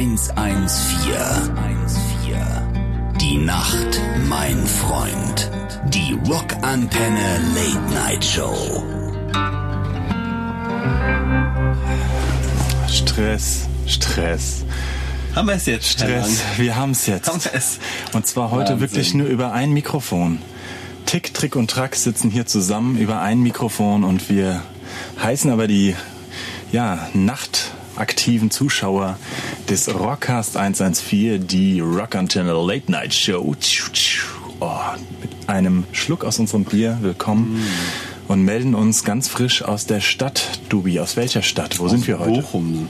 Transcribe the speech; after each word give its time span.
114. 0.00 0.32
Die 3.20 3.36
Nacht, 3.36 4.00
mein 4.30 4.66
Freund. 4.66 5.50
Die 5.88 6.18
Rockantenne 6.26 7.38
Late 7.54 7.92
Night 7.92 8.24
Show. 8.24 8.82
Stress, 12.88 13.68
Stress. 13.86 14.64
Haben 15.34 15.48
wir 15.48 15.56
es 15.56 15.66
jetzt? 15.66 15.86
Stress. 15.86 16.44
Wir 16.56 16.76
haben 16.76 16.92
es 16.92 17.06
jetzt. 17.06 17.28
Haben 17.28 17.44
wir 17.44 17.52
es. 17.52 17.78
Und 18.14 18.26
zwar 18.26 18.50
heute 18.50 18.70
Wahnsinn. 18.70 18.80
wirklich 18.80 19.12
nur 19.12 19.26
über 19.26 19.52
ein 19.52 19.70
Mikrofon. 19.72 20.38
Tick, 21.04 21.34
Trick 21.34 21.56
und 21.56 21.70
Track 21.70 21.94
sitzen 21.94 22.30
hier 22.30 22.46
zusammen 22.46 22.96
über 22.96 23.20
ein 23.20 23.40
Mikrofon 23.40 24.04
und 24.04 24.30
wir 24.30 24.62
heißen 25.22 25.50
aber 25.50 25.66
die 25.66 25.94
ja, 26.72 27.06
nachtaktiven 28.04 28.50
Zuschauer 28.50 29.18
des 29.68 29.92
Rockcast 29.94 30.56
114, 30.56 31.46
die 31.46 31.80
Rockantenne 31.80 32.54
Late 32.54 32.90
Night 32.90 33.12
Show. 33.12 33.54
Oh, 34.58 34.68
mit 35.20 35.30
einem 35.48 35.84
Schluck 35.92 36.24
aus 36.24 36.38
unserem 36.38 36.64
Bier 36.64 36.96
willkommen 37.02 37.62
und 38.26 38.42
melden 38.42 38.74
uns 38.74 39.04
ganz 39.04 39.28
frisch 39.28 39.60
aus 39.62 39.84
der 39.84 40.00
Stadt. 40.00 40.60
Dubi, 40.70 40.98
aus 40.98 41.16
welcher 41.18 41.42
Stadt? 41.42 41.78
Wo 41.78 41.88
sind 41.88 42.06
wir 42.06 42.18
heute? 42.20 42.40
Bochum. 42.40 42.88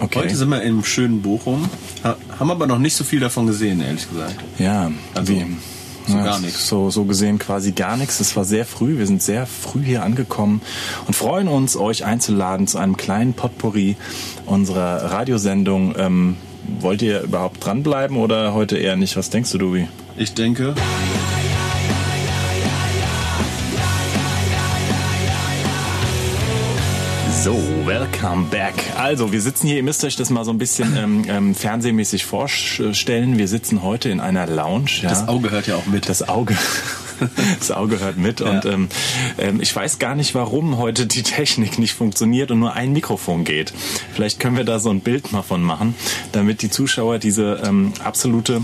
Okay. 0.00 0.18
Heute 0.18 0.36
sind 0.36 0.50
wir 0.50 0.60
im 0.62 0.84
schönen 0.84 1.22
Bochum. 1.22 1.70
Ha- 2.04 2.18
Haben 2.38 2.50
aber 2.50 2.66
noch 2.66 2.78
nicht 2.78 2.94
so 2.94 3.04
viel 3.04 3.20
davon 3.20 3.46
gesehen, 3.46 3.80
ehrlich 3.80 4.06
gesagt. 4.06 4.34
Ja, 4.58 4.90
Also, 5.14 5.32
wie, 5.32 5.46
so 6.06 6.16
ja, 6.16 6.24
gar 6.24 6.40
nichts. 6.40 6.68
So, 6.68 6.90
so 6.90 7.04
gesehen 7.04 7.38
quasi 7.38 7.72
gar 7.72 7.96
nichts. 7.96 8.20
Es 8.20 8.36
war 8.36 8.44
sehr 8.44 8.64
früh. 8.64 8.98
Wir 8.98 9.06
sind 9.06 9.22
sehr 9.22 9.46
früh 9.46 9.82
hier 9.82 10.02
angekommen 10.02 10.60
und 11.06 11.14
freuen 11.14 11.48
uns, 11.48 11.76
euch 11.76 12.04
einzuladen 12.04 12.66
zu 12.66 12.78
einem 12.78 12.96
kleinen 12.96 13.34
Potpourri 13.34 13.96
unserer 14.46 15.10
Radiosendung. 15.10 15.94
Ähm, 15.98 16.36
wollt 16.80 17.02
ihr 17.02 17.22
überhaupt 17.22 17.64
dranbleiben 17.64 18.16
oder 18.16 18.54
heute 18.54 18.76
eher 18.76 18.96
nicht? 18.96 19.16
Was 19.16 19.30
denkst 19.30 19.52
du, 19.52 19.58
Dubi? 19.58 19.88
Ich 20.16 20.34
denke, 20.34 20.74
So, 27.46 27.54
welcome 27.84 28.48
back. 28.50 28.74
Also, 28.96 29.30
wir 29.30 29.40
sitzen 29.40 29.68
hier, 29.68 29.76
ihr 29.76 29.84
müsst 29.84 30.02
euch 30.02 30.16
das 30.16 30.30
mal 30.30 30.44
so 30.44 30.50
ein 30.50 30.58
bisschen 30.58 30.96
ähm, 30.96 31.24
ähm, 31.28 31.54
fernsehmäßig 31.54 32.26
vorstellen. 32.26 33.38
Wir 33.38 33.46
sitzen 33.46 33.84
heute 33.84 34.08
in 34.08 34.18
einer 34.18 34.48
Lounge. 34.48 34.90
Ja. 35.02 35.10
das 35.10 35.28
Auge 35.28 35.52
hört 35.52 35.68
ja 35.68 35.76
auch 35.76 35.86
mit. 35.86 36.08
Das 36.08 36.28
Auge. 36.28 36.56
Das 37.58 37.70
Auge 37.70 37.98
hört 37.98 38.18
mit 38.18 38.42
und 38.42 38.66
ähm, 38.66 38.88
ähm, 39.38 39.62
ich 39.62 39.74
weiß 39.74 39.98
gar 39.98 40.14
nicht, 40.14 40.34
warum 40.34 40.76
heute 40.76 41.06
die 41.06 41.22
Technik 41.22 41.78
nicht 41.78 41.94
funktioniert 41.94 42.50
und 42.50 42.58
nur 42.58 42.74
ein 42.74 42.92
Mikrofon 42.92 43.44
geht. 43.44 43.72
Vielleicht 44.12 44.38
können 44.38 44.58
wir 44.58 44.64
da 44.64 44.78
so 44.78 44.90
ein 44.90 45.00
Bild 45.00 45.32
mal 45.32 45.40
von 45.40 45.62
machen, 45.62 45.94
damit 46.32 46.60
die 46.60 46.68
Zuschauer 46.68 47.18
diese 47.18 47.62
ähm, 47.64 47.94
absolute 48.04 48.60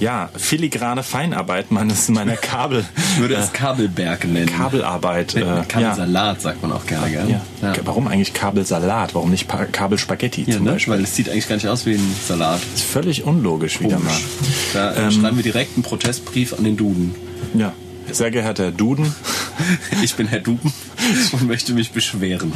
ja, 0.00 0.28
filigrane 0.36 1.02
Feinarbeit 1.02 1.70
meines 1.70 2.08
meiner 2.08 2.36
Kabel 2.36 2.84
Ich 3.14 3.18
würde 3.20 3.34
es 3.34 3.48
äh, 3.48 3.52
Kabelberg 3.52 4.24
nennen. 4.26 4.46
Kabelarbeit 4.46 5.34
äh, 5.34 5.40
ja. 5.40 5.64
Kabelsalat 5.66 6.40
sagt 6.40 6.62
man 6.62 6.72
auch 6.72 6.86
gerne, 6.86 7.10
gell? 7.10 7.40
Ja. 7.62 7.72
Warum 7.84 8.06
eigentlich 8.08 8.32
Kabelsalat? 8.34 9.14
Warum 9.14 9.30
nicht 9.30 9.48
Pa- 9.48 9.64
Kabelspaghetti 9.66 10.44
Ja, 10.46 10.56
zum 10.56 10.64
ne? 10.64 10.72
Beispiel? 10.72 10.94
Weil 10.94 11.02
es 11.04 11.16
sieht 11.16 11.28
eigentlich 11.28 11.48
gar 11.48 11.56
nicht 11.56 11.68
aus 11.68 11.84
wie 11.86 11.94
ein 11.94 12.14
Salat. 12.26 12.60
ist 12.74 12.84
völlig 12.84 13.24
unlogisch 13.24 13.80
wieder 13.80 13.98
mal. 13.98 14.06
Komisch. 14.08 14.24
Da 14.72 14.92
äh, 14.94 15.02
Ähm, 15.04 15.10
schreiben 15.10 15.36
wir 15.36 15.42
direkt 15.44 15.76
einen 15.76 15.82
Protestbrief 15.82 16.52
an 16.52 16.64
den 16.64 16.76
Duden. 16.76 17.14
Ja. 17.54 17.72
Sehr 18.10 18.30
geehrter 18.30 18.64
Herr 18.64 18.72
Duden, 18.72 19.14
Ich 20.02 20.14
bin 20.14 20.26
Herr 20.28 20.40
Duden 20.40 20.72
und 21.32 21.46
möchte 21.46 21.74
mich 21.74 21.90
beschweren. 21.92 22.52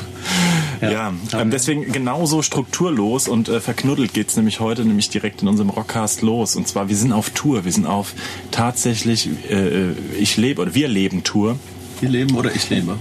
Ja, 0.91 1.13
ähm, 1.39 1.51
deswegen 1.51 1.93
genauso 1.93 2.43
strukturlos 2.43 3.29
und 3.29 3.49
äh, 3.49 3.61
verknuddelt 3.61 4.13
geht's 4.15 4.37
nämlich 4.37 4.61
heute 4.61 4.85
nämlich 4.85 5.09
direkt 5.11 5.43
in 5.43 5.49
unserem 5.49 5.71
Rockcast 5.71 6.23
los. 6.23 6.57
Und 6.57 6.67
zwar, 6.69 6.89
wir 6.89 6.97
sind 6.97 7.13
auf 7.13 7.31
Tour, 7.31 7.65
wir 7.65 7.73
sind 7.73 7.87
auf 7.87 8.15
tatsächlich, 8.51 9.29
äh, 9.51 9.93
ich 10.19 10.37
lebe 10.37 10.61
oder 10.63 10.75
wir 10.75 10.89
leben 10.89 11.23
Tour. 11.25 11.59
Wir 12.01 12.09
leben 12.09 12.35
oder 12.37 12.55
ich 12.55 12.69
lebe. 12.71 12.97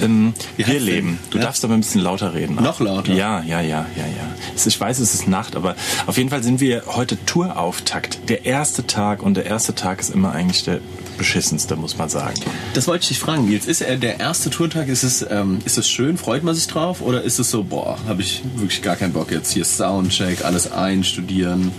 Ähm, 0.00 0.32
wir 0.56 0.78
leben. 0.80 1.18
Du 1.30 1.38
Ja? 1.38 1.44
darfst 1.44 1.64
aber 1.64 1.74
ein 1.74 1.80
bisschen 1.80 2.00
lauter 2.00 2.32
reden. 2.32 2.54
Noch 2.54 2.78
lauter? 2.80 3.12
Ja, 3.12 3.42
ja, 3.42 3.60
ja, 3.60 3.84
ja, 3.96 4.04
ja. 4.06 4.28
Es- 4.54 4.66
Ich 4.66 4.80
weiß, 4.80 5.00
es 5.00 5.12
ist 5.12 5.26
Nacht, 5.28 5.56
aber 5.56 5.74
auf 6.06 6.16
jeden 6.18 6.30
Fall 6.30 6.42
sind 6.42 6.60
wir 6.60 6.84
heute 6.86 7.18
Tourauftakt. 7.26 8.20
Der 8.28 8.46
erste 8.46 8.86
Tag 8.86 9.22
und 9.22 9.36
der 9.36 9.46
erste 9.46 9.74
Tag 9.74 10.00
ist 10.00 10.10
immer 10.10 10.32
eigentlich 10.32 10.62
der 10.64 10.78
beschissenste, 11.18 11.76
muss 11.76 11.98
man 11.98 12.08
sagen. 12.08 12.40
Das 12.74 12.86
wollte 12.86 13.02
ich 13.02 13.08
dich 13.08 13.18
fragen. 13.18 13.50
Jetzt 13.50 13.68
ist 13.68 13.82
er 13.82 13.96
der 13.96 14.20
erste 14.20 14.48
Tourtag. 14.50 14.88
Ist 14.88 15.02
es, 15.02 15.26
ähm, 15.28 15.58
ist 15.64 15.76
es 15.76 15.88
schön? 15.88 16.16
Freut 16.16 16.44
man 16.44 16.54
sich 16.54 16.66
drauf? 16.66 17.02
Oder 17.02 17.22
ist 17.22 17.38
es 17.38 17.50
so, 17.50 17.64
boah, 17.64 17.98
habe 18.06 18.22
ich 18.22 18.42
wirklich 18.56 18.80
gar 18.82 18.96
keinen 18.96 19.12
Bock 19.12 19.30
jetzt 19.30 19.52
hier 19.52 19.64
Soundcheck, 19.64 20.44
alles 20.44 20.72
einstudieren? 20.72 21.72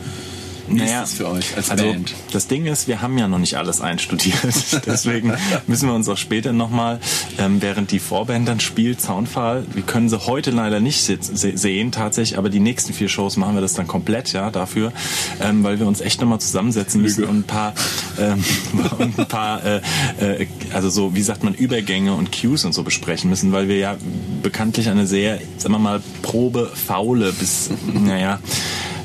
Wie 0.70 0.84
ist 0.84 0.94
das 0.94 1.14
für 1.14 1.28
euch 1.28 1.56
als 1.56 1.70
also 1.70 1.84
Band? 1.86 2.14
das 2.32 2.48
Ding 2.48 2.66
ist, 2.66 2.88
wir 2.88 3.02
haben 3.02 3.18
ja 3.18 3.28
noch 3.28 3.40
nicht 3.40 3.58
alles 3.58 3.82
einstudiert. 3.82 4.38
Deswegen 4.86 5.34
müssen 5.68 5.88
wir 5.90 5.96
uns 5.96 6.08
auch 6.10 6.18
später 6.18 6.54
nochmal, 6.54 7.00
ähm, 7.38 7.62
während 7.62 7.92
die 7.92 8.00
Vorband 8.00 8.48
dann 8.48 8.60
spielt, 8.60 9.02
Soundfall, 9.02 9.66
wir 9.74 9.84
können 9.84 10.10
sie 10.10 10.26
heute 10.26 10.52
leider 10.52 10.80
nicht 10.80 11.02
se 11.02 11.18
se 11.22 11.58
sehen 11.58 11.92
tatsächlich, 11.92 12.38
aber 12.38 12.50
die 12.50 12.60
nächsten 12.60 12.94
vier 12.94 13.10
Shows 13.10 13.38
machen 13.38 13.56
wir 13.56 13.62
das 13.62 13.74
dann 13.74 13.88
komplett, 13.88 14.34
ja, 14.34 14.52
dafür, 14.52 14.94
ähm, 15.42 15.64
weil 15.64 15.80
wir 15.80 15.88
uns 15.88 16.02
echt 16.02 16.22
nochmal 16.22 16.40
zusammensetzen 16.40 17.02
müssen 17.02 17.24
und 17.24 17.40
ein 17.40 17.44
paar, 17.44 17.74
ähm, 18.20 18.44
und 18.98 19.20
ein 19.20 19.28
paar, 19.28 19.64
äh, 19.66 19.82
äh, 20.20 20.48
also 20.74 20.90
so, 20.90 21.16
wie 21.16 21.22
sagt 21.22 21.44
man, 21.44 21.54
Übergänge 21.54 22.14
und 22.14 22.32
Cues 22.32 22.66
und 22.66 22.74
so 22.74 22.84
besprechen 22.84 23.30
müssen, 23.30 23.52
weil 23.52 23.68
wir 23.68 23.78
ja 23.78 23.98
bekanntlich 24.42 24.90
eine 24.90 25.08
sehr, 25.08 25.40
sagen 25.58 25.74
wir 25.74 25.80
mal, 25.80 26.02
Probe 26.22 26.72
faule 26.74 27.34
bis, 27.34 27.70
naja, 27.94 28.40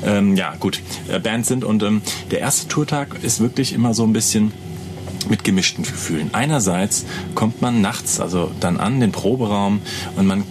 ähm, 0.05 0.37
ja, 0.37 0.55
gut, 0.59 0.81
äh, 1.09 1.19
Band 1.19 1.47
sind. 1.47 1.65
Und 1.65 1.83
ähm, 1.83 2.03
der 2.31 2.41
erste 2.41 2.69
Tourtag 2.69 3.23
ist 3.23 3.41
wirklich 3.41 3.73
immer 3.73 3.95
so 3.95 4.05
ein 4.05 4.13
bisschen 4.13 4.53
mit 5.29 5.45
gemischten 5.45 5.85
Gefühlen. 5.85 6.31
Einerseits 6.33 7.07
kommt 7.35 7.63
man 7.63 7.81
nachts, 7.81 8.21
also 8.21 8.51
dann 8.61 8.79
an 8.79 9.01
den 9.01 9.13
Proberaum 9.13 9.81
und 10.17 10.27
man 10.27 10.45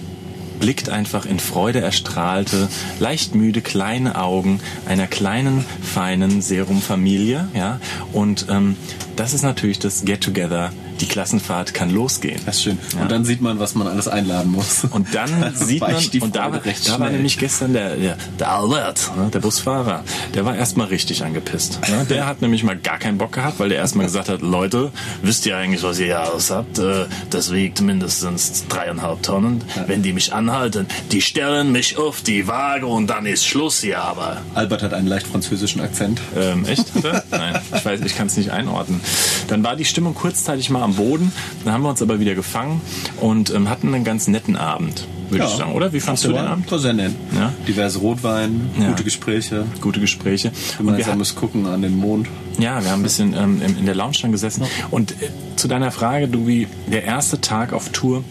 blickt 0.59 0.89
einfach 0.89 1.25
in 1.25 1.39
Freude 1.39 1.81
erstrahlte, 1.81 2.69
leicht 2.99 3.35
müde 3.35 3.61
kleine 3.61 4.17
Augen 4.17 4.61
einer 4.85 5.07
kleinen, 5.07 5.65
feinen 5.81 6.41
Serumfamilie, 6.41 7.49
ja. 7.53 7.79
Und 8.13 8.45
ähm, 8.49 8.77
das 9.15 9.33
ist 9.33 9.41
natürlich 9.41 9.79
das 9.79 10.05
Get-Together. 10.05 10.71
Die 11.03 11.09
Klassenfahrt 11.09 11.73
kann 11.73 11.89
losgehen. 11.89 12.39
Das 12.45 12.55
ist 12.55 12.63
schön. 12.63 12.77
Ja. 12.95 13.01
Und 13.01 13.11
dann 13.11 13.25
sieht 13.25 13.41
man, 13.41 13.59
was 13.59 13.75
man 13.75 13.87
alles 13.87 14.07
einladen 14.07 14.51
muss. 14.53 14.85
Und 14.89 15.13
dann 15.13 15.53
sieht 15.53 15.81
man, 15.81 15.95
und 16.21 16.33
da, 16.33 16.49
war- 16.53 16.61
da 16.85 16.99
war 16.99 17.09
nämlich 17.09 17.37
gestern 17.37 17.73
der, 17.73 17.97
der, 17.97 18.17
der 18.39 18.49
Albert, 18.51 19.11
ne, 19.17 19.29
der 19.29 19.39
Busfahrer, 19.39 20.05
der 20.33 20.45
war 20.45 20.55
erstmal 20.55 20.87
richtig 20.87 21.21
angepisst. 21.25 21.79
Ne? 21.89 22.05
Der 22.09 22.25
hat 22.25 22.41
nämlich 22.41 22.63
mal 22.63 22.77
gar 22.77 22.99
keinen 22.99 23.17
Bock 23.17 23.33
gehabt, 23.33 23.59
weil 23.59 23.67
der 23.67 23.79
erstmal 23.79 24.05
gesagt 24.05 24.29
hat, 24.29 24.41
Leute, 24.41 24.91
wisst 25.21 25.45
ihr 25.45 25.57
eigentlich, 25.57 25.83
was 25.83 25.99
ihr 25.99 26.05
hier 26.05 26.21
alles 26.21 26.49
habt? 26.51 26.79
Äh, 26.79 27.05
Das 27.29 27.51
wiegt 27.51 27.81
mindestens 27.81 28.65
dreieinhalb 28.69 29.21
Tonnen. 29.23 29.61
Wenn 29.87 30.03
die 30.03 30.13
mich 30.13 30.31
anhalten, 30.33 30.87
die 31.11 31.21
stellen 31.21 31.73
mich 31.73 31.97
auf 31.97 32.21
die 32.21 32.47
Waage 32.47 32.85
und 32.87 33.07
dann 33.07 33.25
ist 33.25 33.45
Schluss 33.45 33.81
hier 33.81 33.99
aber. 34.01 34.37
Albert 34.55 34.83
hat 34.83 34.93
einen 34.93 35.07
leicht 35.07 35.27
französischen 35.27 35.81
Akzent. 35.81 36.21
Ähm, 36.37 36.63
echt? 36.65 36.85
Nein, 37.29 37.59
ich 37.75 37.83
weiß, 37.83 37.99
ich 38.05 38.15
kann 38.15 38.27
es 38.27 38.37
nicht 38.37 38.51
einordnen. 38.51 39.01
Dann 39.49 39.63
war 39.65 39.75
die 39.75 39.83
Stimmung 39.85 40.13
kurzzeitig 40.15 40.69
mal 40.69 40.81
am 40.81 40.92
Boden, 40.95 41.31
dann 41.63 41.73
haben 41.73 41.83
wir 41.83 41.89
uns 41.89 42.01
aber 42.01 42.19
wieder 42.19 42.35
gefangen 42.35 42.81
und 43.21 43.53
ähm, 43.53 43.69
hatten 43.69 43.93
einen 43.93 44.03
ganz 44.03 44.27
netten 44.27 44.55
Abend, 44.55 45.07
würde 45.29 45.45
ich 45.45 45.51
sagen, 45.51 45.73
oder? 45.73 45.93
Wie 45.93 45.99
fandst 45.99 46.23
du 46.25 46.29
den 46.29 46.37
Abend? 46.37 46.71
War 46.71 46.79
sehr 46.79 46.93
nett. 46.93 47.11
Ja. 47.35 47.51
Diverse 47.67 47.99
Rotwein, 47.99 48.69
Ja. 48.79 48.89
gute 48.89 49.03
Gespräche, 49.03 49.65
Gute 49.81 49.99
Gespräche. 49.99 50.49
Und 50.79 50.85
wir 50.87 50.93
gemeinsames 50.93 51.35
Gucken 51.35 51.65
an 51.65 51.81
den 51.81 51.97
Mond. 51.97 52.27
ja, 52.59 52.83
wir 52.83 52.91
haben 52.91 52.99
ein 52.99 53.03
bisschen 53.03 53.33
ähm, 53.33 53.61
in 53.65 53.77
in 53.79 53.85
der 53.85 53.95
Lounge 53.95 54.17
dann 54.21 54.31
gesessen. 54.31 54.63
Und 54.91 55.11
äh, 55.11 55.29
zu 55.55 55.67
deiner 55.67 55.91
Frage, 55.91 56.27
du 56.27 56.47
wie 56.47 56.67
der 56.91 57.03
erste 57.03 57.41
Tag 57.41 57.73
auf 57.73 57.89
Tour 57.89 58.23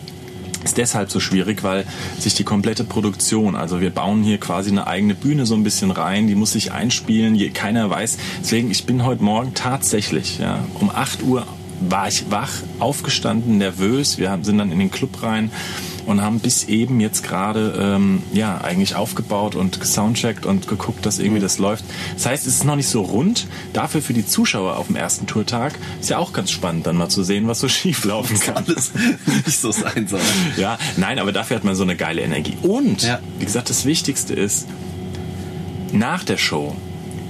ist 0.64 0.78
deshalb 0.78 1.10
so 1.10 1.18
schwierig, 1.18 1.64
weil 1.64 1.84
sich 2.20 2.34
die 2.34 2.44
komplette 2.44 2.84
Produktion, 2.84 3.56
also 3.56 3.80
wir 3.80 3.90
bauen 3.90 4.22
hier 4.22 4.38
quasi 4.38 4.70
eine 4.70 4.86
eigene 4.86 5.16
Bühne 5.16 5.44
so 5.44 5.56
ein 5.56 5.64
bisschen 5.64 5.90
rein, 5.90 6.28
die 6.28 6.36
muss 6.36 6.52
sich 6.52 6.70
einspielen, 6.70 7.34
je, 7.34 7.50
keiner 7.50 7.90
weiß. 7.90 8.16
Deswegen, 8.42 8.70
ich 8.70 8.84
bin 8.86 9.04
heute 9.04 9.24
Morgen 9.24 9.54
tatsächlich, 9.54 10.38
ja, 10.38 10.60
um 10.78 10.88
8 10.90 11.24
Uhr 11.24 11.44
war 11.88 12.08
ich 12.08 12.30
wach, 12.30 12.50
aufgestanden, 12.78 13.58
nervös. 13.58 14.18
Wir 14.18 14.38
sind 14.42 14.58
dann 14.58 14.70
in 14.72 14.78
den 14.78 14.90
Club 14.90 15.22
rein 15.22 15.50
und 16.06 16.20
haben 16.20 16.40
bis 16.40 16.64
eben 16.64 16.98
jetzt 17.00 17.22
gerade 17.22 17.78
ähm, 17.80 18.22
ja 18.32 18.60
eigentlich 18.60 18.96
aufgebaut 18.96 19.54
und 19.54 19.80
gesoundcheckt 19.80 20.46
und 20.46 20.66
geguckt, 20.66 21.06
dass 21.06 21.18
irgendwie 21.20 21.40
das 21.40 21.58
läuft. 21.58 21.84
Das 22.14 22.26
heißt, 22.26 22.46
es 22.46 22.54
ist 22.56 22.64
noch 22.64 22.74
nicht 22.76 22.88
so 22.88 23.02
rund. 23.02 23.46
Dafür 23.72 24.02
für 24.02 24.12
die 24.12 24.26
Zuschauer 24.26 24.76
auf 24.78 24.88
dem 24.88 24.96
ersten 24.96 25.26
Tourtag 25.26 25.74
ist 26.00 26.10
ja 26.10 26.18
auch 26.18 26.32
ganz 26.32 26.50
spannend, 26.50 26.86
dann 26.86 26.96
mal 26.96 27.08
zu 27.08 27.22
sehen, 27.22 27.46
was 27.46 27.60
so 27.60 27.68
schief 27.68 28.04
laufen 28.04 28.38
kann. 28.40 28.56
Alles 28.66 28.92
nicht 29.46 29.58
so 29.60 29.70
sein 29.70 30.08
soll. 30.08 30.20
Ja, 30.56 30.76
nein, 30.96 31.18
aber 31.18 31.30
dafür 31.32 31.56
hat 31.56 31.64
man 31.64 31.76
so 31.76 31.84
eine 31.84 31.94
geile 31.96 32.22
Energie. 32.22 32.56
Und, 32.62 33.02
Ja. 33.02 33.20
wie 33.38 33.44
gesagt, 33.44 33.70
das 33.70 33.84
Wichtigste 33.84 34.34
ist, 34.34 34.66
nach 35.92 36.24
der 36.24 36.36
Show 36.38 36.74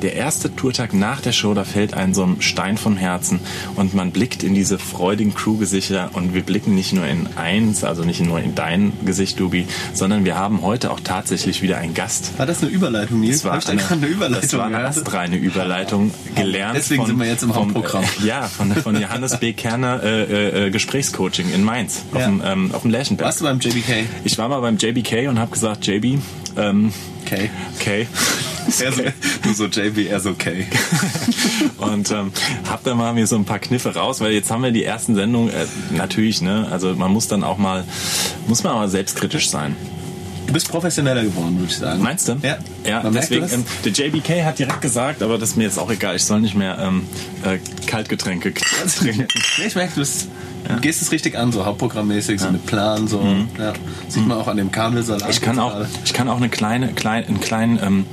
der 0.03 0.15
erste 0.15 0.55
Tourtag 0.55 0.93
nach 0.95 1.21
der 1.21 1.33
Show, 1.33 1.55
da 1.55 1.65
fällt 1.65 1.95
ein 1.95 2.13
so 2.15 2.25
ein 2.25 2.37
Stein 2.43 2.77
vom 2.77 2.97
Herzen 2.97 3.41
und 3.77 3.95
man 3.95 4.11
blickt 4.11 4.43
in 4.43 4.55
diese 4.55 4.79
freudigen 4.79 5.35
Crew-Gesichter 5.35 6.11
und 6.13 6.35
wir 6.35 6.43
blicken 6.43 6.75
nicht 6.75 6.93
nur 6.93 7.07
in 7.07 7.29
eins, 7.37 7.85
also 7.85 8.05
nicht 8.05 8.21
nur 8.21 8.41
in 8.41 8.55
dein 8.55 8.93
Gesicht, 9.05 9.39
Dubi, 9.39 9.67
sondern 9.95 10.25
wir 10.25 10.37
haben 10.37 10.63
heute 10.63 10.91
auch 10.91 11.01
tatsächlich 11.01 11.63
wieder 11.63 11.79
einen 11.79 11.95
Gast. 11.95 12.39
War 12.39 12.47
das 12.47 12.63
eine 12.63 12.71
Überleitung, 12.71 13.21
Nils? 13.21 13.43
Das 13.43 13.45
war, 13.45 13.57
Hab 13.57 13.69
eine, 13.69 13.89
eine 13.91 14.07
Überleitung 14.07 14.43
das 14.43 14.53
war 14.59 14.67
eine 14.67 14.79
astreine 14.79 15.37
Überleitung 15.37 16.11
gelernt. 16.35 16.77
Deswegen 16.77 17.03
von, 17.03 17.07
sind 17.11 17.19
wir 17.21 17.27
jetzt 17.27 17.43
im 17.43 17.53
vom, 17.53 17.67
Hauptprogramm. 17.75 18.05
Äh, 18.23 18.27
ja, 18.27 18.43
von, 18.49 18.73
von 18.75 19.01
Johannes 19.01 19.39
B. 19.39 19.53
Kerner 19.53 20.03
äh, 20.03 20.23
äh, 20.23 20.67
äh, 20.67 20.71
Gesprächscoaching 20.71 21.53
in 21.53 21.63
Mainz 21.63 22.03
auf 22.13 22.21
Ja. 22.21 22.27
dem, 22.27 22.43
ähm, 22.45 22.71
auf 22.75 22.83
dem 22.83 22.91
Lerchenberg. 22.91 23.27
Warst 23.27 23.41
du 23.41 23.45
beim 23.45 23.61
JBK? 23.61 24.07
Ich 24.25 24.37
war 24.39 24.49
mal 24.49 24.61
beim 24.61 24.77
JBK 24.77 25.29
und 25.29 25.39
habe 25.39 25.53
gesagt, 25.53 25.87
JB, 25.87 26.19
ähm, 26.57 26.93
Okay. 27.25 27.51
okay. 27.79 28.07
Er 28.83 28.93
so, 28.93 29.03
du 29.43 29.53
so 29.55 29.67
JB, 29.67 30.09
er 30.09 30.21
so 30.21 30.31
okay. 30.31 30.67
und 31.79 32.11
ähm, 32.11 32.33
hab 32.69 32.83
da 32.85 32.95
mal 32.95 33.13
mir 33.13 33.27
so 33.27 33.37
ein 33.37 33.45
paar 33.45 33.59
Kniffe 33.59 33.95
raus, 33.95 34.21
weil 34.21 34.33
jetzt 34.33 34.51
haben 34.51 34.63
wir 34.63 34.73
die 34.73 34.85
ersten 34.85 35.15
Sendungen, 35.15 35.51
äh, 35.51 35.67
natürlich, 35.91 36.41
ne, 36.43 36.67
also 36.71 36.95
man 36.95 37.13
muss 37.13 37.29
dann 37.29 37.45
auch 37.45 37.59
mal, 37.59 37.85
muss 38.47 38.63
man 38.63 38.73
auch 38.73 38.79
mal 38.79 38.89
selbstkritisch 38.89 39.51
sein. 39.51 39.77
Du 40.47 40.53
bist 40.53 40.69
professioneller 40.69 41.23
geworden, 41.23 41.59
würde 41.59 41.73
ich 41.73 41.79
sagen. 41.79 42.03
Meinst 42.03 42.29
du? 42.29 42.37
Ja. 42.43 42.59
Ja, 42.87 43.03
Man 43.03 43.15
deswegen, 43.15 43.49
ähm, 43.51 43.65
der 43.85 43.93
JBK 43.93 44.45
hat 44.45 44.59
direkt 44.59 44.83
gesagt, 44.83 45.23
aber 45.23 45.39
das 45.39 45.51
ist 45.51 45.57
mir 45.57 45.65
jetzt 45.65 45.79
auch 45.79 45.91
egal, 45.91 46.17
ich 46.17 46.25
soll 46.25 46.41
nicht 46.41 46.55
mehr 46.55 46.79
ähm, 46.79 47.07
äh, 47.43 47.59
Kaltgetränke 47.87 48.53
trinken. 48.53 49.27
Nee, 49.59 49.67
ich 49.67 49.75
merke, 49.75 49.95
du, 49.95 50.01
bist, 50.01 50.29
du 50.69 50.81
gehst 50.81 51.01
es 51.01 51.13
richtig 51.13 51.39
an, 51.39 51.53
so 51.53 51.65
hauptprogrammmäßig, 51.65 52.41
so 52.41 52.51
mit 52.51 52.67
Plan, 52.67 53.09
so. 53.09 53.25
Ja. 53.59 53.73
Sieht 54.09 54.27
man 54.27 54.37
auch 54.37 54.49
an 54.49 54.57
dem 54.57 54.73
Kabelsalat. 54.73 55.25
Mhm. 55.25 55.31
Ich 55.31 55.41
kann 55.41 55.59
auch, 55.59 55.87
ich 56.05 56.13
kann 56.13 56.29
auch 56.29 56.37
eine 56.37 56.49
kleine, 56.49 56.89
klein, 56.93 57.25
einen 57.25 57.41
kleinen, 57.41 57.79
ähm, 57.83 58.07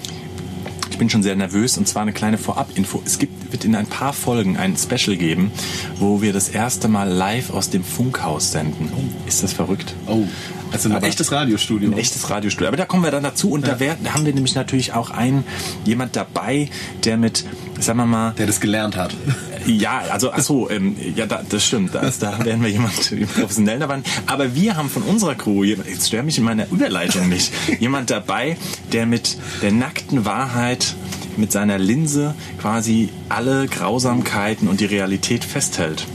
bin 1.00 1.10
schon 1.10 1.24
sehr 1.24 1.36
nervös 1.36 1.78
und 1.78 1.88
zwar 1.88 2.04
eine 2.04 2.14
kleine 2.14 2.38
Vorab-Info. 2.38 3.02
Es 3.06 3.18
gibt, 3.18 3.52
wird 3.52 3.66
in 3.66 3.74
ein 3.76 3.88
paar 3.88 4.14
Folgen 4.14 4.58
ein 4.58 4.78
Special 4.78 5.18
geben, 5.18 5.52
wo 5.98 6.22
wir 6.22 6.34
das 6.34 6.50
erste 6.50 6.88
Mal 6.88 7.10
live 7.10 7.50
aus 7.50 7.72
dem 7.72 7.84
Funkhaus 7.84 8.52
senden. 8.52 8.92
Ist 9.26 9.42
das 9.42 9.54
verrückt? 9.54 9.96
Oh, 10.06 10.24
also 10.72 10.90
ein 10.90 10.96
Aber- 10.96 11.08
echtes 11.08 11.32
Radiostudio. 11.32 11.90
Ein 11.92 11.98
echtes 11.98 12.30
Radiostudio. 12.30 12.68
Aber 12.68 12.78
da 12.78 12.86
kommen 12.86 13.04
wir 13.04 13.10
dann 13.12 13.24
dazu 13.24 13.50
und 13.52 13.66
da, 13.68 13.80
wär, 13.80 13.98
da 14.04 14.14
haben 14.14 14.26
wir 14.26 14.34
nämlich 14.34 14.54
natürlich 14.54 14.94
auch 14.94 15.10
einen, 15.10 15.44
jemand 15.86 16.16
dabei, 16.16 16.70
der 17.06 17.18
mit, 17.18 17.46
sagen 17.80 17.98
wir 17.98 18.06
mal, 18.06 18.34
Der 18.38 18.46
das 18.46 18.60
gelernt 18.60 18.96
hat. 18.96 19.16
Ja, 19.66 20.00
also 20.10 20.32
ach 20.32 20.42
so, 20.42 20.70
ähm, 20.70 20.96
ja, 21.16 21.26
da, 21.26 21.44
das 21.48 21.66
stimmt. 21.66 21.96
Da, 21.96 22.10
da 22.20 22.46
werden 22.46 22.62
wir 22.62 22.70
jemand 22.70 22.96
professionell 23.36 23.80
dabei. 23.80 24.00
Aber 24.26 24.56
wir 24.56 24.76
haben 24.76 24.90
von 24.90 25.04
unserer 25.04 25.36
Crew, 25.36 25.64
jetzt 25.64 26.08
stör 26.08 26.24
mich 26.24 26.38
in 26.38 26.44
meiner 26.44 26.70
Überleitung 26.72 27.30
nicht, 27.30 27.52
jemand 27.80 28.10
dabei, 28.10 28.58
der 28.92 29.06
mit 29.06 29.38
der 29.62 29.72
nackten 29.72 30.26
Wahrheit, 30.26 30.96
mit 31.38 31.52
seiner 31.52 31.78
Linse 31.78 32.36
quasi 32.60 33.10
alle 33.30 33.68
Grausamkeiten 33.68 34.68
und 34.68 34.80
die 34.80 34.86
Realität 34.86 35.44
festhält. 35.44 36.06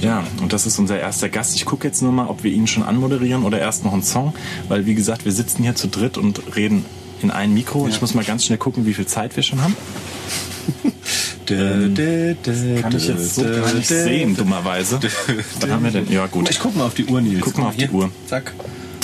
Ja, 0.00 0.24
und 0.40 0.52
das 0.52 0.66
ist 0.66 0.78
unser 0.78 0.98
erster 0.98 1.28
Gast. 1.28 1.54
Ich 1.56 1.64
gucke 1.64 1.86
jetzt 1.86 2.02
nur 2.02 2.12
mal, 2.12 2.26
ob 2.26 2.42
wir 2.42 2.50
ihn 2.50 2.66
schon 2.66 2.82
anmoderieren 2.82 3.44
oder 3.44 3.58
erst 3.58 3.84
noch 3.84 3.92
einen 3.92 4.02
Song, 4.02 4.34
weil 4.68 4.86
wie 4.86 4.94
gesagt, 4.94 5.24
wir 5.24 5.32
sitzen 5.32 5.62
hier 5.62 5.74
zu 5.74 5.88
dritt 5.88 6.16
und 6.16 6.56
reden 6.56 6.84
in 7.22 7.30
ein 7.30 7.52
Mikro. 7.54 7.86
Ich 7.88 8.00
muss 8.00 8.14
mal 8.14 8.24
ganz 8.24 8.44
schnell 8.44 8.58
gucken, 8.58 8.86
wie 8.86 8.94
viel 8.94 9.06
Zeit 9.06 9.36
wir 9.36 9.42
schon 9.42 9.62
haben. 9.62 9.76
Kann 11.46 11.94
Kann 12.80 12.96
ich 12.96 13.08
jetzt 13.08 13.34
so 13.34 13.42
gar 13.42 13.72
nicht 13.72 13.88
sehen, 13.88 14.36
dummerweise. 14.36 15.00
Was 15.60 15.70
haben 15.70 15.84
wir 15.84 15.90
denn? 15.90 16.10
Ja, 16.10 16.26
gut. 16.26 16.50
Ich 16.50 16.58
guck 16.58 16.76
mal 16.76 16.86
auf 16.86 16.94
die 16.94 17.04
Uhr, 17.06 17.20
Nils. 17.20 17.42
Guck 17.42 17.58
mal 17.58 17.68
auf 17.68 17.76
die. 17.76 17.88
Uhr. 17.88 18.10
Zack. 18.26 18.52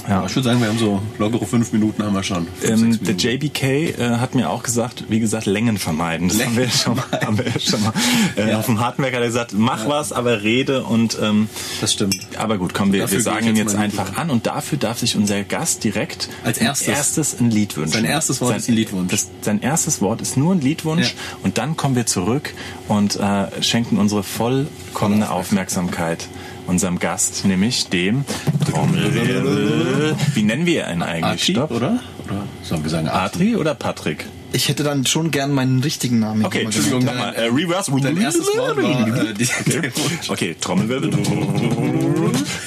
Ja. 0.08 0.25
Ich 0.26 0.35
würde 0.35 0.49
sagen, 0.49 0.61
wir 0.61 0.69
haben 0.69 0.79
so 0.79 1.00
lockere 1.19 1.47
fünf 1.47 1.73
Minuten 1.73 2.02
haben 2.02 2.14
wir 2.14 2.23
schon. 2.23 2.47
Ähm, 2.64 2.99
der. 3.02 3.14
JBK 3.14 3.62
äh, 3.62 3.94
hat 4.19 4.35
mir 4.35 4.50
auch 4.50 4.62
gesagt, 4.62 5.05
wie 5.08 5.20
gesagt, 5.20 5.47
Längen 5.47 5.79
vermeiden. 5.79 6.29
Das 6.29 6.44
haben 6.44 6.56
wir 6.56 6.64
ja 6.64 6.70
schon 6.70 6.97
mal. 6.97 7.05
Haben 7.25 7.38
wir 7.38 7.47
ja 7.47 7.58
schon 7.61 7.82
mal. 7.82 7.93
Äh, 8.37 8.50
Ja. 8.50 8.58
Auf 8.58 8.67
dem 8.67 8.81
Hartmerk 8.81 9.12
hat 9.14 9.20
er 9.20 9.26
gesagt, 9.26 9.52
mach 9.52 9.87
was, 9.88 10.12
aber 10.12 10.43
rede 10.43 10.85
und 10.85 11.19
ähm, 11.23 11.49
Das 11.81 11.93
stimmt. 11.93 12.17
aber 12.38 12.58
gut, 12.58 12.75
komm, 12.75 12.93
wir, 12.93 13.11
wir 13.11 13.20
sagen 13.20 13.47
ihn 13.47 13.56
jetzt 13.56 13.73
jetzt 13.73 13.81
einfach 13.81 14.17
an 14.17 14.31
und 14.31 14.47
dafür 14.47 14.79
darf 14.79 14.99
sich 14.99 15.17
unser 15.17 15.43
Gast 15.44 15.85
direkt 15.85 16.29
Als 16.44 16.58
erstes. 16.58 16.88
erstes 16.88 17.41
ein 17.41 17.50
Lied 17.50 17.76
wünschen. 17.76 17.93
Sein 17.93 18.05
erstes 18.05 18.41
Wort 18.41 18.56
ist 18.56 18.69
ein 18.69 18.75
Liedwunsch. 18.75 19.11
Das, 19.11 19.29
sein 19.43 19.61
erstes 19.62 20.00
Wort 20.00 20.20
ist 20.23 20.37
nur 20.37 20.55
ein 20.55 20.61
Liedwunsch 20.61 21.08
Ja. 21.08 21.37
und 21.43 21.58
dann 21.58 21.76
kommen 21.76 21.94
wir 21.94 22.06
zurück 22.06 22.53
und 22.88 23.17
äh, 23.17 23.46
schenken 23.62 23.99
unsere 23.99 24.23
vollkommene 24.23 25.31
Aufmerksamkeit 25.31 26.26
unserem 26.70 26.99
Gast, 26.99 27.44
nämlich 27.44 27.88
dem 27.88 28.25
Trommelwirbel. 28.70 30.17
Wie 30.34 30.43
nennen 30.43 30.64
wir 30.67 30.88
ihn 30.88 31.02
eigentlich? 31.02 31.25
Archie, 31.25 31.52
Stopp. 31.52 31.70
oder? 31.72 32.00
Oder 32.26 32.46
sollen 32.62 32.82
wir 32.84 32.90
sagen 32.90 33.08
Arthur? 33.08 33.40
Adri 33.43 33.56
oder 33.56 33.75
Patrick? 33.75 34.25
Ich 34.52 34.69
hätte 34.69 34.82
dann 34.82 35.06
schon 35.06 35.31
gern 35.31 35.52
meinen 35.52 35.81
richtigen 35.81 36.19
Namen. 36.19 36.44
Okay, 36.44 36.62
Entschuldigung, 36.64 37.05
nochmal. 37.05 37.34
Äh, 37.34 37.46
reverse. 37.46 37.93
Dein 38.02 38.17
erstes 38.17 38.46
Wort 38.56 38.76
war 38.76 39.08
äh, 39.08 39.34
die, 39.34 39.49
Wunsch. 39.96 40.28
Okay, 40.31 40.56
Trommelwirbel. 40.61 41.11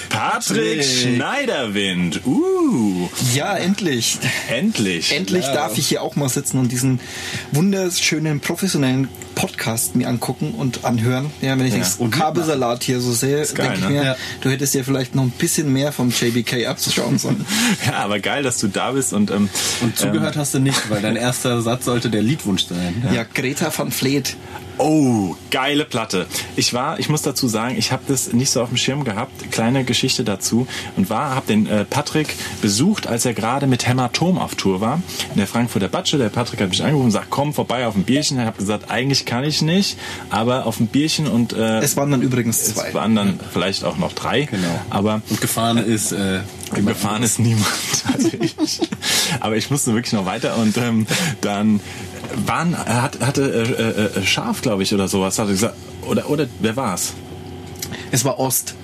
Patrick 0.10 0.84
Schneiderwind. 0.84 2.22
Uh, 2.26 3.10
Ja, 3.34 3.56
endlich. 3.58 4.18
endlich. 4.50 5.12
Endlich 5.12 5.46
darf 5.46 5.78
ich 5.78 5.88
hier 5.88 6.02
auch 6.02 6.16
mal 6.16 6.30
sitzen 6.30 6.58
und 6.60 6.72
diesen 6.72 7.02
wunderschönen 7.52 8.40
professionellen 8.40 9.10
Podcast 9.36 9.96
mir 9.96 10.08
angucken 10.08 10.54
und 10.58 10.86
anhören. 10.86 11.30
Ja, 11.42 11.58
wenn 11.58 11.66
ich 11.66 11.74
Ja. 11.76 11.84
den 12.00 12.12
Kabelsalat 12.12 12.84
hier 12.84 13.00
so 13.02 13.12
sehe, 13.14 13.46
denke 13.46 13.74
ich 13.76 13.80
ne? 13.82 13.90
mir, 13.90 14.04
Ja. 14.04 14.16
du 14.42 14.50
hättest 14.50 14.74
dir 14.74 14.84
vielleicht 14.84 15.16
noch 15.16 15.24
ein 15.24 15.32
bisschen 15.32 15.72
mehr 15.74 15.92
vom 15.92 16.10
JBK 16.10 16.66
abzuschauen 16.68 17.18
sollen. 17.18 17.46
Ja, 17.86 17.94
aber 18.00 18.20
geil, 18.20 18.44
dass 18.44 18.58
du 18.60 18.68
da 18.68 18.92
bist 18.92 19.14
und, 19.14 19.32
ähm, 19.32 19.50
Und 19.82 19.98
zugehört 19.98 20.38
hast 20.38 20.54
du 20.54 20.60
nicht, 20.60 20.90
weil 20.90 21.02
dein 21.02 21.16
erster 21.16 21.62
Satz 21.62 21.86
sollte 21.86 22.10
der 22.10 22.22
Liedwunsch 22.22 22.66
sein. 22.68 23.04
ja. 23.14 23.24
Greta 23.34 23.72
van 23.76 23.92
Vleet. 23.92 24.36
Oh, 24.78 25.36
geile 25.52 25.86
Platte. 25.86 26.26
Ich 26.56 26.74
war, 26.74 27.00
ich 27.00 27.08
muss 27.10 27.22
dazu 27.22 27.48
sagen, 27.48 27.76
ich 27.78 27.92
habe 27.92 28.04
das 28.08 28.34
nicht 28.34 28.50
so 28.50 28.62
auf 28.62 28.70
dem 28.70 28.78
Schirm 28.78 29.04
gehabt. 29.04 29.52
Kleine 29.52 29.84
Geschichte 29.84 30.24
dazu 30.24 30.68
und 30.98 31.10
war, 31.10 31.36
habe 31.36 31.46
den 31.48 31.68
äh, 31.68 31.86
Patrick 31.86 32.36
besucht, 32.62 33.08
als 33.08 33.26
er 33.26 33.34
gerade 33.34 33.68
mit 33.68 33.88
Hämatom 33.88 34.38
auf 34.38 34.56
Tour 34.56 34.82
war 34.82 35.02
in 35.32 35.38
der 35.38 35.48
Frankfurter 35.48 35.88
Batsche. 35.90 36.18
Der 36.18 36.30
Patrick 36.30 36.62
hat 36.62 36.70
mich 36.70 36.82
angerufen 36.82 37.06
und 37.06 37.12
sagt, 37.12 37.28
komm 37.30 37.54
vorbei 37.54 37.86
auf 37.88 37.96
ein 37.96 38.04
Bierchen. 38.04 38.40
Ich 38.40 38.46
habe 38.46 38.58
gesagt, 38.58 38.90
eigentlich 38.90 39.26
kann 39.26 39.44
ich 39.44 39.62
nicht, 39.62 39.98
aber 40.30 40.66
auf 40.66 40.80
ein 40.80 40.88
Bierchen 40.88 41.28
und 41.28 41.54
äh, 41.54 41.80
Es 41.80 41.96
waren 41.96 42.12
dann 42.12 42.22
übrigens 42.22 42.62
es 42.62 42.74
zwei. 42.76 42.94
waren 42.94 43.16
dann 43.16 43.40
vielleicht 43.52 43.84
auch 43.84 43.98
noch 43.98 44.14
drei. 44.14 44.46
Genau. 44.46 44.82
Aber 44.90 45.22
Und 45.30 45.40
gefahren 45.40 45.78
ist 45.78 46.12
äh, 46.12 46.40
gefahren 46.74 47.22
ist 47.24 47.38
niemand. 47.40 47.68
Also 48.12 48.30
ich, 48.40 48.56
aber 49.40 49.56
ich 49.56 49.70
musste 49.70 49.94
wirklich 49.94 50.14
noch 50.14 50.26
weiter 50.26 50.58
und 50.58 50.76
ähm, 50.78 51.06
dann 51.42 51.80
waren, 52.46 52.74
er 52.74 53.02
hat, 53.02 53.20
hatte 53.22 53.44
äh, 54.16 54.20
äh, 54.20 54.26
Schaf, 54.26 54.62
glaube 54.62 54.84
ich, 54.84 54.94
oder 54.94 55.08
sowas. 55.08 55.40
Hat 55.40 55.48
er 55.48 55.52
gesagt, 55.54 55.76
oder, 56.08 56.30
oder 56.30 56.48
wer 56.60 56.76
war's? 56.76 57.14
Es 58.12 58.26
war 58.26 58.40
Ost. 58.40 58.76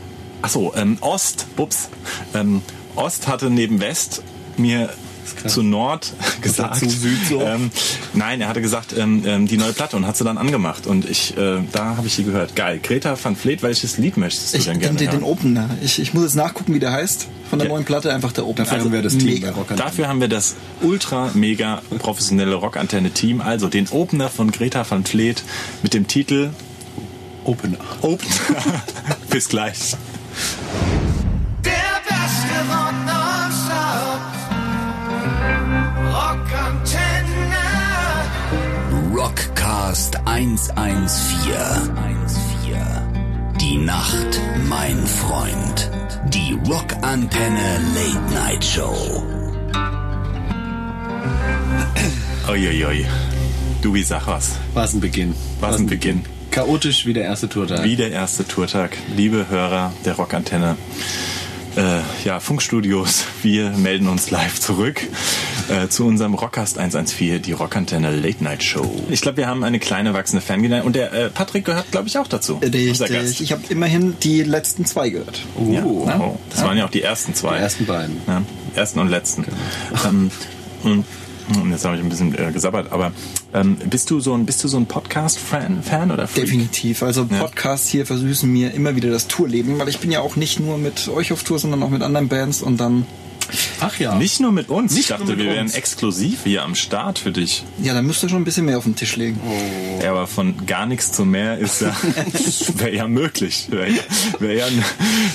Ach 0.42 0.50
so, 0.50 0.74
ähm, 0.76 0.98
Ost, 1.02 1.48
ups. 1.58 1.90
Ähm, 2.34 2.62
Ost 2.96 3.28
hatte 3.28 3.50
neben 3.50 3.80
West 3.80 4.22
mir 4.58 4.90
zu 5.48 5.64
Nord 5.64 6.14
gesagt. 6.42 6.78
zu 6.78 6.90
Süd 6.90 7.18
so? 7.28 7.42
Ähm, 7.42 7.72
nein, 8.14 8.42
er 8.42 8.48
hatte 8.48 8.62
gesagt, 8.62 8.96
ähm, 8.98 9.24
ähm, 9.26 9.48
die 9.48 9.58
neue 9.58 9.74
Platte 9.74 9.96
und 9.96 10.08
hat 10.08 10.18
sie 10.18 10.24
dann 10.24 10.38
angemacht. 10.38 10.88
Und 10.88 11.10
ich, 11.10 11.38
äh, 11.38 11.60
da 11.72 11.98
habe 11.98 12.08
ich 12.08 12.14
sie 12.16 12.24
gehört. 12.24 12.56
Geil. 12.56 12.80
Greta 12.82 13.18
van 13.22 13.36
Vleet, 13.36 13.62
welches 13.62 13.98
Lied 13.98 14.18
möchtest 14.18 14.54
du 14.54 14.58
Ich 14.58 14.66
denn 14.66 14.74
den, 14.76 14.82
gerne 14.82 14.98
den, 14.98 15.08
den 15.08 15.22
hören? 15.22 15.24
Opener. 15.24 15.70
Ich, 15.82 16.00
ich 16.00 16.14
muss 16.14 16.24
jetzt 16.24 16.36
nachgucken, 16.36 16.74
wie 16.74 16.80
der 16.80 16.92
heißt. 16.92 17.28
Von 17.50 17.60
der 17.60 17.68
Ja. 17.68 17.74
neuen 17.74 17.86
Platte 17.86 18.14
einfach 18.14 18.32
der 18.32 18.46
Opener. 18.46 18.66
Dafür 18.68 18.80
haben 18.84 18.92
wir 18.92 19.02
das 19.02 19.18
Team 19.18 19.26
mega. 19.26 19.50
bei 19.52 19.58
Rock 19.58 19.76
Dafür 19.76 20.08
haben 20.08 20.22
wir 20.22 20.28
das 20.28 20.56
ultra 20.82 21.32
mega 21.34 21.82
professionelle 21.98 22.56
Rockantenne-Team, 22.56 23.42
also 23.42 23.68
den 23.68 23.88
Opener 23.90 24.30
von 24.30 24.52
Greta 24.52 24.86
van 24.90 25.04
Vleet 25.06 25.44
mit 25.82 25.94
dem 25.94 26.08
Titel 26.08 26.52
Opener. 27.46 27.78
Opener. 28.02 28.30
Bis 29.30 29.50
gleich. 29.50 29.96
Der 31.66 31.72
beste 32.08 32.54
Rock. 32.70 32.90
Rockantenne. 36.14 37.58
Rockcast 39.16 40.18
114. 40.26 41.60
Die 43.60 43.78
Nacht, 43.78 44.40
mein 44.70 45.06
Freund. 45.06 45.90
Die 46.34 46.58
Rockantenne 46.68 47.80
Late 47.96 48.34
Night 48.34 48.64
Show. 48.64 49.24
Uiuiui. 52.48 53.06
Du, 53.82 53.96
wie 53.96 54.04
sag 54.04 54.28
was? 54.28 54.52
War 54.76 54.86
es 54.86 54.94
ein 54.94 55.00
Beginn. 55.00 55.34
War 55.60 55.72
es 55.72 55.80
ein 55.80 55.88
Beginn. 55.88 56.24
Chaotisch 56.52 57.08
wie 57.08 57.14
der 57.14 57.24
erste 57.24 57.50
Tourtag. 57.50 57.84
Wie 57.84 57.96
der 57.96 58.12
erste 58.12 58.48
Tourtag. 58.48 58.98
Liebe 59.16 59.48
Hörer 59.50 59.92
der 60.06 60.18
Rockantenne. 60.18 60.78
Äh, 61.76 62.02
ja, 62.26 62.40
Funkstudios, 62.40 63.26
wir 63.42 63.72
melden 63.72 64.08
uns 64.08 64.30
live 64.30 64.60
zurück 64.60 65.08
äh, 65.70 65.88
zu 65.90 66.06
unserem 66.06 66.34
Rockcast 66.34 66.78
114, 66.78 67.42
die 67.42 67.52
Rockantenne 67.52 68.16
Late 68.16 68.44
Night 68.44 68.64
Show. 68.64 68.90
Ich 69.10 69.22
glaube, 69.22 69.38
wir 69.38 69.48
haben 69.48 69.64
eine 69.64 69.80
kleine 69.80 70.14
wachsende 70.14 70.42
Fangemeinde 70.42 70.86
und 70.86 70.96
der 70.96 71.14
äh, 71.14 71.30
Patrick 71.30 71.66
gehört, 71.66 71.92
glaube 71.92 72.08
ich, 72.08 72.18
auch 72.18 72.28
dazu. 72.28 72.60
Richtig. 72.62 73.42
Ich 73.42 73.52
habe 73.52 73.62
immerhin 73.70 74.16
die 74.22 74.44
letzten 74.44 74.86
zwei 74.86 75.10
gehört. 75.10 75.42
Ja. 75.70 75.84
Oh. 75.84 76.10
Oh, 76.20 76.38
das 76.50 76.64
waren 76.64 76.78
ja 76.78 76.86
auch 76.86 76.92
die 76.92 77.02
ersten 77.02 77.34
zwei. 77.34 77.58
Die 77.58 77.64
ersten 77.64 77.86
beiden. 77.86 78.18
Ja, 78.28 78.42
ersten 78.76 79.00
und 79.00 79.10
letzten. 79.10 79.46
Ähm, 80.06 80.32
und 80.84 81.06
Hm, 81.54 81.72
Jetzt 81.72 81.86
habe 81.86 81.96
ich 81.96 82.02
ein 82.04 82.10
bisschen 82.10 82.38
äh, 82.38 82.52
gesabbert, 82.52 82.92
aber 82.92 83.12
ähm, 83.54 83.78
bist 83.90 84.12
du 84.12 84.20
so 84.20 84.34
ein 84.36 84.46
bist 84.46 84.64
du 84.64 84.68
so 84.68 84.78
ein 84.78 84.86
Podcast-Fan 84.86 85.82
Fan 85.82 86.12
oder 86.12 86.28
Freak? 86.28 86.46
Definitiv. 86.46 87.02
Also 87.02 87.26
Podcasts 87.26 87.90
hier 87.90 88.06
versüßen 88.06 88.52
mir 88.52 88.74
immer 88.74 88.96
wieder 88.96 89.10
das 89.10 89.28
Tourleben, 89.28 89.80
weil 89.80 89.90
ich 89.90 90.00
bin 90.00 90.12
ja 90.12 90.20
auch 90.20 90.36
nicht 90.36 90.60
nur 90.60 90.78
mit 90.78 91.08
euch 91.08 91.32
auf 91.34 91.44
Tour, 91.44 91.58
sondern 91.58 91.82
auch 91.82 91.90
mit 91.90 92.04
anderen 92.04 92.28
Bands 92.28 92.62
und 92.62 92.80
dann, 92.80 93.06
Ach 93.80 93.98
ja. 94.00 94.16
Nicht 94.16 94.40
nur 94.40 94.52
mit 94.52 94.70
uns. 94.70 94.92
ich 94.94 94.98
Nicht 94.98 95.10
nur 95.10 95.20
dachte, 95.20 95.38
wir 95.38 95.46
wären 95.46 95.66
uns. 95.68 95.74
exklusiv 95.76 96.40
hier 96.44 96.64
am 96.64 96.76
Start 96.76 97.20
für 97.20 97.32
dich. 97.32 97.64
ja, 97.82 97.94
dann 97.94 98.06
müsst 98.06 98.22
ihr 98.24 98.30
schon 98.30 98.42
ein 98.42 98.46
bisschen 98.46 98.66
mehr 98.66 98.78
auf 98.78 98.84
den 98.84 98.96
Tisch 98.96 99.16
legen. 99.16 99.40
Ja, 100.04 100.12
aber 100.12 100.28
von 100.28 100.66
gar 100.66 100.86
nichts 100.86 101.12
zu 101.12 101.26
mehr 101.26 101.58
ist 101.58 101.82
ja, 101.82 101.96
wäre 102.76 102.94
ja 102.96 103.08
möglich. 103.08 103.68
Wär, 103.70 103.88
ja- 103.90 104.02
wär 104.40 104.54
ja, 104.54 104.66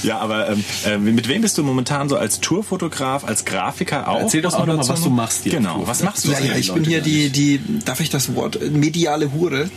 ja, 0.02 0.18
aber 0.18 0.50
ähm, 0.50 0.64
äh, 0.86 0.98
mit 0.98 1.28
wem 1.28 1.42
bist 1.42 1.58
du 1.58 1.62
momentan 1.62 2.08
so 2.08 2.16
als 2.16 2.40
Tourfotograf, 2.40 3.24
als 3.24 3.44
Grafiker 3.44 4.08
auch? 4.08 4.20
Erzähl 4.20 4.42
doch 4.42 4.54
auch 4.54 4.66
mal, 4.66 4.76
dazu 4.76 4.88
was 4.90 5.02
du 5.02 5.10
machst 5.10 5.42
hier. 5.44 5.52
Genau, 5.52 5.82
was 5.86 6.02
machst 6.02 6.24
du? 6.26 6.32
Ja, 6.32 6.40
ja, 6.40 6.56
ich 6.56 6.68
Leute 6.68 6.80
bin 6.80 6.88
hier 6.90 7.00
die, 7.00 7.30
die, 7.30 7.60
darf 7.84 8.00
ich 8.00 8.10
das 8.10 8.34
Wort, 8.34 8.58
mediale 8.72 9.32
Hure? 9.32 9.70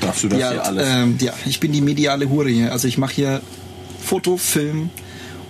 Darfst 0.00 0.24
du 0.24 0.28
das 0.28 0.38
ja, 0.40 0.50
hier 0.50 0.64
alles. 0.64 0.88
Ähm, 0.90 1.16
ja, 1.20 1.32
ich 1.46 1.60
bin 1.60 1.72
die 1.72 1.80
mediale 1.80 2.28
Hure 2.28 2.48
hier. 2.50 2.72
Also 2.72 2.88
ich 2.88 2.98
mache 2.98 3.14
hier 3.14 3.40
Foto, 4.02 4.36
Film 4.36 4.90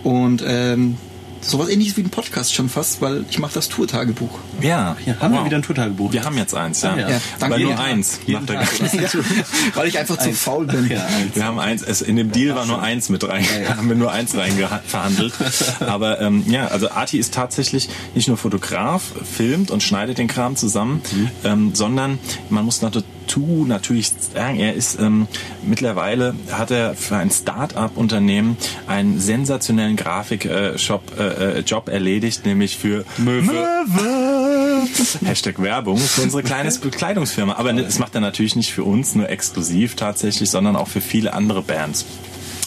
und 0.02 0.42
ähm, 0.46 0.96
sowas 1.44 1.68
ähnliches 1.68 1.96
wie 1.96 2.02
ein 2.02 2.10
Podcast 2.10 2.54
schon 2.54 2.68
fast, 2.68 3.00
weil 3.00 3.24
ich 3.28 3.38
mache 3.38 3.54
das 3.54 3.68
Tourtagebuch. 3.68 4.38
Ja, 4.60 4.96
Hier 5.04 5.18
haben 5.20 5.34
wir 5.34 5.44
wieder 5.44 5.56
ein 5.56 5.62
Tourtagebuch. 5.62 6.12
Wir 6.12 6.24
haben 6.24 6.36
jetzt 6.36 6.54
eins, 6.54 6.82
ja. 6.82 6.92
Ah, 6.92 6.98
ja. 6.98 7.10
Ja, 7.10 7.16
aber 7.16 7.22
danke. 7.40 7.60
nur 7.60 7.70
Jeden 7.70 7.78
eins. 7.82 8.20
Nach 8.26 8.44
der 8.44 8.60
Tag, 8.60 8.68
weil 9.74 9.88
ich 9.88 9.98
einfach 9.98 10.18
zu 10.18 10.32
faul 10.32 10.66
bin. 10.66 10.88
Ja, 10.90 11.04
eins. 11.06 11.34
Wir 11.34 11.44
haben 11.44 11.58
eins, 11.58 11.82
es, 11.82 12.02
in 12.02 12.16
dem 12.16 12.32
Deal 12.32 12.54
war 12.54 12.66
nur 12.66 12.82
eins 12.82 13.08
mit 13.08 13.26
rein, 13.28 13.44
ja. 13.62 13.76
haben 13.76 13.88
wir 13.88 13.96
nur 13.96 14.12
eins 14.12 14.36
rein 14.36 14.52
verhandelt. 14.86 15.34
Aber 15.80 16.20
ähm, 16.20 16.44
ja, 16.48 16.68
also 16.68 16.90
Arti 16.90 17.18
ist 17.18 17.34
tatsächlich 17.34 17.88
nicht 18.14 18.28
nur 18.28 18.36
Fotograf, 18.36 19.02
filmt 19.24 19.70
und 19.70 19.82
schneidet 19.82 20.18
den 20.18 20.28
Kram 20.28 20.56
zusammen, 20.56 21.02
ähm, 21.44 21.74
sondern 21.74 22.18
man 22.48 22.64
muss 22.64 22.82
dazu 23.24 23.64
natürlich 23.66 24.12
sagen, 24.34 24.58
er 24.58 24.74
ist 24.74 24.98
ähm, 25.00 25.26
mittlerweile 25.62 26.34
hat 26.50 26.70
er 26.70 26.94
für 26.94 27.16
ein 27.16 27.30
Start-up-Unternehmen 27.30 28.56
einen 28.86 29.20
sensationellen 29.20 29.96
Grafik-Shop 29.96 31.02
äh, 31.18 31.58
äh, 31.58 31.60
Job 31.60 31.88
erledigt, 31.88 32.46
nämlich 32.46 32.76
für 32.76 33.04
Möwe. 33.18 33.52
Hashtag 35.24 35.62
Werbung 35.62 35.98
für 35.98 36.22
unsere 36.22 36.42
kleine 36.42 36.70
Bekleidungsfirma. 36.70 37.54
Aber 37.54 37.72
das 37.72 37.98
macht 37.98 38.14
er 38.14 38.20
natürlich 38.20 38.56
nicht 38.56 38.72
für 38.72 38.84
uns 38.84 39.14
nur 39.14 39.28
exklusiv 39.28 39.94
tatsächlich, 39.96 40.50
sondern 40.50 40.76
auch 40.76 40.88
für 40.88 41.00
viele 41.00 41.32
andere 41.32 41.62
Bands. 41.62 42.04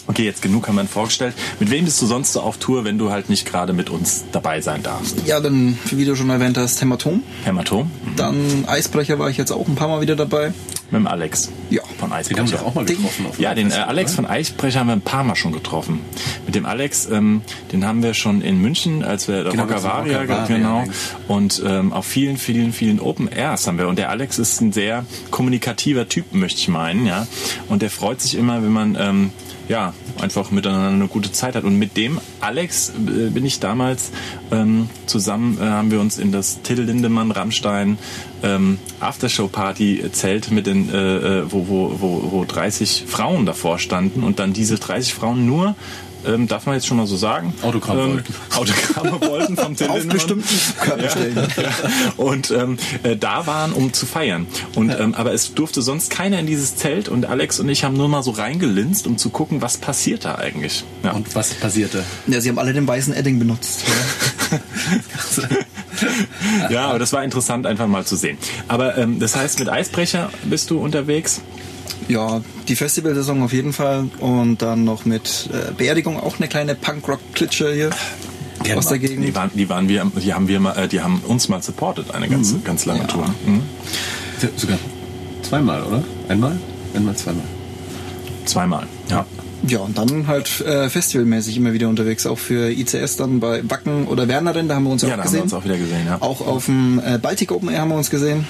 Okay, 0.08 0.24
jetzt 0.24 0.42
genug 0.42 0.68
haben 0.68 0.76
wir 0.76 0.84
ihn 0.84 0.88
vorgestellt. 0.88 1.34
Mit 1.60 1.70
wem 1.70 1.84
bist 1.86 2.02
du 2.02 2.06
sonst 2.06 2.34
so 2.34 2.42
auf 2.42 2.58
Tour, 2.58 2.86
wenn 2.86 2.98
du 2.98 3.12
halt 3.12 3.30
nicht 3.30 3.46
gerade 3.46 3.74
mit 3.74 3.90
uns 3.90 4.24
dabei 4.32 4.62
sein 4.62 4.82
darfst? 4.82 5.18
Ja, 5.28 5.40
dann, 5.42 5.78
wie 5.92 6.06
du 6.06 6.16
schon 6.16 6.30
erwähnt 6.30 6.58
hast, 6.58 6.80
Hämatom. 6.82 7.24
Hämatom? 7.44 7.92
Dann 8.16 8.64
Eisbrecher 8.68 9.20
war 9.20 9.30
ich 9.30 9.36
jetzt 9.38 9.52
auch 9.52 9.68
ein 9.68 9.76
paar 9.76 9.90
Mal 9.90 10.00
wieder 10.02 10.16
dabei. 10.16 10.54
Mit 10.90 11.02
dem 11.02 11.08
Alex. 11.08 11.52
Ja. 11.70 11.82
Von 11.84 11.96
Den 11.98 12.12
haben 12.12 12.14
Eisbrecher. 12.14 12.52
wir 12.52 12.66
auch 12.66 12.74
mal 12.74 12.86
getroffen. 12.86 13.26
auf 13.26 13.38
Ja, 13.38 13.54
den 13.54 13.70
äh, 13.72 13.74
Alex 13.74 14.12
oder? 14.12 14.16
von 14.16 14.26
Eisbrecher 14.28 14.80
haben 14.80 14.88
wir 14.88 14.94
ein 14.94 15.02
paar 15.02 15.26
Mal 15.26 15.36
schon 15.36 15.52
getroffen. 15.52 16.00
Mit 16.46 16.56
dem 16.56 16.66
Alex, 16.66 17.10
ähm, 17.12 17.42
den 17.74 17.86
haben 17.86 18.02
wir 18.02 18.14
schon 18.14 18.42
in 18.42 18.62
München, 18.62 19.04
als 19.04 19.28
wir 19.28 19.44
Genau, 19.44 19.64
Rocker 19.64 19.76
als 19.76 19.84
wir 19.84 19.90
Varia, 19.90 20.22
Rocker 20.22 20.38
Varia, 20.44 20.56
genau. 20.58 20.84
Und 21.28 21.62
ähm, 21.68 21.92
auf 21.92 22.06
vielen, 22.06 22.38
vielen, 22.38 22.72
vielen 22.72 23.02
Open 23.02 23.28
Airs 23.30 23.68
haben 23.68 23.78
wir. 23.78 23.90
Und 23.90 24.00
der 24.00 24.10
Alex 24.10 24.40
ist 24.40 24.62
ein 24.62 24.72
sehr 24.72 25.06
kommunikativer 25.32 26.08
Typ, 26.08 26.34
möchte 26.34 26.60
ich 26.62 26.70
meinen, 26.70 27.06
ja. 27.06 27.28
Und 27.68 27.82
der 27.82 27.90
freut 27.90 28.22
sich 28.22 28.36
immer, 28.36 28.64
wenn 28.64 28.72
man 28.72 28.98
ähm, 28.98 29.32
ja 29.68 29.94
einfach 30.20 30.52
miteinander 30.52 30.90
eine 30.90 31.08
gute 31.08 31.32
Zeit 31.32 31.56
hat. 31.56 31.64
Und 31.64 31.78
mit 31.78 31.98
dem 31.98 32.20
Alex 32.40 32.90
äh, 32.90 33.30
bin 33.30 33.46
ich 33.46 33.60
damals 33.60 34.12
ähm, 34.52 34.90
zusammen, 35.06 35.58
äh, 35.62 35.66
haben 35.66 35.92
wir 35.92 36.00
uns 36.00 36.18
in 36.18 36.32
das 36.32 36.62
Till 36.62 36.82
Lindemann 36.82 37.32
Rammstein 37.32 37.98
ähm, 38.44 38.80
Aftershow 39.00 39.48
Party 39.48 40.04
Zelt 40.12 40.52
mit 40.52 40.68
den, 40.68 40.94
äh, 40.94 41.18
äh, 41.18 41.52
wo, 41.52 41.68
wo, 41.68 41.96
wo, 42.00 42.32
wo 42.32 42.46
30 42.46 43.06
Frauen 43.08 43.46
davor 43.46 43.80
standen 43.80 44.24
und 44.24 44.40
dann 44.40 44.54
diese 44.54 44.78
30 44.78 45.14
Frauen 45.14 45.46
nur 45.46 45.76
ähm, 46.28 46.48
darf 46.48 46.66
man 46.66 46.76
jetzt 46.76 46.88
schon 46.88 46.98
mal 46.98 47.08
so 47.08 47.18
sagen? 47.18 47.54
Autogramm 47.62 48.00
ähm, 48.00 48.14
wollten. 48.14 48.36
Autogramme 48.56 49.22
wollten 49.22 49.58
vom 49.58 49.76
Till 49.76 49.90
Auf 49.90 50.08
bestimmten 50.08 50.60
Körperstellen. 50.80 51.36
Ja. 51.36 51.70
Und 52.24 52.52
ähm, 52.52 52.78
äh, 53.04 53.16
da 53.16 53.48
waren, 53.48 53.74
um 53.74 53.94
zu 53.94 54.06
feiern. 54.06 54.48
Und 54.76 54.92
ähm, 54.92 55.16
aber 55.16 55.34
es 55.34 55.54
durfte 55.54 55.82
sonst 55.82 56.10
keiner 56.10 56.40
in 56.40 56.48
dieses 56.48 56.76
Zelt 56.76 57.10
und 57.10 57.26
Alex 57.26 57.60
und 57.60 57.70
ich 57.70 57.84
haben 57.84 57.96
nur 57.96 58.10
mal 58.10 58.24
so 58.24 58.32
reingelinst, 58.32 59.08
um 59.08 59.18
zu 59.18 59.30
gucken, 59.30 59.62
was 59.62 59.78
passiert 59.78 60.26
da 60.26 60.36
eigentlich. 60.36 60.84
Ja. 61.04 61.12
Und 61.12 61.36
was 61.36 61.54
passierte? 61.54 62.04
Ja, 62.28 62.42
sie 62.42 62.50
haben 62.50 62.60
alle 62.60 62.74
den 62.74 62.88
weißen 62.88 63.14
Edding 63.14 63.40
benutzt. 63.40 63.84
ja, 66.70 66.88
aber 66.88 67.00
das 67.00 67.14
war 67.14 67.24
interessant 67.24 67.66
einfach 67.66 67.88
mal 67.88 68.06
zu 68.06 68.16
sehen. 68.16 68.38
Aber 68.68 68.98
ähm, 68.98 69.20
das 69.20 69.36
heißt, 69.36 69.60
mit 69.60 69.70
Eisbrecher 69.70 70.30
bist 70.44 70.70
du 70.70 70.80
unterwegs? 70.80 71.42
Ja, 72.08 72.42
die 72.68 72.76
Festivalsaison 72.76 73.42
auf 73.44 73.54
jeden 73.54 73.74
Fall. 73.74 74.08
Und 74.20 74.62
dann 74.62 74.84
noch 74.84 75.06
mit 75.06 75.50
äh, 75.52 75.72
Beerdigung 75.74 76.20
auch 76.20 76.38
eine 76.40 76.48
kleine 76.48 76.76
Punkrock-Klitsche 76.76 77.74
hier 77.74 77.90
aus 78.78 78.88
der 78.88 78.98
Die 78.98 79.08
Gegend. 79.08 79.36
waren, 79.36 79.52
die 79.54 79.70
waren 79.70 79.88
wir, 79.90 80.10
die 80.22 80.34
haben 80.34 80.48
wir 80.48 80.60
mal, 80.60 80.78
äh, 80.78 80.88
die 80.88 81.02
haben 81.02 81.22
uns 81.28 81.48
mal 81.50 81.62
supportet, 81.62 82.14
eine 82.14 82.28
ganz, 82.28 82.54
ganz 82.64 82.86
lange 82.86 83.02
Ja. 83.02 83.08
Tour. 83.08 83.26
Mhm. 83.46 83.62
Sogar 84.56 84.78
zweimal, 85.44 85.84
oder? 85.84 86.04
Einmal? 86.28 86.58
Einmal, 86.94 87.16
zweimal. 87.16 87.44
Zweimal. 88.46 88.88
Ja. 89.10 89.26
Ja, 89.68 89.80
und 89.80 89.98
dann 89.98 90.28
halt 90.28 90.62
äh, 90.62 90.88
festivalmäßig 90.90 91.58
immer 91.58 91.74
wieder 91.74 91.90
unterwegs, 91.90 92.26
auch 92.28 92.38
für 92.38 92.70
ICS 92.70 93.16
dann 93.18 93.40
bei 93.40 93.68
Wacken 93.70 94.06
oder 94.08 94.28
Wernerin, 94.28 94.68
da 94.68 94.76
haben 94.76 94.84
wir 94.84 94.92
uns 94.92 95.02
ja, 95.02 95.10
Ja, 95.10 95.16
auch 95.16 95.18
da 95.18 95.24
haben 95.24 95.34
wir 95.34 95.42
gesehen. 95.42 95.44
uns 95.44 95.54
auch 95.54 95.66
wieder 95.66 95.78
gesehen, 95.78 96.06
ja. 96.06 96.18
Auch 96.22 96.46
auf 96.46 96.66
dem 96.66 97.02
äh, 97.04 97.18
Baltic 97.18 97.52
Open 97.52 97.70
Air 97.70 97.82
haben 97.82 97.90
wir 97.90 97.96
uns 97.98 98.10
gesehen. 98.12 98.46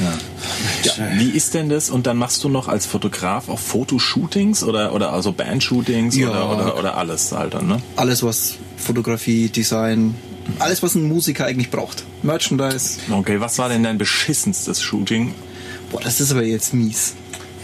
Ja. 0.00 1.08
Wie 1.18 1.30
ist 1.30 1.54
denn 1.54 1.68
das? 1.68 1.90
Und 1.90 2.06
dann 2.06 2.16
machst 2.16 2.42
du 2.44 2.48
noch 2.48 2.68
als 2.68 2.86
Fotograf 2.86 3.48
auch 3.48 3.58
Fotoshootings 3.58 4.62
oder, 4.64 4.94
oder 4.94 5.12
also 5.12 5.32
Bandshootings 5.32 6.16
Ja. 6.16 6.30
oder, 6.30 6.50
oder, 6.50 6.78
oder 6.78 6.96
alles, 6.96 7.32
Alter, 7.32 7.62
ne? 7.62 7.80
Alles, 7.96 8.22
was 8.22 8.54
Fotografie, 8.76 9.48
Design, 9.48 10.14
alles, 10.58 10.82
was 10.82 10.94
ein 10.94 11.06
Musiker 11.06 11.44
eigentlich 11.46 11.70
braucht. 11.70 12.04
Merchandise. 12.22 12.98
Okay, 13.10 13.40
was 13.40 13.58
war 13.58 13.68
denn 13.68 13.82
dein 13.82 13.98
beschissenstes 13.98 14.80
Shooting? 14.82 15.34
Boah, 15.90 16.00
das 16.00 16.20
ist 16.20 16.32
aber 16.32 16.42
jetzt 16.42 16.74
mies. 16.74 17.14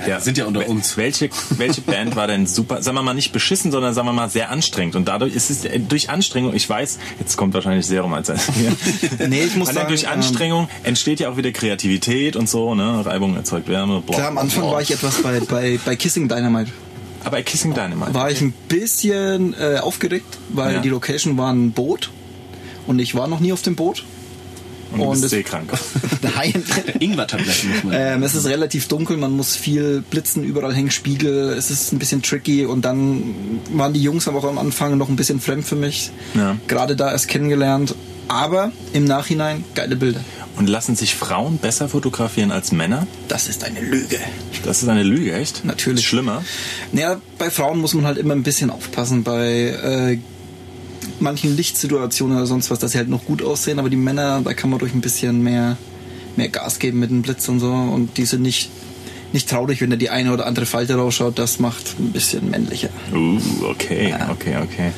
Ja, 0.07 0.21
sind 0.21 0.38
ja 0.38 0.47
unter 0.47 0.69
uns. 0.69 0.97
Welche, 0.97 1.28
welche 1.50 1.81
Band 1.81 2.14
war 2.17 2.26
denn 2.26 2.47
super, 2.47 2.83
sagen 2.83 2.97
wir 2.97 3.02
mal 3.02 3.14
nicht 3.14 3.33
beschissen, 3.33 3.73
sondern 3.73 3.95
sagen 3.95 4.07
wir 4.09 4.12
mal 4.12 4.28
sehr 4.31 4.50
anstrengend. 4.50 4.95
Und 4.97 5.09
dadurch 5.09 5.35
ist 5.35 5.50
es 5.50 5.64
äh, 5.64 5.81
durch 5.81 6.11
Anstrengung, 6.11 6.55
ich 6.55 6.69
weiß, 6.69 6.99
jetzt 7.19 7.37
kommt 7.37 7.55
wahrscheinlich 7.55 7.87
Serum 7.87 8.14
als 8.14 8.28
Nee, 9.28 9.43
ich 9.45 9.57
muss 9.57 9.69
sagen, 9.71 9.88
durch 9.88 10.05
ähm, 10.05 10.11
Anstrengung 10.11 10.69
entsteht 10.85 11.21
ja 11.21 11.31
auch 11.31 11.37
wieder 11.37 11.50
Kreativität 11.52 12.37
und 12.37 12.49
so, 12.49 12.75
ne? 12.75 13.05
Reibung 13.05 13.37
erzeugt 13.37 13.69
Wärme. 13.69 14.00
Bla, 14.02 14.17
Klar, 14.17 14.28
am 14.28 14.38
Anfang 14.38 14.62
bla. 14.64 14.73
war 14.73 14.83
ich 14.83 14.90
etwas 14.90 15.23
bei, 15.23 15.40
bei, 15.40 15.78
bei 15.85 15.97
Kissing 15.97 16.28
Dynamite. 16.28 16.71
Aber 17.25 17.43
Kissing 17.43 17.75
Dynamite. 17.75 18.14
War 18.14 18.31
ich 18.31 18.40
ein 18.40 18.52
bisschen 18.69 19.55
äh, 19.61 19.78
aufgeregt, 19.78 20.38
weil 20.50 20.75
Ja. 20.75 20.81
die 20.81 20.88
Location 20.88 21.37
war 21.37 21.52
ein 21.52 21.73
Boot 21.73 22.11
und 22.87 22.99
ich 23.00 23.14
war 23.14 23.26
noch 23.26 23.40
nie 23.40 23.52
auf 23.52 23.62
dem 23.62 23.75
Boot. 23.75 24.05
Und 24.92 25.00
du 25.00 25.11
bist 25.11 25.25
es- 25.25 25.30
seekrank. 25.30 25.71
Nein. 26.37 26.62
Ingwer-Tabletten 27.00 27.71
muss 27.71 27.85
man. 27.85 27.92
Ähm, 27.95 28.23
es 28.23 28.35
ist 28.35 28.47
relativ 28.47 28.88
dunkel, 28.88 29.16
man 29.16 29.33
muss 29.33 29.57
viel 29.57 30.02
blitzen, 30.11 30.45
überall 30.45 30.75
hängen 30.75 30.90
Spiegel, 30.90 31.50
es 31.50 31.71
ist 31.71 31.92
ein 31.92 31.99
bisschen 31.99 32.23
tricky 32.23 32.64
und 32.66 32.85
dann 32.85 33.35
waren 33.73 33.92
die 33.92 34.02
Jungs 34.02 34.28
aber 34.28 34.38
auch 34.38 34.45
am 34.49 34.59
Anfang 34.59 34.97
noch 34.99 35.09
ein 35.09 35.16
bisschen 35.16 35.40
fremd 35.40 35.64
für 35.64 35.76
mich. 35.76 36.11
Ja. 36.35 36.57
Gerade 36.68 36.97
da 36.97 37.11
erst 37.12 37.28
kennengelernt, 37.28 37.95
aber 38.28 38.73
im 38.92 39.04
Nachhinein 39.04 39.64
geile 39.75 39.97
Bilder. 39.97 40.21
Und 40.57 40.68
lassen 40.68 40.97
sich 40.97 41.14
Frauen 41.14 41.59
besser 41.59 41.88
fotografieren 41.88 42.50
als 42.50 42.73
Männer? 42.73 43.07
Das 43.28 43.47
ist 43.47 43.62
eine 43.62 43.80
Lüge. 43.80 44.18
Das 44.64 44.83
ist 44.83 44.88
eine 44.88 45.04
Lüge, 45.04 45.33
echt? 45.33 45.64
Natürlich. 45.64 46.00
Ist 46.00 46.07
schlimmer. 46.07 46.42
Naja, 46.90 47.21
bei 47.38 47.49
Frauen 47.50 47.78
muss 47.78 47.95
man 47.95 48.07
halt 48.07 48.18
immer 48.18 48.35
ein 48.35 48.42
bisschen 48.42 48.71
aufpassen, 48.71 49.23
bei 49.23 49.47
äh, 49.49 50.18
manchen 51.20 51.56
Lichtsituationen 51.56 52.37
oder 52.37 52.46
sonst 52.46 52.70
was, 52.70 52.78
dass 52.78 52.92
sie 52.92 52.98
halt 52.98 53.08
noch 53.08 53.25
gut 53.25 53.42
aussehen, 53.42 53.78
aber 53.78 53.90
die 53.90 53.96
Männer, 53.96 54.40
da 54.42 54.54
kann 54.54 54.70
man 54.70 54.78
durch 54.78 54.94
ein 54.94 55.00
bisschen 55.00 55.42
mehr, 55.42 55.76
mehr 56.37 56.48
Gas 56.48 56.78
geben 56.78 56.98
mit 57.00 57.10
dem 57.10 57.22
Blitz 57.22 57.48
und 57.48 57.60
so 57.60 57.72
und 57.72 58.16
die 58.16 58.25
sind 58.25 58.42
nicht, 58.42 58.70
nicht 59.32 59.48
traurig, 59.48 59.80
wenn 59.80 59.90
da 59.90 59.96
die 59.96 60.10
eine 60.10 60.32
oder 60.32 60.46
andere 60.46 60.66
Falte 60.66 60.94
rausschaut, 60.94 61.38
das 61.38 61.58
macht 61.58 61.98
ein 61.98 62.12
bisschen 62.12 62.50
männlicher. 62.50 62.88
Uh, 63.12 63.38
okay, 63.68 64.14
okay, 64.30 64.56
okay. 64.62 64.92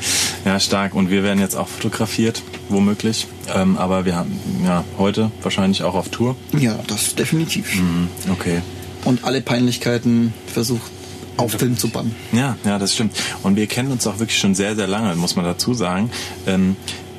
Ja, 0.45 0.59
stark. 0.59 0.95
Und 0.95 1.09
wir 1.09 1.23
werden 1.23 1.39
jetzt 1.39 1.55
auch 1.55 1.67
fotografiert, 1.67 2.41
womöglich. 2.69 3.27
Ähm, 3.53 3.77
aber 3.77 4.05
wir 4.05 4.15
haben 4.15 4.39
ja 4.63 4.85
heute 4.97 5.31
wahrscheinlich 5.41 5.83
auch 5.83 5.95
auf 5.95 6.09
Tour. 6.09 6.37
Ja, 6.57 6.79
das 6.87 7.15
definitiv. 7.15 7.75
Mhm, 7.75 8.07
okay. 8.31 8.61
Und 9.03 9.25
alle 9.25 9.41
Peinlichkeiten 9.41 10.33
versucht 10.47 10.91
auf 11.37 11.51
Film 11.53 11.77
zu 11.77 11.89
bannen. 11.89 12.15
Ja, 12.31 12.57
ja, 12.63 12.79
das 12.79 12.93
stimmt. 12.93 13.15
Und 13.43 13.55
wir 13.55 13.67
kennen 13.67 13.91
uns 13.91 14.05
auch 14.07 14.19
wirklich 14.19 14.37
schon 14.37 14.55
sehr, 14.55 14.75
sehr 14.75 14.87
lange, 14.87 15.15
muss 15.15 15.35
man 15.35 15.45
dazu 15.45 15.73
sagen. 15.73 16.09
Ähm, 16.45 16.75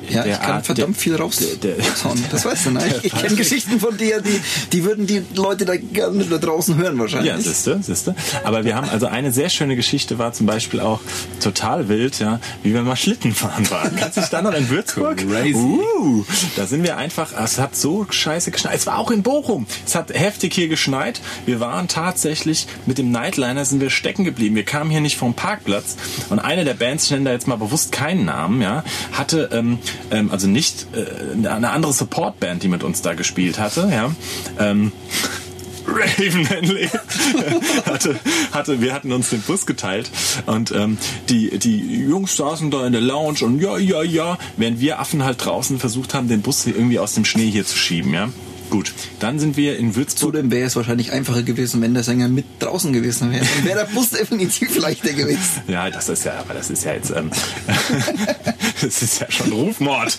Ja, 0.09 0.25
ich 0.25 0.39
kann 0.39 0.55
Art- 0.57 0.65
verdammt 0.65 0.95
der- 0.95 1.01
viel 1.01 1.15
raus. 1.15 1.37
der- 1.37 1.75
der- 1.75 1.85
das 2.31 2.45
weißt 2.45 2.65
du, 2.67 2.71
ne? 2.71 2.83
Ich, 3.03 3.05
ich 3.05 3.13
kenne 3.15 3.35
Geschichten 3.35 3.79
von 3.79 3.97
dir, 3.97 4.21
die, 4.21 4.39
die 4.71 4.83
würden 4.83 5.07
die 5.07 5.23
Leute 5.35 5.65
da 5.65 5.75
gerne 5.75 6.23
da 6.25 6.37
draußen 6.37 6.75
hören 6.77 6.99
wahrscheinlich. 6.99 7.31
Ja, 7.31 7.39
siehste, 7.39 7.79
siehste. 7.81 8.15
Aber 8.43 8.65
wir 8.65 8.75
haben 8.75 8.89
also 8.89 9.07
eine 9.07 9.31
sehr 9.31 9.49
schöne 9.49 9.75
Geschichte 9.75 10.17
war 10.19 10.33
zum 10.33 10.45
Beispiel 10.45 10.79
auch 10.79 10.99
total 11.41 11.89
wild, 11.89 12.19
ja, 12.19 12.39
wie 12.63 12.73
wir 12.73 12.81
mal 12.81 12.95
Schlitten 12.95 13.33
fahren 13.33 13.69
waren. 13.69 13.95
Kannst 13.95 14.17
du 14.17 14.21
dich 14.21 14.29
da 14.29 14.41
noch 14.41 14.53
in 14.53 14.69
Würzburg? 14.69 15.17
Crazy. 15.17 15.53
Uh, 15.55 16.23
da 16.55 16.65
sind 16.67 16.83
wir 16.83 16.97
einfach, 16.97 17.31
es 17.41 17.59
hat 17.59 17.75
so 17.75 18.05
scheiße 18.09 18.51
geschneit. 18.51 18.75
Es 18.75 18.85
war 18.87 18.97
auch 18.97 19.11
in 19.11 19.23
Bochum. 19.23 19.65
Es 19.85 19.95
hat 19.95 20.13
heftig 20.13 20.53
hier 20.53 20.67
geschneit. 20.67 21.21
Wir 21.45 21.59
waren 21.59 21.87
tatsächlich 21.87 22.67
mit 22.85 22.97
dem 22.97 23.11
Nightliner 23.11 23.65
sind 23.65 23.81
wir 23.81 23.89
stecken 23.89 24.23
geblieben. 24.23 24.55
Wir 24.55 24.65
kamen 24.65 24.89
hier 24.89 25.01
nicht 25.01 25.17
vom 25.17 25.33
Parkplatz 25.33 25.95
und 26.29 26.39
eine 26.39 26.65
der 26.65 26.73
Bands, 26.73 27.05
ich 27.05 27.11
nenne 27.11 27.25
da 27.25 27.31
jetzt 27.31 27.47
mal 27.47 27.55
bewusst 27.57 27.91
keinen 27.91 28.25
Namen, 28.25 28.61
ja, 28.61 28.83
hatte 29.11 29.49
ähm, 29.53 29.79
ähm, 30.11 30.31
also 30.31 30.47
nicht 30.47 30.87
äh, 30.93 31.47
eine 31.47 31.71
andere 31.71 31.93
Supportband, 31.93 32.63
die 32.63 32.67
mit 32.67 32.83
uns 32.83 33.01
da 33.01 33.13
gespielt 33.13 33.59
hatte, 33.59 33.89
ja. 33.91 34.11
Ähm, 34.59 34.91
Raven 35.85 36.45
Henley 36.45 36.89
hatte, 37.85 38.19
hatte, 38.51 38.81
wir 38.81 38.93
hatten 38.93 39.11
uns 39.11 39.31
den 39.31 39.41
Bus 39.41 39.65
geteilt 39.65 40.09
und 40.45 40.71
ähm, 40.71 40.97
die, 41.29 41.57
die 41.59 42.05
Jungs 42.07 42.37
saßen 42.37 42.71
da 42.71 42.85
in 42.87 42.93
der 42.93 43.01
Lounge 43.01 43.39
und 43.41 43.59
ja, 43.59 43.77
ja, 43.77 44.01
ja, 44.01 44.37
während 44.55 44.79
wir 44.79 44.99
Affen 44.99 45.23
halt 45.23 45.43
draußen 45.43 45.79
versucht 45.79 46.13
haben, 46.13 46.29
den 46.29 46.41
Bus 46.41 46.65
irgendwie 46.65 46.99
aus 46.99 47.15
dem 47.15 47.25
Schnee 47.25 47.49
hier 47.49 47.65
zu 47.65 47.77
schieben, 47.77 48.13
ja. 48.13 48.29
Gut, 48.73 48.91
dann 49.19 49.37
sind 49.37 49.55
wir 49.55 49.77
in 49.77 49.95
Würzburg. 49.95 50.33
Zudem 50.33 50.49
wäre 50.49 50.65
es 50.65 50.75
wahrscheinlich 50.75 51.11
einfacher 51.11 51.43
gewesen, 51.43 51.79
wenn 51.83 51.93
der 51.93 52.01
Sänger 52.01 52.27
mit 52.27 52.45
draußen 52.57 52.91
gewesen 52.91 53.31
wäre. 53.31 53.45
Dann 53.45 53.65
wäre 53.65 53.85
der 53.85 53.93
Bus 53.93 54.09
definitiv 54.19 54.75
leichter 54.79 55.13
gewesen. 55.13 55.61
Ja, 55.67 55.91
das 55.91 56.09
ist 56.09 56.23
ja, 56.23 56.39
aber 56.39 56.55
das 56.55 56.71
ist 56.71 56.83
ja 56.83 56.93
jetzt, 56.93 57.11
ähm, 57.11 57.29
das 58.81 59.03
ist 59.03 59.21
ja 59.21 59.29
schon 59.29 59.51
Rufmord. 59.51 60.17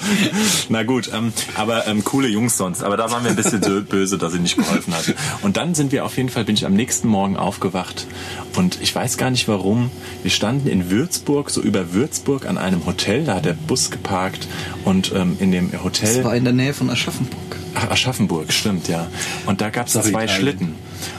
Na 0.68 0.84
gut, 0.84 1.10
ähm, 1.12 1.32
aber 1.56 1.88
ähm, 1.88 2.04
coole 2.04 2.28
Jungs 2.28 2.56
sonst. 2.56 2.84
Aber 2.84 2.96
da 2.96 3.10
waren 3.10 3.24
wir 3.24 3.30
ein 3.30 3.36
bisschen 3.36 3.60
so 3.60 3.82
böse, 3.82 4.18
dass 4.18 4.34
sie 4.34 4.38
nicht 4.38 4.56
geholfen 4.56 4.94
hatten. 4.94 5.14
Und 5.42 5.56
dann 5.56 5.74
sind 5.74 5.90
wir 5.90 6.04
auf 6.04 6.16
jeden 6.16 6.28
Fall, 6.28 6.44
bin 6.44 6.54
ich 6.54 6.64
am 6.64 6.74
nächsten 6.74 7.08
Morgen 7.08 7.36
aufgewacht 7.36 8.06
und 8.54 8.80
ich 8.80 8.94
weiß 8.94 9.16
gar 9.16 9.32
nicht 9.32 9.48
warum. 9.48 9.90
Wir 10.22 10.30
standen 10.30 10.68
in 10.68 10.90
Würzburg, 10.90 11.50
so 11.50 11.60
über 11.60 11.92
Würzburg 11.92 12.46
an 12.46 12.56
einem 12.58 12.86
Hotel. 12.86 13.24
Da 13.24 13.34
hat 13.34 13.46
der 13.46 13.54
Bus 13.54 13.90
geparkt 13.90 14.46
und 14.84 15.10
ähm, 15.12 15.38
in 15.40 15.50
dem 15.50 15.72
Hotel. 15.82 16.14
Das 16.14 16.24
war 16.24 16.36
in 16.36 16.44
der 16.44 16.52
Nähe 16.52 16.72
von 16.72 16.88
Aschaffenburg. 16.88 17.63
Ach, 17.74 17.90
Aschaffenburg, 17.90 18.52
stimmt, 18.52 18.88
ja. 18.88 19.08
Und 19.46 19.60
da 19.60 19.70
gab 19.70 19.86
es 19.88 19.94
zwei 19.94 20.08
Italien. 20.08 20.28
Schlitten. 20.30 20.74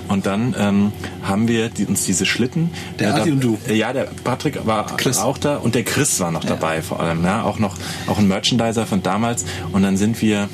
Und 0.08 0.26
dann 0.26 0.56
ähm, 0.58 0.92
haben 1.24 1.48
wir 1.48 1.70
die, 1.70 1.86
uns 1.86 2.06
diese 2.06 2.26
Schlitten. 2.26 2.70
Der 3.00 3.10
äh, 3.10 3.12
Adi 3.12 3.30
da, 3.30 3.34
und 3.36 3.44
du. 3.44 3.58
äh, 3.68 3.74
Ja, 3.76 3.94
der 3.94 4.08
Patrick 4.24 4.66
war 4.66 4.96
Chris. 4.98 5.18
auch 5.18 5.38
da 5.38 5.58
und 5.58 5.76
der 5.76 5.84
Chris 5.84 6.20
war 6.20 6.32
noch 6.32 6.44
dabei 6.44 6.82
vor 6.82 7.00
allem. 7.00 7.24
Ja, 7.24 7.44
auch 7.44 7.60
noch 7.60 7.76
auch 8.08 8.18
ein 8.18 8.28
Merchandiser 8.28 8.86
von 8.86 9.04
damals. 9.04 9.46
Und 9.74 9.84
dann 9.84 9.98
sind 9.98 10.22
wir 10.22 10.50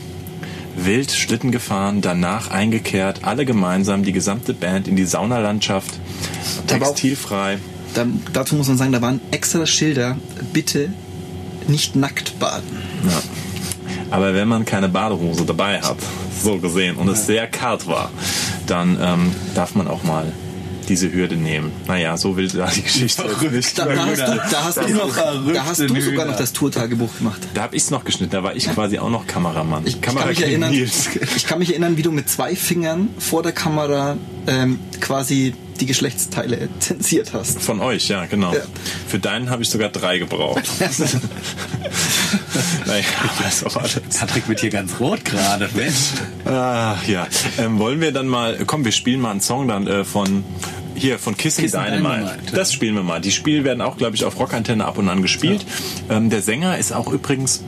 wild 0.75 1.11
Schlitten 1.11 1.51
gefahren, 1.51 2.01
danach 2.01 2.49
eingekehrt, 2.49 3.23
alle 3.23 3.45
gemeinsam, 3.45 4.03
die 4.03 4.13
gesamte 4.13 4.53
Band 4.53 4.87
in 4.87 4.95
die 4.95 5.05
Saunalandschaft, 5.05 5.91
Da 6.67 6.77
textilfrei. 6.79 7.57
Dann, 7.93 8.21
dazu 8.33 8.55
muss 8.55 8.69
man 8.69 8.77
sagen, 8.77 8.91
da 8.93 9.01
waren 9.01 9.19
extra 9.31 9.65
Schilder, 9.65 10.17
bitte 10.53 10.89
nicht 11.67 11.95
nackt 11.95 12.39
baden. 12.39 12.69
Ja. 13.05 13.21
Aber 14.11 14.33
wenn 14.35 14.47
man 14.47 14.65
keine 14.65 14.89
Badehose 14.89 15.45
dabei 15.45 15.81
hat, 15.81 15.97
so 16.43 16.57
gesehen, 16.57 16.97
und 16.97 17.07
es 17.07 17.25
sehr 17.25 17.47
kalt 17.47 17.87
war, 17.87 18.11
dann 18.67 18.97
ähm, 19.01 19.35
darf 19.55 19.73
man 19.73 19.87
auch 19.87 20.03
mal 20.03 20.31
diese 20.89 21.11
Hürde 21.11 21.37
nehmen. 21.37 21.71
Naja, 21.87 22.17
so 22.17 22.35
will 22.35 22.49
da 22.49 22.69
die 22.69 22.81
Geschichte 22.81 23.23
nicht. 23.51 23.77
Da, 23.77 23.85
da, 23.85 24.05
hast 24.05 24.19
du, 24.19 24.25
da, 24.25 24.63
hast 24.63 24.77
du, 24.77 24.93
noch, 24.93 25.15
da 25.53 25.65
hast 25.65 25.79
du 25.79 26.01
sogar 26.01 26.25
noch 26.25 26.35
das 26.35 26.51
Tourtagebuch 26.51 27.17
gemacht. 27.17 27.39
Da 27.53 27.63
habe 27.63 27.75
ich's 27.75 27.91
noch 27.91 28.03
geschnitten, 28.03 28.31
da 28.31 28.43
war 28.43 28.55
ich 28.55 28.67
quasi 28.67 28.99
auch 28.99 29.09
noch 29.09 29.25
Kameramann. 29.25 29.83
Ich, 29.85 29.95
ich, 29.95 30.01
kann 30.01 30.15
mich 30.27 30.41
erinnern, 30.41 30.73
ich 30.73 31.45
kann 31.47 31.59
mich 31.59 31.69
erinnern, 31.69 31.95
wie 31.95 32.01
du 32.01 32.11
mit 32.11 32.29
zwei 32.29 32.55
Fingern 32.55 33.09
vor 33.17 33.41
der 33.41 33.53
Kamera 33.53 34.17
ähm, 34.47 34.79
quasi 34.99 35.53
die 35.79 35.85
Geschlechtsteile 35.85 36.69
zensiert 36.79 37.33
hast. 37.33 37.61
Von 37.61 37.79
euch, 37.79 38.07
ja, 38.07 38.25
genau. 38.25 38.53
Ja. 38.53 38.61
Für 39.07 39.19
deinen 39.19 39.49
habe 39.49 39.63
ich 39.63 39.69
sogar 39.69 39.89
drei 39.89 40.19
gebraucht. 40.19 40.63
naja, 42.85 43.03
das 43.43 43.65
war 43.65 43.77
alles. 43.77 43.99
Patrick 44.17 44.47
wird 44.47 44.59
hier 44.59 44.69
ganz 44.69 44.99
rot 44.99 45.25
gerade. 45.25 45.69
Mensch. 45.73 45.95
Ah, 46.45 46.95
ja. 47.07 47.27
Ähm, 47.57 47.79
wollen 47.79 48.01
wir 48.01 48.11
dann 48.11 48.27
mal, 48.27 48.57
komm, 48.65 48.85
wir 48.85 48.91
spielen 48.91 49.21
mal 49.21 49.31
einen 49.31 49.41
Song 49.41 49.67
dann 49.67 49.87
äh, 49.87 50.03
von 50.03 50.43
hier 50.95 51.17
von 51.17 51.35
Kissing, 51.35 51.65
Kissing 51.65 51.83
Dynamite. 51.83 52.19
Dynamite, 52.19 52.55
Das 52.55 52.73
spielen 52.73 52.95
wir 52.95 53.03
mal. 53.03 53.21
Die 53.21 53.31
Spiele 53.31 53.63
werden 53.63 53.81
auch, 53.81 53.97
glaube 53.97 54.15
ich, 54.15 54.23
auf 54.23 54.39
Rockantenne 54.39 54.85
ab 54.85 54.97
und 54.97 55.09
an 55.09 55.21
gespielt. 55.21 55.65
Ähm, 56.09 56.29
der 56.29 56.41
Sänger 56.41 56.77
ist 56.77 56.93
auch 56.93 57.11
übrigens 57.11 57.63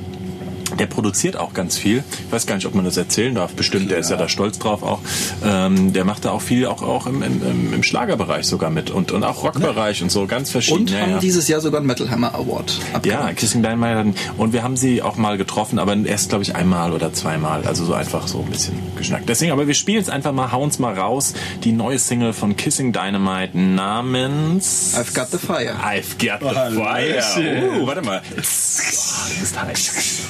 der 0.79 0.87
produziert 0.87 1.37
auch 1.37 1.53
ganz 1.53 1.77
viel. 1.77 2.03
Ich 2.27 2.31
weiß 2.31 2.45
gar 2.45 2.55
nicht, 2.55 2.65
ob 2.65 2.75
man 2.75 2.85
das 2.85 2.97
erzählen 2.97 3.33
darf. 3.35 3.53
Bestimmt, 3.53 3.91
der 3.91 3.99
ist 3.99 4.09
ja 4.09 4.17
da 4.17 4.27
stolz 4.29 4.59
drauf 4.59 4.83
auch. 4.83 4.99
Ähm, 5.45 5.93
der 5.93 6.05
macht 6.05 6.25
da 6.25 6.31
auch 6.31 6.41
viel, 6.41 6.65
auch, 6.65 6.81
auch 6.81 7.05
im, 7.07 7.21
im, 7.21 7.73
im- 7.73 7.83
Schlagerbereich 7.83 8.45
sogar 8.47 8.69
mit 8.69 8.89
und, 8.91 9.11
und 9.11 9.23
auch 9.23 9.43
Rockbereich 9.43 10.01
und 10.01 10.11
so, 10.11 10.25
ganz 10.25 10.49
verschieden. 10.49 10.81
Und 10.81 10.89
ja, 10.91 10.99
haben 11.01 11.11
ja. 11.11 11.19
dieses 11.19 11.47
Jahr 11.47 11.59
sogar 11.61 11.79
einen 11.79 11.87
Metal 11.87 12.09
Hammer 12.09 12.33
Award 12.33 12.79
Ja, 12.89 12.95
abgeräumt. 12.95 13.37
Kissing 13.37 13.61
Dynamite. 13.61 14.13
Und 14.37 14.53
wir 14.53 14.63
haben 14.63 14.77
sie 14.77 15.01
auch 15.01 15.17
mal 15.17 15.37
getroffen, 15.37 15.79
aber 15.79 15.95
erst, 15.95 16.29
glaube 16.29 16.43
ich, 16.43 16.55
einmal 16.55 16.91
oder 16.93 17.13
zweimal. 17.13 17.63
Also 17.67 17.85
so 17.85 17.93
einfach 17.93 18.27
so 18.27 18.39
ein 18.39 18.45
bisschen 18.49 18.73
geschnackt. 18.97 19.27
Deswegen, 19.29 19.51
aber 19.51 19.67
wir 19.67 19.73
spielen 19.73 20.01
es 20.01 20.09
einfach 20.09 20.31
mal, 20.31 20.51
hauen's 20.51 20.79
mal 20.79 20.97
raus. 20.97 21.33
Die 21.63 21.71
neue 21.71 21.99
Single 21.99 22.33
von 22.33 22.55
Kissing 22.55 22.93
Dynamite 22.93 23.57
namens... 23.57 24.95
I've 24.95 25.13
got 25.13 25.29
the 25.31 25.37
fire. 25.37 25.75
I've 25.83 26.17
got 26.17 26.39
the 26.39 26.55
Hallöchen. 26.55 27.23
fire. 27.23 27.81
Uh, 27.81 27.87
warte 27.87 28.01
mal. 28.01 28.21
Oh, 28.31 28.35
das 28.37 29.39
ist 29.41 29.61
heiß. 29.61 30.21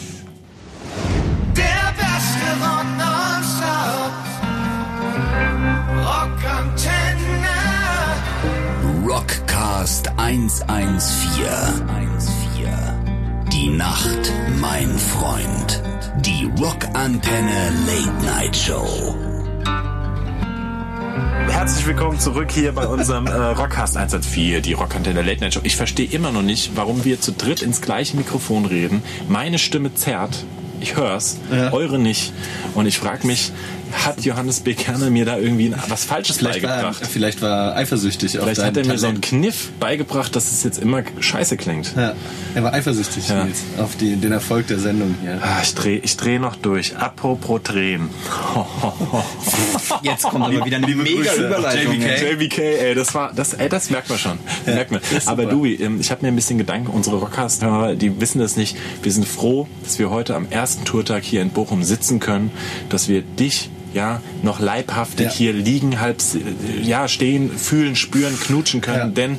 Rockantenne. 6.23 7.49
Rockcast 9.05 10.07
114. 10.15 11.51
Die 13.51 13.67
Nacht, 13.67 14.31
mein 14.61 14.97
Freund. 14.97 15.83
Die 16.21 16.49
Rockantenne 16.57 17.73
Late 17.85 18.25
Night 18.25 18.55
Show. 18.55 18.87
Herzlich 21.49 21.85
willkommen 21.87 22.17
zurück 22.17 22.51
hier 22.53 22.71
bei 22.71 22.87
unserem 22.87 23.27
äh, 23.27 23.33
Rockcast 23.33 23.97
114, 23.97 24.61
die 24.61 24.71
Rockantenne 24.71 25.23
Late 25.23 25.41
Night 25.41 25.55
Show. 25.55 25.61
Ich 25.63 25.75
verstehe 25.75 26.07
immer 26.09 26.31
noch 26.31 26.41
nicht, 26.41 26.71
warum 26.75 27.03
wir 27.03 27.19
zu 27.19 27.33
dritt 27.33 27.61
ins 27.61 27.81
gleiche 27.81 28.15
Mikrofon 28.15 28.63
reden. 28.63 29.03
Meine 29.27 29.59
Stimme 29.59 29.93
zerrt. 29.93 30.45
Ich 30.79 30.97
hör's, 30.97 31.37
eure 31.71 31.97
nicht. 31.97 32.33
Und 32.75 32.87
ich 32.87 32.99
frage 32.99 33.25
mich, 33.25 33.53
hat 33.93 34.21
Johannes 34.25 34.59
B. 34.61 34.73
Kerner 34.73 35.09
mir 35.09 35.25
da 35.25 35.37
irgendwie 35.37 35.73
was 35.87 36.05
Falsches 36.05 36.37
Vielleicht 36.37 36.63
war, 36.63 36.69
beigebracht? 36.69 37.07
vielleicht 37.07 37.41
war 37.41 37.69
er 37.71 37.75
eifersüchtig 37.77 38.37
auf 38.39 38.45
Vielleicht 38.45 38.63
hat 38.63 38.77
er 38.77 38.85
mir 38.85 38.97
so 38.97 39.07
einen. 39.07 39.21
Kniff 39.21 39.71
beigebracht, 39.79 40.35
dass 40.35 40.51
es 40.51 40.63
jetzt 40.63 40.79
immer 40.79 41.03
scheiße 41.19 41.57
klingt. 41.57 41.93
Ja, 41.95 42.13
er 42.55 42.63
war 42.63 42.73
eifersüchtig 42.73 43.29
Ja. 43.29 43.45
Nils, 43.45 43.61
auf 43.77 43.95
die, 43.95 44.15
den 44.15 44.31
Erfolg 44.31 44.67
der 44.67 44.79
Sendung 44.79 45.15
hier. 45.21 45.39
Ah, 45.41 45.59
ich 45.63 45.73
drehe 45.75 45.99
ich 45.99 46.17
dreh 46.17 46.39
noch 46.39 46.55
durch. 46.55 46.95
Apropos 46.97 47.61
drehen. 47.63 48.09
Jetzt 50.01 50.23
kommt 50.23 50.43
aber 50.45 50.65
wieder 50.65 50.77
eine 50.77 50.87
mega 50.87 51.31
Grüße. 51.31 51.47
Überleitung. 51.47 51.93
JBK. 51.93 52.31
JBK, 52.31 52.57
ey, 52.59 52.95
das 52.95 53.13
war, 53.13 53.31
das, 53.33 53.53
ey, 53.53 53.69
das 53.69 53.89
merkt 53.89 54.09
man 54.09 54.17
schon. 54.17 54.39
merkt 54.65 54.91
man. 54.91 55.01
Aber 55.25 55.45
du, 55.45 55.65
ähm, 55.65 55.99
ich 56.01 56.11
habe 56.11 56.21
mir 56.23 56.29
ein 56.29 56.35
bisschen 56.35 56.57
Gedanken, 56.57 56.87
unsere 56.87 57.17
Rockcast-Hörer, 57.17 57.95
die 57.95 58.19
wissen 58.19 58.39
das 58.39 58.55
nicht. 58.57 58.77
Wir 59.01 59.11
sind 59.11 59.27
froh, 59.27 59.67
dass 59.83 59.99
wir 59.99 60.09
heute 60.09 60.35
am 60.35 60.47
ersten 60.49 60.85
Tourtag 60.85 61.23
hier 61.23 61.41
in 61.41 61.49
Bochum 61.49 61.83
sitzen 61.83 62.19
können, 62.19 62.51
dass 62.89 63.07
wir 63.07 63.21
dich 63.21 63.69
ja, 63.93 64.21
noch 64.41 64.59
leibhaftig 64.59 65.25
Ja. 65.27 65.31
hier 65.31 65.53
liegen, 65.53 65.99
halb, 65.99 66.17
äh, 66.19 66.81
ja, 66.81 67.07
stehen, 67.07 67.51
fühlen, 67.51 67.95
spüren, 67.95 68.37
knutschen 68.39 68.81
können, 68.81 68.97
Ja. 68.97 69.07
denn 69.07 69.37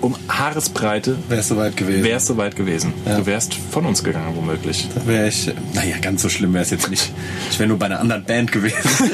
um 0.00 0.16
Haaresbreite 0.28 1.16
Wäre 1.28 1.40
es 1.40 1.48
soweit 1.48 1.76
gewesen. 1.76 2.04
wär's 2.04 2.26
soweit 2.26 2.56
gewesen. 2.56 2.92
Ja. 3.06 3.18
Du 3.18 3.26
wärst 3.26 3.54
von 3.70 3.86
uns 3.86 4.02
gegangen, 4.04 4.34
womöglich. 4.36 4.88
Wäre 5.06 5.28
ich, 5.28 5.50
naja, 5.74 5.96
ganz 6.00 6.22
so 6.22 6.28
schlimm 6.28 6.52
wäre 6.54 6.64
es 6.64 6.70
jetzt 6.70 6.90
nicht. 6.90 7.10
Ich 7.50 7.58
wäre 7.58 7.68
nur 7.68 7.78
bei 7.78 7.86
einer 7.86 8.00
anderen 8.00 8.24
Band 8.24 8.52
gewesen. 8.52 8.76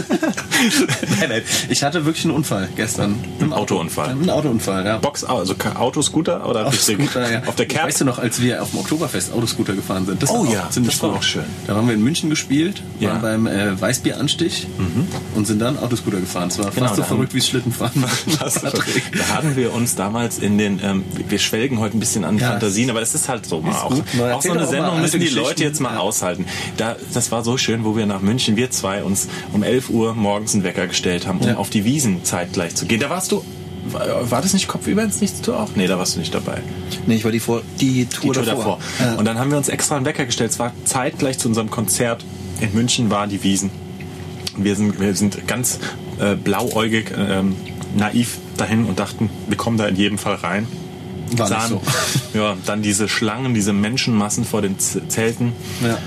nein, 1.21 1.29
nein. 1.29 1.43
Ich 1.69 1.83
hatte 1.83 2.05
wirklich 2.05 2.25
einen 2.25 2.35
Unfall 2.35 2.69
gestern. 2.77 3.17
Ein 3.41 3.53
Autounfall. 3.53 4.11
Ein 4.11 4.31
Autounfall, 4.31 4.85
ja. 4.85 4.99
Box, 4.99 5.25
also 5.25 5.55
Autoscooter 5.75 6.47
oder? 6.49 6.67
Autoscooter, 6.67 7.31
ja. 7.33 7.43
auf 7.47 7.55
der 7.57 7.67
Kerb? 7.67 7.87
Weißt 7.87 8.01
du 8.01 8.05
noch, 8.05 8.19
als 8.19 8.41
wir 8.41 8.63
auf 8.63 8.71
dem 8.71 8.81
Oktoberfest 8.81 9.33
Autoscooter 9.33 9.75
gefahren 9.75 10.07
sind? 10.07 10.23
Das 10.23 10.31
Oh 10.31 10.47
war 10.47 10.53
ja, 10.53 10.71
ziemlich 10.71 10.95
das 10.95 11.03
war 11.03 11.11
cool. 11.11 11.17
auch 11.17 11.23
schön. 11.23 11.45
Da 11.67 11.75
waren 11.75 11.87
wir 11.87 11.95
in 11.95 12.03
München 12.03 12.31
gespielt, 12.31 12.83
Ja. 13.01 13.11
waren 13.23 13.23
beim 13.23 13.47
äh, 13.47 13.81
Weißbieranstich 13.81 14.67
und 15.35 15.47
sind 15.47 15.59
dann 15.61 15.79
Autoscooter 15.79 16.21
gefahren. 16.21 16.49
Es 16.49 16.59
war 16.59 16.71
Genau, 16.71 16.87
fast 16.87 16.97
so 16.97 17.03
verrückt 17.05 17.35
wie 17.35 17.41
Schlittenfahren. 17.41 18.05
Das, 18.39 18.55
Patrick. 18.63 19.03
da 19.17 19.35
haben 19.37 19.57
wir 19.57 19.73
uns 19.75 19.95
damals 19.95 20.39
in 20.39 20.59
den, 20.59 20.74
ähm, 20.83 21.05
wir 21.29 21.39
schwelgen 21.39 21.79
heute 21.81 21.97
ein 21.97 22.01
bisschen 22.01 22.25
an 22.25 22.39
Ja. 22.39 22.51
Fantasien, 22.53 22.91
aber 22.91 23.03
es 23.03 23.15
ist 23.15 23.29
halt 23.29 23.47
so 23.47 23.61
mal 23.61 23.73
auch. 23.73 23.93
Auch 24.33 24.43
so 24.43 24.53
eine 24.53 24.67
Sendung 24.67 25.01
müssen 25.01 25.21
die. 25.21 25.29
Leute 25.29 25.63
jetzt 25.65 25.81
mal 25.81 25.95
Ja. 25.95 26.01
aushalten. 26.01 26.47
Da, 26.77 26.97
das 27.13 27.31
war 27.33 27.45
so 27.45 27.57
schön, 27.59 27.85
wo 27.85 27.97
wir 27.97 28.07
nach 28.07 28.21
München, 28.21 28.57
wir 28.57 28.71
zwei, 28.71 29.03
uns 29.03 29.29
um 29.53 29.63
11 29.63 29.91
Uhr 29.91 30.15
morgens 30.15 30.55
einen 30.55 30.65
Wecker 30.65 30.87
gestellt 30.87 31.27
haben, 31.27 31.39
um 31.41 31.47
Ja. 31.49 31.57
auf 31.57 31.71
die 31.71 31.85
Wiesen 31.85 32.25
zeitgleich 32.25 32.75
zu 32.75 32.87
gehen. 32.87 33.01
Da 33.01 33.11
warst 33.11 33.33
du 33.33 33.45
war, 33.93 34.41
das 34.41 34.55
nicht 34.55 34.67
Kopfüber 34.67 35.03
ins 35.03 35.21
Nichts 35.21 35.43
Tour 35.43 35.61
auch? 35.61 35.69
Nee, 35.75 35.87
da 35.87 35.99
warst 35.99 36.15
du 36.17 36.21
nicht 36.21 36.35
dabei. 36.35 36.63
Nee, 37.07 37.17
ich 37.17 37.25
war 37.25 37.31
die, 37.33 37.39
vor, 37.41 37.61
die 37.81 37.93
Die 37.93 38.07
Tour, 38.07 38.33
Tour 38.33 38.43
davor. 38.43 38.79
davor. 38.99 39.19
Und 39.19 39.27
dann 39.27 39.39
haben 39.39 39.51
wir 39.51 39.59
uns 39.59 39.69
extra 39.69 39.97
einen 39.97 40.07
Wecker 40.07 40.25
gestellt. 40.25 40.53
Es 40.53 40.59
war 40.59 40.73
zeitgleich 40.87 41.39
zu 41.39 41.49
unserem 41.49 41.69
Konzert. 41.71 42.25
In 42.61 42.73
München 42.73 43.11
waren 43.11 43.29
die 43.29 43.43
Wiesen. 43.43 43.71
Wir 44.57 44.75
sind, 44.77 44.99
wir 45.01 45.15
sind 45.15 45.47
ganz 45.47 45.81
äh, 46.19 46.35
blauäugig, 46.35 47.13
ähm, 47.17 47.57
naiv 47.95 48.39
dahin 48.57 48.87
und 48.87 48.99
dachten, 48.99 49.31
wir 49.49 49.57
kommen 49.57 49.79
da 49.79 49.87
in 49.87 49.97
jedem 49.97 50.19
Fall 50.19 50.37
rein. 50.37 50.67
War 51.37 51.47
Sahen, 51.47 51.71
so. 51.71 51.83
ja, 52.39 52.57
dann 52.67 52.83
diese 52.83 53.09
Schlangen, 53.09 53.55
diese 53.55 53.73
Menschenmassen 53.73 54.45
vor 54.45 54.63
den 54.63 54.79
Z 54.79 55.11
Zelten. 55.11 55.53
Ja. 55.83 55.99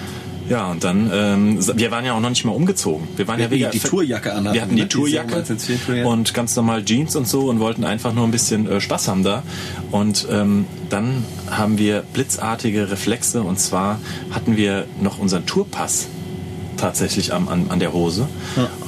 Ja, 0.50 0.72
und 0.72 0.84
dann, 0.86 1.12
ähm, 1.14 1.78
wir 1.78 1.92
waren 1.92 2.06
ja 2.06 2.14
auch 2.14 2.22
noch 2.22 2.30
nicht 2.30 2.46
mal 2.46 2.54
umgezogen. 2.54 3.06
Wir 3.18 3.28
waren 3.28 3.38
Wir 3.38 3.48
ja 3.48 3.52
wieder 3.52 3.70
die 3.70 3.80
Tourjacke 3.80 4.32
anhatten, 4.32 4.54
Wir 4.54 4.62
hatten 4.62 4.76
die 4.78 4.84
ne? 4.84 4.88
Tourjacke- 4.88 6.06
und 6.06 6.34
ganz 6.34 6.56
normal 6.56 6.86
Jeans 6.86 7.18
und 7.18 7.28
so 7.28 7.50
und 7.50 7.60
wollten 7.60 7.84
einfach 7.84 8.14
nur 8.14 8.24
ein 8.24 8.32
bisschen 8.32 8.66
äh, 8.66 8.80
Spaß 8.80 9.10
haben 9.10 9.24
da. 9.24 9.44
Und 9.92 10.26
ähm, 10.32 10.66
dann 10.90 11.26
haben 11.50 11.78
wir 11.78 12.04
blitzartige 12.14 12.90
Reflexe 12.90 13.42
und 13.42 13.60
zwar 13.60 14.00
hatten 14.32 14.56
wir 14.56 14.86
noch 15.02 15.20
unseren 15.20 15.46
Tourpass 15.46 16.08
tatsächlich 16.78 17.34
am, 17.34 17.48
an, 17.48 17.68
an 17.70 17.80
der 17.80 17.94
Hose 17.94 18.28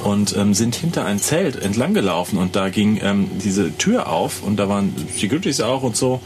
und 0.04 0.36
ähm, 0.36 0.54
sind 0.54 0.74
hinter 0.74 1.04
ein 1.04 1.18
Zelt 1.18 1.56
entlang 1.56 1.94
gelaufen 1.94 2.38
und 2.38 2.56
da 2.56 2.68
ging 2.68 2.98
ähm, 3.02 3.30
diese 3.42 3.76
Tür 3.76 4.08
auf 4.08 4.42
und 4.42 4.56
da 4.56 4.68
waren 4.68 4.94
Securities 5.14 5.60
auch 5.60 5.82
und 5.82 5.96
so 5.96 6.20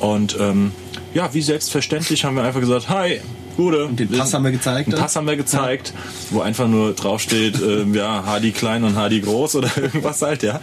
und 0.00 0.36
ähm, 0.40 0.72
ja, 1.14 1.32
wie 1.34 1.42
selbstverständlich 1.42 2.24
haben 2.24 2.36
wir 2.36 2.44
einfach 2.44 2.60
gesagt, 2.60 2.88
hi, 2.88 3.20
Gute. 3.56 3.84
Und 3.84 4.00
den 4.00 4.08
Pass 4.08 4.32
haben 4.32 4.44
wir 4.44 4.52
gezeigt, 4.52 4.90
Den? 4.90 4.98
Pass 4.98 5.16
haben 5.16 5.26
wir 5.26 5.36
gezeigt, 5.36 5.92
wo 6.30 6.40
einfach 6.40 6.66
nur 6.66 6.94
draufsteht, 6.94 7.60
ähm, 7.60 7.94
ja, 7.94 8.24
Hardy 8.24 8.52
klein 8.52 8.84
und 8.84 8.96
Hardy 8.96 9.20
groß 9.20 9.56
oder 9.56 9.68
irgendwas 9.76 10.22
halt, 10.22 10.42
ja. 10.42 10.60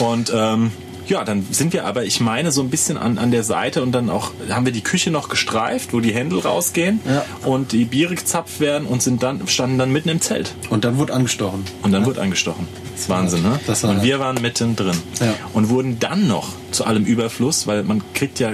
Und 0.00 0.32
ähm, 0.34 0.72
ja, 1.10 1.24
dann 1.24 1.46
sind 1.50 1.72
wir 1.72 1.84
aber, 1.84 2.04
ich 2.04 2.20
meine, 2.20 2.52
so 2.52 2.62
ein 2.62 2.70
bisschen 2.70 2.96
an, 2.96 3.18
an 3.18 3.30
der 3.30 3.44
Seite 3.44 3.82
und 3.82 3.92
dann 3.92 4.08
auch, 4.08 4.30
haben 4.48 4.64
wir 4.64 4.72
die 4.72 4.80
Küche 4.80 5.10
noch 5.10 5.28
gestreift, 5.28 5.92
wo 5.92 6.00
die 6.00 6.12
Händel 6.14 6.38
rausgehen 6.40 7.00
Ja. 7.06 7.24
und 7.44 7.72
die 7.72 7.84
Biere 7.84 8.14
gezapft 8.14 8.60
werden 8.60 8.86
und 8.86 9.02
sind 9.02 9.22
dann, 9.22 9.46
standen 9.48 9.78
dann 9.78 9.92
mitten 9.92 10.08
im 10.08 10.20
Zelt. 10.20 10.54
Und 10.70 10.84
dann 10.84 10.96
wurde 10.98 11.12
angestochen. 11.12 11.64
Und 11.82 11.92
dann 11.92 12.06
wurde 12.06 12.20
angestochen. 12.22 12.66
Das 12.92 13.02
ist 13.02 13.08
Wahnsinn, 13.08 13.42
ne? 13.42 13.60
Das 13.66 13.82
war 13.82 13.90
und 13.90 14.02
wir 14.02 14.20
waren 14.20 14.40
mittendrin. 14.40 14.96
Ja. 15.20 15.34
Und 15.52 15.68
wurden 15.68 15.98
dann 15.98 16.26
noch 16.28 16.48
zu 16.70 16.84
allem 16.84 17.04
Überfluss, 17.04 17.66
weil 17.66 17.82
man 17.82 18.02
kriegt 18.14 18.38
ja, 18.38 18.52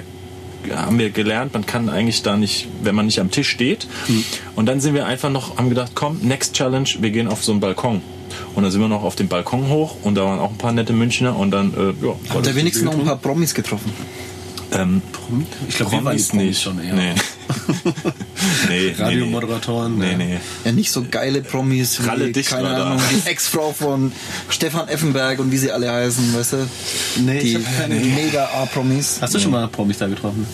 haben 0.74 0.98
wir 0.98 1.10
gelernt, 1.10 1.52
man 1.54 1.66
kann 1.66 1.88
eigentlich 1.88 2.22
da 2.22 2.36
nicht, 2.36 2.66
wenn 2.82 2.94
man 2.94 3.06
nicht 3.06 3.20
am 3.20 3.30
Tisch 3.30 3.50
steht. 3.50 3.86
Hm. 4.06 4.24
Und 4.56 4.66
dann 4.66 4.80
sind 4.80 4.94
wir 4.94 5.06
einfach 5.06 5.30
noch, 5.30 5.58
haben 5.58 5.68
gedacht, 5.68 5.92
komm, 5.94 6.18
next 6.22 6.54
Challenge, 6.54 6.88
wir 7.00 7.10
gehen 7.10 7.28
auf 7.28 7.44
so 7.44 7.52
einen 7.52 7.60
Balkon. 7.60 8.02
Und 8.54 8.62
dann 8.62 8.72
sind 8.72 8.80
wir 8.80 8.88
noch 8.88 9.02
auf 9.02 9.16
den 9.16 9.28
Balkon 9.28 9.68
hoch 9.68 9.96
und 10.02 10.14
da 10.16 10.24
waren 10.24 10.38
auch 10.38 10.50
ein 10.50 10.58
paar 10.58 10.72
nette 10.72 10.92
Münchner 10.92 11.36
und 11.36 11.50
dann, 11.50 11.72
äh, 11.74 12.06
ja, 12.06 12.14
Habt 12.30 12.46
ihr 12.46 12.54
wenigstens 12.56 12.84
noch 12.84 12.94
ein 12.94 13.04
paar 13.04 13.16
Promis 13.18 13.54
getroffen? 13.54 13.92
ähm, 14.72 15.02
Ich 15.68 15.76
glaube, 15.76 15.90
Promis 15.96 16.28
Promis 16.28 16.32
nicht. 16.46 16.62
schon 16.62 16.82
eher. 16.82 16.94
Nee. 16.94 17.14
nee, 18.68 18.94
Radiomoderatoren. 18.98 19.98
Nee, 19.98 20.10
ja. 20.12 20.16
nee. 20.18 20.38
Ja, 20.64 20.72
nicht 20.72 20.90
so 20.90 21.04
geile 21.08 21.42
Promis 21.42 22.02
wie, 22.02 22.06
Ralle 22.08 22.32
Dichtler 22.32 22.58
keine. 22.62 22.84
Ahnung, 22.84 23.00
die 23.24 23.28
Ex-Frau 23.28 23.72
von 23.72 24.12
Stefan 24.48 24.88
Effenberg 24.88 25.38
und 25.38 25.52
wie 25.52 25.56
sie 25.58 25.70
alle 25.70 25.90
heißen, 25.90 26.34
weißt 26.34 26.52
du? 26.54 26.56
Nee, 27.24 27.38
ich 27.38 27.44
die 27.52 27.56
hab 27.64 27.78
keine- 27.78 27.94
mega 28.00 28.46
A-Promis. 28.46 29.18
Hast 29.20 29.34
du 29.34 29.38
schon 29.38 29.52
mal 29.52 29.68
Promis 29.68 29.98
da 29.98 30.06
getroffen? 30.08 30.46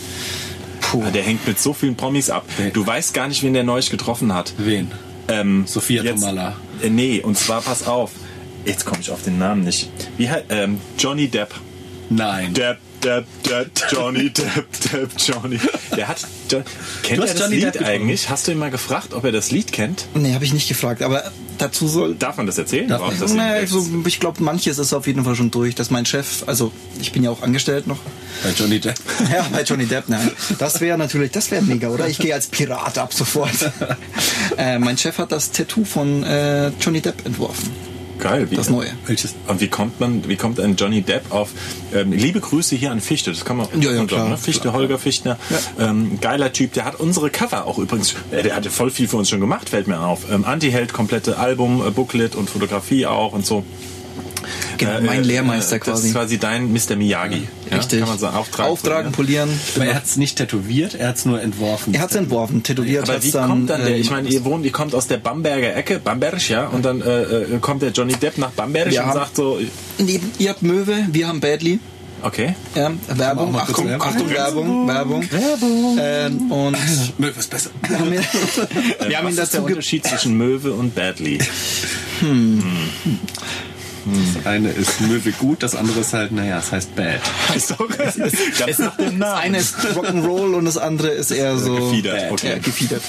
Ja, 0.92 1.10
der 1.10 1.22
hängt 1.22 1.46
mit 1.46 1.58
so 1.58 1.72
vielen 1.72 1.96
Promis 1.96 2.28
ab. 2.28 2.44
Du 2.74 2.86
weißt 2.86 3.14
gar 3.14 3.28
nicht, 3.28 3.42
wen 3.42 3.54
der 3.54 3.64
neulich 3.64 3.88
getroffen 3.90 4.34
hat. 4.34 4.52
Wen? 4.58 4.90
Ähm, 5.28 5.64
Sophia 5.66 6.02
jetzt. 6.02 6.22
Äh, 6.82 6.90
nee, 6.90 7.20
und 7.20 7.38
zwar, 7.38 7.62
pass 7.62 7.86
auf. 7.86 8.12
Jetzt 8.64 8.84
komme 8.84 9.00
ich 9.00 9.10
auf 9.10 9.22
den 9.22 9.38
Namen 9.38 9.64
nicht. 9.64 9.90
Wie 10.16 10.28
heißt, 10.30 10.44
ähm, 10.50 10.80
Johnny 10.98 11.28
Depp. 11.28 11.54
Nein. 12.10 12.54
Depp, 12.54 12.78
Depp, 13.02 13.26
Depp, 13.42 13.70
Johnny 13.90 14.30
Depp, 14.30 14.66
Depp, 14.92 15.10
Johnny. 15.18 15.58
Der 15.96 16.08
hat, 16.08 16.20
jo 16.50 16.62
kennt 17.02 17.18
Du 17.18 17.22
er 17.22 17.34
das 17.34 17.40
Johnny 17.40 17.56
Lied 17.56 17.82
eigentlich? 17.82 18.28
Hast 18.30 18.46
du 18.46 18.52
ihn 18.52 18.58
mal 18.58 18.70
gefragt, 18.70 19.14
ob 19.14 19.24
er 19.24 19.32
das 19.32 19.50
Lied 19.50 19.72
kennt? 19.72 20.06
Nee, 20.14 20.34
habe 20.34 20.44
ich 20.44 20.52
nicht 20.52 20.68
gefragt, 20.68 21.02
aber 21.02 21.32
dazu 21.58 21.88
soll. 21.88 22.14
Darf 22.14 22.36
man 22.36 22.46
das 22.46 22.58
erzählen? 22.58 22.88
Darf 22.88 23.00
man. 23.00 23.18
das 23.18 23.32
Lied 23.32 23.40
also, 23.40 23.86
ich 24.06 24.20
glaube, 24.20 24.42
manches 24.42 24.78
ist 24.78 24.92
auf 24.92 25.06
jeden 25.06 25.24
Fall 25.24 25.34
schon 25.34 25.50
durch, 25.50 25.74
dass 25.74 25.90
mein 25.90 26.06
Chef, 26.06 26.44
also 26.46 26.72
ich 27.00 27.12
bin 27.12 27.22
ja 27.22 27.30
auch 27.30 27.42
angestellt 27.42 27.86
noch. 27.86 27.98
Bei 28.42 28.50
Johnny 28.50 28.80
Depp. 28.80 28.96
Ja, 29.32 29.46
bei 29.52 29.62
Johnny 29.62 29.86
Depp, 29.86 30.08
nein. 30.08 30.30
Das 30.58 30.80
wäre 30.80 30.98
natürlich, 30.98 31.30
das 31.30 31.50
wäre 31.50 31.62
mega, 31.62 31.88
oder? 31.88 32.08
Ich 32.08 32.18
gehe 32.18 32.34
als 32.34 32.46
Pirat 32.46 32.98
ab 32.98 33.14
sofort. 33.14 33.72
äh, 34.56 34.78
mein 34.78 34.98
Chef 34.98 35.18
hat 35.18 35.32
das 35.32 35.52
Tattoo 35.52 35.84
von 35.84 36.22
äh, 36.24 36.68
Johnny 36.80 37.00
Depp 37.00 37.24
entworfen. 37.24 37.91
Geil. 38.22 38.50
Wie, 38.50 38.56
Das 38.56 38.70
Neue. 38.70 38.88
Welches? 39.06 39.34
Und 39.48 39.60
wie 39.60 39.66
kommt 39.68 39.98
man, 39.98 40.28
wie 40.28 40.36
kommt 40.36 40.60
ein 40.60 40.76
Johnny 40.76 41.02
Depp 41.02 41.32
auf, 41.32 41.50
ähm, 41.92 42.12
liebe 42.12 42.40
Grüße 42.40 42.76
hier 42.76 42.92
an 42.92 43.00
Fichte, 43.00 43.32
das 43.32 43.44
kann 43.44 43.56
man 43.56 43.66
Ja, 43.80 43.92
ja, 43.92 44.04
klar, 44.04 44.28
ne? 44.28 44.38
Fichte, 44.38 44.72
Holger 44.72 44.98
Fichtner, 44.98 45.38
ähm, 45.78 46.18
geiler 46.20 46.52
Typ, 46.52 46.72
der 46.72 46.84
hat 46.84 47.00
unsere 47.00 47.30
Cover 47.30 47.66
auch 47.66 47.78
übrigens, 47.78 48.14
äh, 48.30 48.42
der 48.44 48.54
hatte 48.54 48.70
voll 48.70 48.90
viel 48.90 49.08
für 49.08 49.16
uns 49.16 49.28
schon 49.28 49.40
gemacht, 49.40 49.70
fällt 49.70 49.88
mir 49.88 50.00
auf. 50.00 50.30
Ähm, 50.30 50.44
Anti-Held, 50.44 50.92
komplette 50.92 51.38
Album, 51.38 51.84
äh, 51.84 51.90
Booklet 51.90 52.36
und 52.36 52.48
Fotografie 52.48 53.06
auch 53.06 53.32
und 53.32 53.44
so. 53.44 53.64
Genau, 54.84 55.00
mein 55.02 55.24
Lehrmeister 55.24 55.78
Das 55.78 55.84
quasi. 55.86 56.06
ist 56.08 56.12
quasi 56.14 56.38
dein 56.38 56.72
Mr. 56.72 56.96
Miyagi. 56.96 57.46
Ja, 57.70 57.76
Richtig. 57.78 58.00
Kann 58.00 58.08
man 58.08 58.18
sagen, 58.18 58.36
Auftrag. 58.36 58.66
Auftragen, 58.66 59.12
polieren. 59.12 59.48
Aber 59.76 59.86
er 59.86 59.94
hat 59.94 60.04
es 60.04 60.16
nicht 60.16 60.36
tätowiert, 60.36 60.94
er 60.94 61.08
hat 61.08 61.16
es 61.16 61.24
nur 61.24 61.40
entworfen. 61.40 61.94
Er 61.94 62.00
hat 62.00 62.10
es 62.10 62.16
entworfen, 62.16 62.62
tätowiert 62.62 63.08
Aber 63.08 63.22
wie 63.22 63.30
dann. 63.30 63.48
kommt 63.48 63.70
dann 63.70 63.84
der, 63.84 63.94
äh, 63.96 63.98
ich 63.98 64.10
meine, 64.10 64.28
ihr 64.28 64.44
wohnt, 64.44 64.64
ihr 64.64 64.72
kommt 64.72 64.94
aus 64.94 65.06
der 65.06 65.16
Bamberger 65.18 65.74
Ecke, 65.74 65.98
Bamberg, 65.98 66.48
ja, 66.48 66.66
und 66.68 66.84
dann 66.84 67.00
äh, 67.00 67.22
äh, 67.22 67.58
kommt 67.60 67.82
der 67.82 67.90
Johnny 67.90 68.14
Depp 68.14 68.38
nach 68.38 68.50
Bamberg 68.50 68.90
Wir 68.90 69.00
und 69.02 69.06
haben- 69.08 69.18
sagt 69.18 69.36
so, 69.36 69.58
neben, 69.98 70.30
ihr 70.38 70.50
habt 70.50 70.62
Möwe, 70.62 70.94
wir 71.10 71.28
haben 71.28 71.40
Badly. 71.40 71.78
okay, 72.22 72.54
Ja, 72.74 72.90
Werbung, 73.08 73.56
Achtung, 73.56 73.88
Werbung? 73.88 74.06
Achtung, 74.08 74.30
Werbung, 74.30 74.88
Werbung. 74.88 75.28
Werbung. 75.32 75.98
Ähm, 76.00 76.52
und 76.52 76.76
Möwe 77.18 77.38
ist 77.38 77.50
besser. 77.50 77.70
wir 77.88 77.98
haben, 77.98 78.12
ihn- 78.12 78.20
wir 79.08 79.18
haben 79.18 79.26
was 79.26 79.34
ihn 79.34 79.38
ist 79.42 79.52
der 79.54 79.60
dazu 79.60 79.64
Unterschied 79.64 80.06
zwischen 80.06 80.36
Möwe 80.36 80.72
und 80.72 80.94
Badly? 80.94 81.38
Das 84.04 84.46
eine 84.46 84.70
ist 84.70 85.00
Möwe 85.00 85.32
gut, 85.32 85.62
das 85.62 85.74
andere 85.74 86.00
ist 86.00 86.12
halt, 86.12 86.32
naja, 86.32 86.58
es 86.58 86.72
heißt 86.72 86.94
bad. 86.94 87.20
Heißt 87.48 87.72
auch 87.72 87.88
ganz 88.58 88.78
nach 88.78 88.96
dem 88.96 89.20
Das 89.20 89.38
eine 89.38 89.58
ist 89.58 89.76
Rock'n'Roll 89.76 90.54
und 90.54 90.64
das 90.64 90.78
andere 90.78 91.08
ist 91.08 91.30
eher 91.30 91.56
so 91.58 91.74
Gefiedert, 91.74 92.32
okay. 92.32 92.48
Ja, 92.50 92.58
gefiedert. 92.58 93.02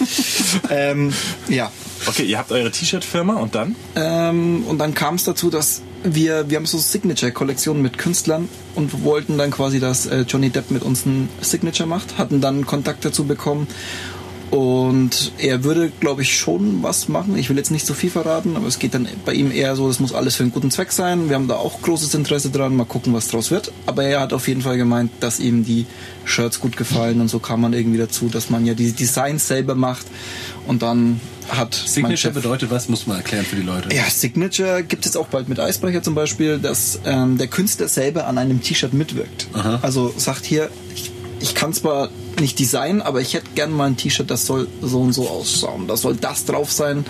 ähm, 0.69 1.13
ja. 1.49 1.71
Okay, 2.05 2.23
ihr 2.23 2.37
habt 2.37 2.51
eure 2.51 2.69
T-Shirt-Firma 2.69 3.35
und 3.35 3.55
dann? 3.55 3.75
Ähm, 3.95 4.65
und 4.67 4.77
dann 4.79 4.93
kam 4.93 5.15
es 5.15 5.23
dazu, 5.23 5.49
dass 5.49 5.81
wir, 6.03 6.49
wir 6.49 6.57
haben 6.57 6.65
so 6.65 6.77
Signature-Kollektionen 6.77 7.81
mit 7.81 7.97
Künstlern 7.97 8.49
und 8.75 9.03
wollten 9.03 9.37
dann 9.37 9.51
quasi, 9.51 9.79
dass 9.79 10.05
äh, 10.05 10.25
Johnny 10.27 10.49
Depp 10.49 10.69
mit 10.69 10.83
uns 10.83 11.05
ein 11.05 11.29
Signature 11.41 11.87
macht, 11.87 12.17
hatten 12.17 12.41
dann 12.41 12.65
Kontakt 12.65 13.05
dazu 13.05 13.23
bekommen 13.23 13.67
und 14.53 15.31
er 15.39 15.63
würde, 15.63 15.91
glaube 15.99 16.21
ich, 16.21 16.37
schon 16.37 16.83
was 16.83 17.07
machen. 17.07 17.35
Ich 17.39 17.49
will 17.49 17.57
jetzt 17.57 17.71
nicht 17.71 17.87
so 17.87 17.95
viel 17.95 18.11
verraten, 18.11 18.55
aber 18.55 18.67
es 18.67 18.77
geht 18.77 18.93
dann 18.93 19.07
bei 19.25 19.33
ihm 19.33 19.51
eher 19.51 19.75
so, 19.75 19.87
das 19.87 19.99
muss 19.99 20.13
alles 20.13 20.35
für 20.35 20.43
einen 20.43 20.51
guten 20.51 20.69
Zweck 20.69 20.91
sein. 20.91 21.27
Wir 21.27 21.37
haben 21.37 21.47
da 21.47 21.55
auch 21.55 21.81
großes 21.81 22.13
Interesse 22.13 22.51
dran, 22.51 22.75
mal 22.75 22.85
gucken, 22.85 23.15
was 23.15 23.29
draus 23.29 23.49
wird. 23.49 23.71
Aber 23.87 24.03
er 24.03 24.19
hat 24.19 24.31
auf 24.31 24.47
jeden 24.47 24.61
Fall 24.61 24.77
gemeint, 24.77 25.09
dass 25.21 25.39
ihm 25.39 25.65
die 25.65 25.87
Shirts 26.25 26.59
gut 26.59 26.77
gefallen 26.77 27.19
und 27.19 27.29
so 27.29 27.39
kam 27.39 27.61
man 27.61 27.73
irgendwie 27.73 27.97
dazu, 27.97 28.29
dass 28.29 28.51
man 28.51 28.63
ja 28.67 28.75
die 28.75 28.91
Designs 28.91 29.47
selber 29.47 29.73
macht 29.73 30.05
und 30.67 30.83
dann 30.83 31.19
hat 31.49 31.73
Signature 31.73 32.31
bedeutet 32.31 32.69
was, 32.69 32.87
muss 32.89 33.07
man 33.07 33.17
erklären 33.17 33.45
für 33.45 33.55
die 33.55 33.63
Leute. 33.63 33.93
ja, 33.93 34.03
Signature 34.03 34.83
gibt 34.83 35.03
es 35.03 35.13
jetzt 35.13 35.17
auch 35.17 35.29
bald 35.29 35.49
mit 35.49 35.59
Eisbrecher 35.59 36.03
zum 36.03 36.13
Beispiel, 36.13 36.59
dass 36.59 36.99
ähm, 37.05 37.39
der 37.39 37.47
Künstler 37.47 37.87
selber 37.87 38.27
an 38.27 38.37
einem 38.37 38.61
T-Shirt 38.61 38.93
mitwirkt. 38.93 39.47
Aha. 39.53 39.79
Also 39.81 40.13
sagt 40.15 40.45
hier, 40.45 40.69
ich, 40.93 41.09
ich 41.39 41.55
kann 41.55 41.73
zwar 41.73 42.09
nicht 42.39 42.59
designen, 42.59 43.01
aber 43.01 43.21
ich 43.21 43.33
hätte 43.33 43.47
gern 43.55 43.71
mal 43.71 43.85
ein 43.85 43.97
T-Shirt, 43.97 44.29
das 44.29 44.45
soll 44.45 44.67
so 44.81 45.01
und 45.01 45.13
so 45.13 45.29
ausschauen. 45.29 45.87
Da 45.87 45.97
soll 45.97 46.15
das 46.15 46.45
drauf 46.45 46.71
sein. 46.71 47.05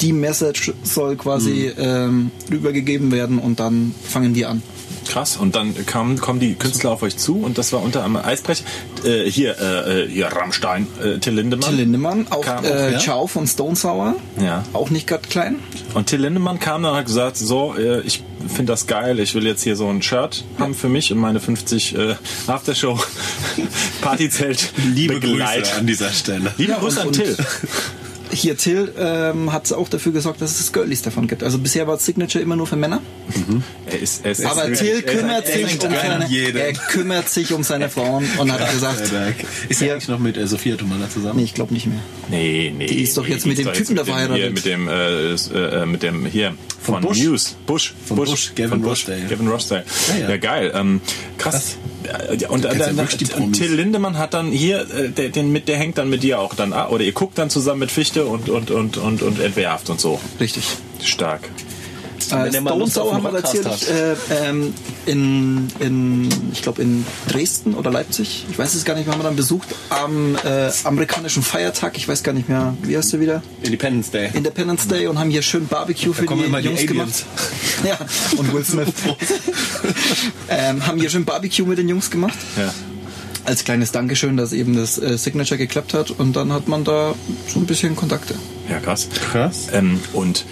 Die 0.00 0.12
Message 0.12 0.72
soll 0.84 1.16
quasi 1.16 1.72
ähm, 1.76 2.30
rübergegeben 2.50 3.10
werden 3.10 3.38
und 3.38 3.58
dann 3.58 3.94
fangen 4.04 4.34
wir 4.34 4.50
an. 4.50 4.62
Krass. 5.08 5.36
Und 5.36 5.56
dann 5.56 5.74
kamen, 5.86 6.18
kommen 6.20 6.38
die 6.38 6.54
Künstler 6.54 6.90
auf 6.92 7.02
euch 7.02 7.16
zu 7.16 7.38
und 7.42 7.58
das 7.58 7.72
war 7.72 7.82
unter 7.82 8.04
anderem 8.04 8.24
Eisbrecher. 8.26 8.64
Äh, 9.04 9.30
hier, 9.30 9.56
äh, 9.58 10.04
äh, 10.04 10.08
hier 10.08 10.26
Rammstein, 10.26 10.86
äh, 11.02 11.18
Till 11.18 11.34
Lindemann. 11.34 11.68
Till 11.70 11.78
Lindemann, 11.78 12.26
auch, 12.30 12.42
Kam 12.44 12.64
äh, 12.64 12.92
ja? 12.92 12.98
Ciao 12.98 13.26
von 13.26 13.46
Stone 13.46 13.74
Sour, 13.76 14.14
Ja. 14.40 14.64
auch 14.72 14.90
nicht 14.90 15.06
gerade 15.06 15.26
klein. 15.28 15.56
Und 15.94 16.06
Till 16.06 16.20
Lindemann 16.20 16.60
kam 16.60 16.82
dann 16.82 16.92
und 16.92 16.98
hat 16.98 17.06
gesagt, 17.06 17.36
so, 17.36 17.74
äh, 17.76 18.00
ich 18.02 18.22
finde 18.46 18.72
das 18.72 18.86
geil, 18.86 19.18
ich 19.18 19.34
will 19.34 19.46
jetzt 19.46 19.62
hier 19.62 19.76
so 19.76 19.88
ein 19.88 20.00
Shirt 20.02 20.44
haben 20.58 20.74
für 20.74 20.88
mich 20.88 21.10
und 21.12 21.18
meine 21.18 21.40
50 21.40 21.96
äh, 21.96 22.14
Aftershow 22.46 22.98
Partyzelt 24.00 24.72
Liebe 24.94 25.14
Begleit. 25.20 25.64
Grüße 25.64 25.74
an 25.76 25.86
dieser 25.86 26.10
Stelle. 26.12 26.52
Liebe 26.56 26.72
Ja, 26.72 26.78
Grüße 26.78 27.00
an 27.02 27.12
Till. 27.12 27.36
Hier 28.32 28.56
Till 28.56 28.92
ähm, 28.98 29.52
hat 29.52 29.72
auch 29.72 29.88
dafür 29.88 30.12
gesorgt, 30.12 30.40
dass 30.42 30.58
es 30.60 30.72
Girlies 30.72 31.02
davon 31.02 31.26
gibt. 31.28 31.42
Also 31.42 31.58
bisher 31.58 31.86
war 31.86 31.98
Signature 31.98 32.42
immer 32.42 32.56
nur 32.56 32.66
für 32.66 32.76
Männer. 32.76 33.00
Er 33.86 33.98
ist, 33.98 34.24
er 34.24 34.32
ist 34.32 34.44
Aber 34.44 34.64
er 34.64 34.72
Till 34.74 35.02
er 35.06 35.14
kümmert 35.14 35.46
sich 35.46 35.64
um 35.74 35.90
seine, 35.90 36.26
jedem. 36.28 36.56
er 36.60 36.72
kümmert 36.72 37.28
sich 37.28 37.52
um 37.52 37.62
seine 37.62 37.88
Frauen 37.88 38.26
und 38.38 38.52
hat 38.52 38.70
gesagt, 38.72 39.02
Ist 39.68 39.82
er 39.82 39.92
eigentlich 39.92 40.08
noch 40.08 40.18
mit 40.18 40.36
äh, 40.36 40.46
Sophia 40.46 40.76
Tomala 40.76 41.08
zusammen? 41.10 41.36
nee, 41.38 41.44
ich 41.44 41.54
glaube 41.54 41.72
nicht 41.74 41.86
mehr. 41.86 42.00
Nee, 42.30 42.72
nee. 42.76 42.86
Die 42.86 43.02
ist 43.02 43.16
doch 43.16 43.26
jetzt 43.26 43.44
die 43.44 43.48
mit 43.50 43.58
dem 43.58 43.72
Typen 43.72 43.96
da 43.96 44.02
mit 44.02 44.08
dem, 44.08 44.14
verheiratet. 44.14 44.36
Hier, 44.42 44.50
mit 44.50 44.64
dem, 44.64 44.88
äh, 44.88 45.32
s- 45.32 45.50
äh, 45.54 45.86
mit 45.86 46.02
dem, 46.02 46.26
hier, 46.26 46.54
von, 46.80 47.02
Bush? 47.02 47.18
News. 47.18 47.56
Bush. 47.66 47.94
Von 48.06 48.16
Bush, 48.16 48.52
Gavin 48.54 48.70
von 48.70 48.82
Bush. 48.82 48.90
Rossdale. 49.08 49.22
Gavin 49.28 49.48
Rossdale. 49.48 49.84
Ja, 50.08 50.16
Ja, 50.24 50.30
ja. 50.30 50.36
geil. 50.36 50.72
Ähm, 50.74 51.00
krass. 51.38 51.72
Äh, 51.72 51.87
Und, 52.48 52.62
kennst 52.62 52.86
ja 52.86 52.92
dann, 52.92 53.08
die 53.18 53.26
und. 53.34 53.52
Till 53.52 53.74
Lindemann 53.74 54.18
hat 54.18 54.34
dann 54.34 54.50
hier, 54.50 54.80
äh, 54.80 55.08
der, 55.10 55.28
den 55.28 55.52
mit, 55.52 55.68
der 55.68 55.76
hängt 55.76 55.98
dann 55.98 56.08
mit 56.08 56.22
dir 56.22 56.40
auch 56.40 56.54
dann, 56.54 56.72
ah, 56.72 56.88
oder 56.88 57.04
ihr 57.04 57.12
guckt 57.12 57.38
dann 57.38 57.50
zusammen 57.50 57.80
mit 57.80 57.90
Fichte 57.90 58.26
und, 58.26 58.48
und, 58.48 58.70
und, 58.70 58.96
und, 58.96 59.22
und 59.22 59.40
entwerft 59.40 59.90
und 59.90 60.00
so. 60.00 60.20
Richtig. 60.40 60.64
Stark. 61.02 61.48
Äh, 62.18 62.52
Stone 62.52 62.86
Sour 62.88 63.14
haben 63.14 63.22
wir 63.22 63.34
erzählt, 63.34 63.66
äh, 63.88 64.14
ähm, 64.30 64.74
in, 65.06 65.68
in, 65.78 66.28
ich 66.52 66.62
glaube 66.62 66.82
in 66.82 67.06
Dresden 67.28 67.74
oder 67.74 67.90
Leipzig, 67.90 68.46
ich 68.50 68.58
weiß 68.58 68.74
es 68.74 68.84
gar 68.84 68.94
nicht, 68.94 69.06
mehr, 69.06 69.14
haben 69.14 69.20
wir 69.20 69.28
dann 69.28 69.36
besucht, 69.36 69.68
am 69.90 70.36
äh, 70.36 70.70
amerikanischen 70.84 71.42
Feiertag, 71.42 71.96
ich 71.96 72.08
weiß 72.08 72.22
gar 72.22 72.32
nicht 72.32 72.48
mehr, 72.48 72.74
wie 72.82 72.96
heißt 72.96 73.12
der 73.12 73.20
wieder? 73.20 73.42
Independence 73.62 74.10
Day. 74.10 74.30
Independence 74.34 74.88
Day 74.88 75.06
und 75.06 75.18
haben 75.18 75.30
hier 75.30 75.42
schön 75.42 75.66
Barbecue 75.66 76.12
für 76.12 76.24
kommen 76.24 76.42
die 76.42 76.48
immer 76.48 76.60
die 76.60 76.66
Jungs 76.66 76.80
Aliens. 76.80 76.88
gemacht. 76.88 77.26
Ja, 77.84 77.96
und 78.36 78.52
Will 78.52 78.64
Smith. 78.64 78.88
ähm, 80.48 80.84
haben 80.84 80.98
hier 80.98 81.10
schön 81.10 81.24
Barbecue 81.24 81.64
mit 81.64 81.78
den 81.78 81.88
Jungs 81.88 82.10
gemacht. 82.10 82.36
Ja. 82.56 82.74
Als 83.44 83.64
kleines 83.64 83.92
Dankeschön, 83.92 84.36
dass 84.36 84.52
eben 84.52 84.76
das 84.76 84.98
äh, 84.98 85.16
Signature 85.16 85.56
geklappt 85.56 85.94
hat 85.94 86.10
und 86.10 86.34
dann 86.34 86.52
hat 86.52 86.66
man 86.66 86.82
da 86.82 87.14
so 87.46 87.60
ein 87.60 87.66
bisschen 87.66 87.94
Kontakte. 87.94 88.34
Ja, 88.68 88.80
krass. 88.80 89.08
Krass. 89.30 89.68
Ähm, 89.72 90.00
und 90.12 90.44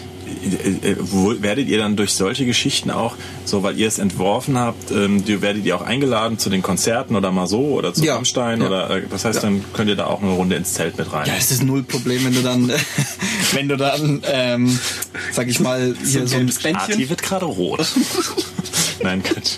werdet 1.41 1.69
ihr 1.69 1.79
dann 1.79 1.97
durch 1.97 2.13
solche 2.13 2.47
Geschichten 2.47 2.91
auch, 2.91 3.15
so 3.45 3.63
weil 3.63 3.79
ihr 3.79 3.89
es 3.89 3.99
entworfen 3.99 4.59
habt, 4.59 4.91
ähm, 4.91 5.25
die, 5.25 5.43
werdet 5.43 5.65
ihr 5.65 5.77
auch 5.77 5.83
eingeladen 5.83 6.39
zu 6.39 6.51
den 6.51 6.63
Konzerten 6.63 7.17
oder 7.17 7.33
mal 7.33 7.47
so 7.47 7.61
oder 7.61 7.93
zu 7.95 8.05
Ja, 8.05 8.15
Rammstein 8.15 8.61
ja. 8.61 8.67
oder 8.67 8.91
äh, 8.91 9.03
was 9.11 9.25
heißt 9.25 9.37
Ja. 9.43 9.49
dann 9.49 9.65
könnt 9.73 9.89
ihr 9.89 9.97
da 9.97 10.07
auch 10.07 10.23
eine 10.23 10.33
Runde 10.33 10.57
ins 10.57 10.75
Zelt 10.75 10.97
mit 10.99 11.13
rein? 11.13 11.27
Ja, 11.27 11.35
es 11.39 11.51
ist 11.51 11.63
null 11.63 11.83
Problem, 11.83 12.25
wenn 12.25 12.35
du 12.35 12.43
dann, 12.43 12.73
wenn 13.53 13.69
du 13.69 13.77
dann, 13.77 14.23
ähm, 14.27 14.79
sag 15.33 15.49
ich 15.49 15.61
mal, 15.61 15.95
hier 16.05 16.27
so 16.27 16.37
ein 16.37 16.47
Bändchen. 16.47 16.77
Arti 16.77 17.09
wird 17.09 17.23
gerade 17.23 17.45
rot. 17.45 17.87
Nein, 19.03 19.23
Quatsch. 19.23 19.57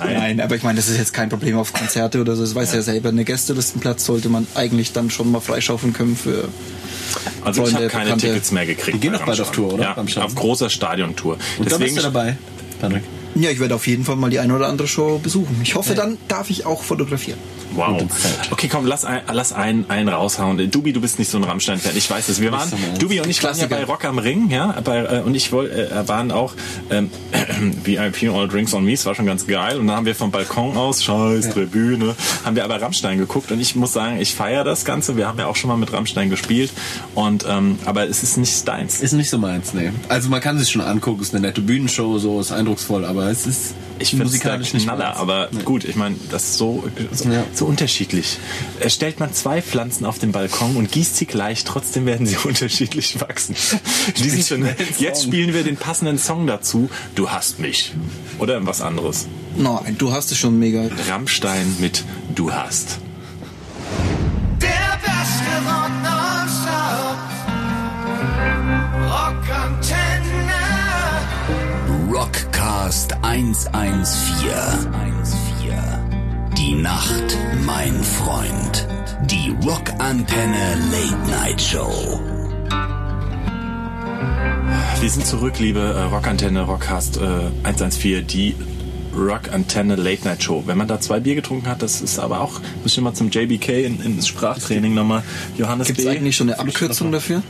Nein. 0.00 0.14
Nein, 0.14 0.40
aber 0.40 0.56
ich 0.56 0.62
meine, 0.62 0.76
das 0.76 0.88
ist 0.88 0.96
jetzt 0.98 1.12
kein 1.12 1.28
Problem 1.28 1.56
auf 1.58 1.72
Konzerte 1.72 2.20
oder 2.20 2.34
so. 2.36 2.42
Das 2.42 2.54
weiß 2.54 2.72
ja, 2.74 2.82
selber. 2.82 3.10
Eine 3.10 3.24
Gästelistenplatz 3.24 4.04
sollte 4.06 4.28
man 4.28 4.46
eigentlich 4.54 4.92
dann 4.92 5.10
schon 5.10 5.30
mal 5.30 5.40
freischaufeln 5.40 5.92
können 5.92 6.16
für. 6.16 6.48
Also 7.44 7.62
ich 7.62 7.70
Freunde, 7.70 7.84
habe 7.84 7.88
keine 7.88 8.04
Bekannte. 8.04 8.26
Tickets 8.26 8.52
mehr 8.52 8.66
gekriegt. 8.66 8.96
Die 8.96 9.00
gehen 9.00 9.12
doch 9.12 9.24
bald 9.24 9.40
auf. 9.40 9.52
Tour, 9.52 9.74
oder? 9.74 9.82
Ja, 9.82 10.22
auf 10.24 10.34
großer 10.34 10.70
Stadiontour. 10.70 11.38
Und 11.58 11.70
da 11.70 11.78
bist 11.78 11.96
du 11.96 12.02
dabei, 12.02 12.36
Patrick. 12.80 13.02
Ja, 13.36 13.50
ich 13.50 13.60
werde 13.60 13.74
auf 13.74 13.86
jeden 13.86 14.04
Fall 14.04 14.16
mal 14.16 14.30
die 14.30 14.38
eine 14.38 14.54
oder 14.54 14.66
andere 14.66 14.88
Show 14.88 15.18
besuchen. 15.18 15.60
Ich 15.62 15.74
hoffe, 15.74 15.94
dann 15.94 16.16
darf 16.26 16.48
ich 16.48 16.64
auch 16.64 16.82
fotografieren. 16.82 17.38
Wow. 17.74 18.02
Okay, 18.50 18.68
komm, 18.68 18.86
lass, 18.86 19.04
ein, 19.04 19.20
lass 19.30 19.52
einen, 19.52 19.90
einen 19.90 20.08
raushauen. 20.08 20.70
Dubi, 20.70 20.94
du 20.94 21.00
bist 21.00 21.18
nicht 21.18 21.30
so 21.30 21.36
ein 21.36 21.44
Rammstein-Fan. 21.44 21.94
Ich 21.94 22.08
weiß 22.08 22.30
es. 22.30 22.40
Wir 22.40 22.50
waren. 22.50 22.70
Dubi 22.98 23.20
und 23.20 23.28
ich 23.28 23.42
waren 23.42 23.58
ja 23.58 23.66
bei 23.66 23.84
Rock 23.84 24.06
am 24.06 24.18
Ring, 24.18 24.48
ja, 24.50 24.80
bei, 24.82 24.98
äh, 25.04 25.20
und 25.20 25.34
ich 25.34 25.52
woll, 25.52 25.70
äh, 25.70 26.08
waren 26.08 26.30
auch 26.30 26.54
ähm, 26.90 27.10
VIP 27.84 28.32
All 28.32 28.48
Drinks 28.48 28.72
on 28.72 28.84
Me. 28.84 28.94
Es 28.94 29.04
war 29.04 29.14
schon 29.14 29.26
ganz 29.26 29.46
geil. 29.46 29.78
Und 29.78 29.88
dann 29.88 29.96
haben 29.96 30.06
wir 30.06 30.14
vom 30.14 30.30
Balkon 30.30 30.76
aus, 30.76 31.04
scheiß 31.04 31.50
Tribüne, 31.50 32.14
haben 32.44 32.56
wir 32.56 32.64
aber 32.64 32.80
Rammstein 32.80 33.18
geguckt. 33.18 33.52
Und 33.52 33.60
ich 33.60 33.76
muss 33.76 33.92
sagen, 33.92 34.18
ich 34.20 34.34
feiere 34.34 34.64
das 34.64 34.86
Ganze. 34.86 35.16
Wir 35.18 35.28
haben 35.28 35.38
ja 35.38 35.46
auch 35.46 35.56
schon 35.56 35.68
mal 35.68 35.76
mit 35.76 35.92
Rammstein 35.92 36.30
gespielt. 36.30 36.72
Und 37.14 37.44
ähm, 37.46 37.78
aber 37.84 38.08
es 38.08 38.22
ist 38.22 38.38
nicht 38.38 38.66
deins. 38.66 39.02
Ist 39.02 39.12
nicht 39.12 39.28
so 39.28 39.36
meins, 39.36 39.74
nee. 39.74 39.92
Also 40.08 40.30
man 40.30 40.40
kann 40.40 40.58
sich 40.58 40.70
schon 40.70 40.80
angucken, 40.80 41.20
ist 41.20 41.34
eine 41.34 41.46
nette 41.46 41.60
Bühnenshow, 41.60 42.18
so 42.18 42.40
ist 42.40 42.52
eindrucksvoll, 42.52 43.04
aber 43.04 43.25
es 43.30 43.46
ist 43.46 43.74
Ich 43.98 44.10
finde 44.10 44.24
es 44.26 44.32
musikalisch 44.32 44.74
nicht 44.74 44.84
Knaller, 44.84 45.16
aber 45.16 45.48
Nee. 45.52 45.62
gut, 45.62 45.84
ich 45.84 45.96
meine, 45.96 46.16
das 46.30 46.44
ist 46.44 46.54
so, 46.58 46.84
so, 47.12 47.30
Ja. 47.30 47.44
so 47.54 47.64
unterschiedlich. 47.66 48.38
Stellt 48.86 49.18
man 49.20 49.32
zwei 49.32 49.62
Pflanzen 49.62 50.04
auf 50.04 50.18
den 50.18 50.32
Balkon 50.32 50.76
und 50.76 50.92
gießt 50.92 51.16
sie 51.16 51.24
gleich, 51.26 51.64
trotzdem 51.64 52.04
werden 52.04 52.26
sie 52.26 52.36
unterschiedlich 52.44 53.18
wachsen. 53.20 53.54
Sinne, 54.14 54.76
jetzt 54.98 55.24
spielen 55.24 55.54
wir 55.54 55.64
den 55.64 55.76
passenden 55.76 56.18
Song 56.18 56.46
dazu. 56.46 56.90
Du 57.14 57.30
hast 57.30 57.58
mich. 57.58 57.92
Oder 58.38 58.64
was 58.66 58.80
anderes. 58.82 59.26
Nein, 59.56 59.96
du 59.96 60.12
hast 60.12 60.30
es 60.30 60.38
schon 60.38 60.58
mega. 60.58 60.88
Rammstein 61.08 61.76
mit 61.80 62.04
Du 62.34 62.52
hast. 62.52 62.98
Der 64.60 64.98
beste 65.00 65.52
Rock. 65.66 65.86
Rockantenne. 69.08 70.45
Rockcast 72.16 73.12
114. 73.20 73.76
Die 76.56 76.74
Nacht, 76.76 77.36
mein 77.66 78.02
Freund. 78.02 78.88
Die 79.26 79.54
Rockantenne 79.62 80.78
Late 80.90 81.30
Night 81.30 81.60
Show. 81.60 82.18
Wir 84.98 85.10
sind 85.10 85.26
zurück, 85.26 85.58
liebe 85.58 85.80
äh, 85.80 86.04
Rockantenne, 86.04 86.62
Rockcast 86.62 87.18
äh, 87.18 87.50
114, 87.64 88.26
die 88.26 88.54
Rockantenne 89.14 89.96
Late 89.96 90.24
Night 90.26 90.42
Show. 90.42 90.62
Wenn 90.64 90.78
man 90.78 90.88
da 90.88 90.98
zwei 90.98 91.20
Bier 91.20 91.34
getrunken 91.34 91.68
hat, 91.68 91.82
das 91.82 92.00
ist 92.00 92.18
aber 92.18 92.40
auch, 92.40 92.62
muss 92.82 92.96
ich 92.96 93.00
mal 93.02 93.12
zum 93.12 93.28
JBK 93.28 93.84
in, 93.84 94.00
ins 94.00 94.26
Sprachtraining 94.26 94.94
nochmal. 94.94 95.22
Johannes 95.58 95.88
Gibt 95.88 95.98
es 95.98 96.06
B. 96.06 96.12
eigentlich 96.12 96.34
schon 96.34 96.48
eine 96.48 96.58
Abkürzung 96.58 97.12
dafür? 97.12 97.42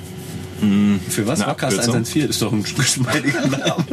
Für 1.08 1.26
was? 1.26 1.40
Rockcast 1.46 1.78
Abkürzung? 1.78 1.94
114 1.94 2.30
ist 2.30 2.42
doch 2.42 2.52
ein 2.52 2.62
geschmeidiger 2.62 3.46
Name. 3.46 3.84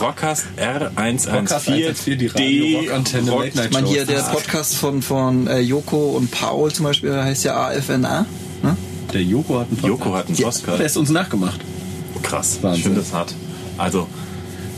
Rockcast 0.00 0.44
R114 0.58 1.30
Rockcast 1.32 1.68
114, 1.68 2.18
die 2.18 2.26
Radio 2.26 2.78
Rockantenne 2.80 3.30
Rock- 3.30 3.44
Late 3.44 3.56
Night 3.56 3.66
Ich 3.66 3.72
meine, 3.72 3.88
hier 3.88 4.00
Show. 4.06 4.12
der 4.12 4.20
Podcast 4.22 4.74
von, 4.76 5.02
von 5.02 5.46
äh, 5.46 5.60
Joko 5.60 6.10
und 6.10 6.30
Paul 6.30 6.70
zum 6.72 6.84
Beispiel 6.84 7.14
heißt 7.14 7.44
ja 7.44 7.68
AFNA. 7.68 8.26
Ne? 8.62 8.76
Der 9.12 9.22
Joko 9.22 9.60
hat 9.60 9.68
einen 9.68 9.76
Podcast. 9.78 9.88
Joko 9.88 10.14
hat 10.14 10.26
einen 10.26 10.36
Der 10.36 10.44
Podcast. 10.44 10.80
ist 10.82 10.96
uns 10.96 11.10
nachgemacht. 11.10 11.60
Krass. 12.22 12.58
Wahnsinn. 12.62 12.78
Ich 12.78 12.84
finde 12.84 13.00
das 13.00 13.12
hart. 13.12 13.34
Also, 13.78 14.06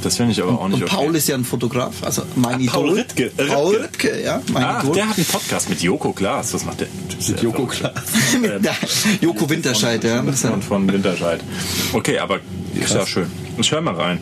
das 0.03 0.17
finde 0.17 0.33
ich 0.33 0.43
aber 0.43 0.53
auch 0.61 0.69
nicht 0.69 0.83
Und 0.83 0.89
Paul 0.89 1.15
ist 1.15 1.29
ja 1.29 1.35
ein 1.35 1.45
Fotograf, 1.45 2.03
also 2.03 2.23
mein 2.37 2.69
Ah, 2.69 2.73
Paul 2.73 2.87
Idol. 2.87 2.99
Rittke. 2.99 3.33
Paul 3.49 3.77
Rittke. 3.77 4.23
Ja, 4.23 4.43
mein 4.53 4.65
Ach, 4.65 4.83
Idol. 4.83 4.95
der 4.95 5.09
hat 5.09 5.17
einen 5.17 5.27
Podcast 5.27 5.69
mit 5.69 5.83
Joko 5.83 6.13
Klaas. 6.13 6.53
Was 6.55 6.65
macht 6.65 6.81
der? 6.81 6.89
Mit 7.29 7.43
Joko. 7.43 7.69
Mit 8.41 8.65
der 8.65 8.75
Joko 9.21 9.49
Winterscheid, 9.49 10.03
ja. 10.05 10.23
Ja 10.25 10.33
Von, 10.61 10.91
Winterscheid. 10.93 11.41
Okay, 11.93 12.19
aber 12.19 12.41
ist 12.75 12.95
ja 12.95 13.07
schön. 13.07 13.27
Ich 13.59 13.71
hör 13.73 13.81
mal 13.81 13.95
rein. 13.95 14.21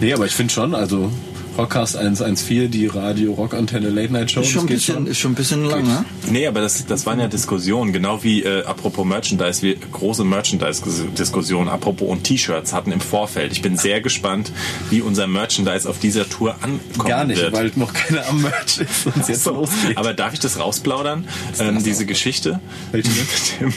Nee, 0.00 0.12
aber 0.12 0.26
ich 0.26 0.32
finde 0.34 0.52
schon, 0.52 0.74
also 0.74 1.10
Rockcast 1.56 1.96
114, 1.96 2.68
die 2.68 2.86
Radio 2.88 3.32
Rockantenne 3.34 3.88
Late 3.88 4.12
Night 4.12 4.30
Show. 4.32 4.40
ist 4.40 4.48
schon, 4.50 4.62
ein 4.62 4.66
das 4.66 4.68
geht 4.68 4.86
bisschen, 4.86 5.06
ist 5.06 5.18
schon 5.18 5.32
ein 5.32 5.34
bisschen 5.36 5.64
lang, 5.64 5.86
ne? 5.86 6.04
Nee, 6.28 6.48
aber 6.48 6.60
das, 6.60 6.84
das 6.84 7.06
waren 7.06 7.20
ja 7.20 7.28
Diskussionen, 7.28 7.92
genau 7.92 8.24
wie 8.24 8.42
äh, 8.42 8.64
apropos 8.64 9.04
Merchandise, 9.06 9.62
wir 9.62 9.76
große 9.76 10.24
Merchandise-Diskussionen, 10.24 11.68
apropos 11.68 12.08
und 12.08 12.24
T-Shirts 12.24 12.72
hatten 12.72 12.90
im 12.90 13.00
Vorfeld. 13.00 13.52
Ich 13.52 13.62
bin 13.62 13.76
sehr 13.76 14.00
gespannt, 14.00 14.50
wie 14.90 15.00
unser 15.00 15.28
Merchandise 15.28 15.88
auf 15.88 16.00
dieser 16.00 16.28
Tour 16.28 16.56
ankommen 16.60 17.08
Gar 17.08 17.24
nicht, 17.24 17.40
wird. 17.40 17.52
weil 17.52 17.70
noch 17.76 17.92
keiner 17.92 18.26
am 18.28 18.42
Merch 18.42 18.78
ist 18.80 19.06
und 19.06 19.16
es 19.18 19.28
jetzt 19.28 19.44
So, 19.44 19.52
losgeht. 19.52 19.96
aber 19.96 20.12
darf 20.12 20.32
ich 20.34 20.40
das 20.40 20.58
rausplaudern? 20.58 21.24
Ähm, 21.60 21.84
diese 21.84 22.04
Geschichte 22.04 22.58
mit 22.92 23.06
dem, 23.06 23.72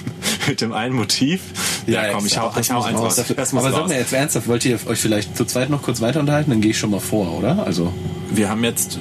mit 0.47 0.61
dem 0.61 0.73
einen 0.73 0.95
Motiv. 0.95 1.41
Ja, 1.85 2.11
komm, 2.11 2.25
ich 2.25 2.37
hau, 2.39 2.51
ich 2.59 2.71
hau 2.71 2.81
eins 2.81 2.97
raus. 2.99 3.15
Das 3.17 3.53
aber 3.53 3.61
raus. 3.61 3.71
sag 3.71 3.87
mir 3.87 3.97
jetzt 3.99 4.13
ernsthaft, 4.13 4.47
wollt 4.47 4.65
ihr 4.65 4.79
euch 4.87 4.99
vielleicht 4.99 5.37
zu 5.37 5.45
zweit 5.45 5.69
noch 5.69 5.83
kurz 5.83 6.01
weiter 6.01 6.19
unterhalten? 6.19 6.49
Dann 6.49 6.61
gehe 6.61 6.71
ich 6.71 6.77
schon 6.79 6.89
mal 6.89 6.99
vor, 6.99 7.37
oder? 7.37 7.66
Also, 7.67 7.91
Wir 8.31 8.49
haben 8.49 8.63
jetzt 8.63 8.97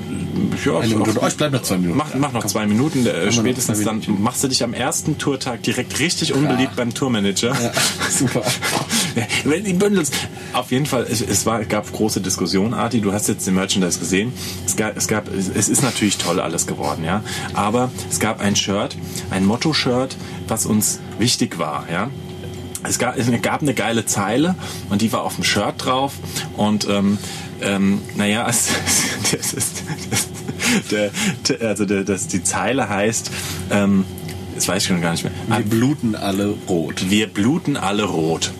ja, 0.64 0.78
Eine 0.80 0.94
Minute. 0.94 1.20
Oh, 1.22 1.26
ich 1.26 1.36
bleib 1.36 1.52
noch 1.52 1.62
zwei 1.62 1.78
Minuten. 1.78 1.96
Mach, 1.96 2.14
mach 2.16 2.32
noch 2.32 2.44
zwei 2.46 2.66
Minuten. 2.66 3.06
Äh, 3.06 3.30
spätestens 3.30 3.84
dann 3.84 4.00
Minuten. 4.00 4.20
machst 4.20 4.42
du 4.42 4.48
dich 4.48 4.64
am 4.64 4.74
ersten 4.74 5.18
Tourtag 5.18 5.62
direkt 5.62 6.00
richtig 6.00 6.34
unbeliebt 6.34 6.74
beim 6.74 6.92
Tourmanager. 6.92 7.50
ja, 7.50 7.72
super. 8.10 8.42
Wenn 9.44 9.62
die 9.62 9.72
Bündels. 9.72 10.10
Auf 10.52 10.72
jeden 10.72 10.86
Fall, 10.86 11.06
es, 11.08 11.20
es 11.20 11.46
war, 11.46 11.64
gab 11.64 11.90
große 11.92 12.20
Diskussionen, 12.20 12.74
Arti. 12.74 13.00
Du 13.00 13.12
hast 13.12 13.28
jetzt 13.28 13.46
den 13.46 13.54
Merchandise 13.54 14.00
gesehen. 14.00 14.32
Es 14.66 14.74
gab, 14.74 14.96
es 14.96 15.06
gab, 15.06 15.32
es 15.32 15.68
ist 15.68 15.82
natürlich 15.84 16.18
toll 16.18 16.40
alles 16.40 16.66
geworden, 16.66 17.04
ja. 17.04 17.22
Aber 17.54 17.92
es 18.10 18.18
gab 18.18 18.40
ein 18.40 18.56
Shirt, 18.56 18.96
ein 19.30 19.46
Motto-Shirt, 19.46 20.16
was 20.48 20.66
uns 20.66 20.98
wichtig 21.20 21.60
war, 21.60 21.84
ja. 21.90 22.10
Es 22.82 22.98
gab, 22.98 23.16
es 23.16 23.26
gab 23.42 23.62
eine 23.62 23.74
geile 23.74 24.06
Zeile 24.06 24.54
und 24.90 25.02
die 25.02 25.12
war 25.12 25.22
auf 25.22 25.36
dem 25.36 25.44
Shirt 25.44 25.74
drauf 25.78 26.14
und 26.56 26.88
ähm, 26.88 27.18
ähm, 27.62 28.00
naja, 28.16 28.44
das 28.46 28.70
ist, 29.30 29.82
das, 30.10 30.28
der, 30.90 31.10
also 31.68 31.84
der, 31.84 32.04
das, 32.04 32.26
die 32.28 32.42
Zeile 32.42 32.88
heißt, 32.88 33.30
ähm, 33.70 34.04
das 34.54 34.68
weiß 34.68 34.82
ich 34.82 34.88
schon 34.88 35.02
gar 35.02 35.12
nicht 35.12 35.24
mehr. 35.24 35.32
Wir 35.48 35.64
bluten 35.64 36.14
alle 36.14 36.54
rot. 36.68 37.10
Wir 37.10 37.26
bluten 37.26 37.76
alle 37.76 38.04
rot. 38.04 38.52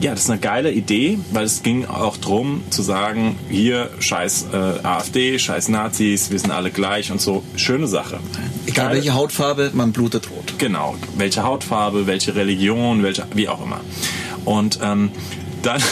Ja, 0.00 0.12
das 0.12 0.22
ist 0.22 0.30
eine 0.30 0.38
geile 0.38 0.70
Idee, 0.70 1.18
weil 1.32 1.44
es 1.44 1.64
ging 1.64 1.84
auch 1.84 2.16
drum 2.18 2.62
zu 2.70 2.82
sagen, 2.82 3.36
hier 3.50 3.90
scheiß 3.98 4.46
äh, 4.52 4.56
AfD, 4.56 5.40
scheiß 5.40 5.68
Nazis, 5.70 6.30
wir 6.30 6.38
sind 6.38 6.52
alle 6.52 6.70
gleich 6.70 7.10
und 7.10 7.20
so. 7.20 7.42
Schöne 7.56 7.88
Sache. 7.88 8.20
Egal 8.66 8.86
Geil. 8.86 8.96
welche 8.96 9.14
Hautfarbe, 9.14 9.72
man 9.74 9.90
blutet 9.90 10.30
rot. 10.30 10.54
Genau, 10.58 10.94
welche 11.16 11.42
Hautfarbe, 11.42 12.06
welche 12.06 12.36
Religion, 12.36 13.02
welche, 13.02 13.26
wie 13.34 13.48
auch 13.48 13.60
immer. 13.60 13.80
Und 14.44 14.78
ähm, 14.82 15.10
dann 15.62 15.82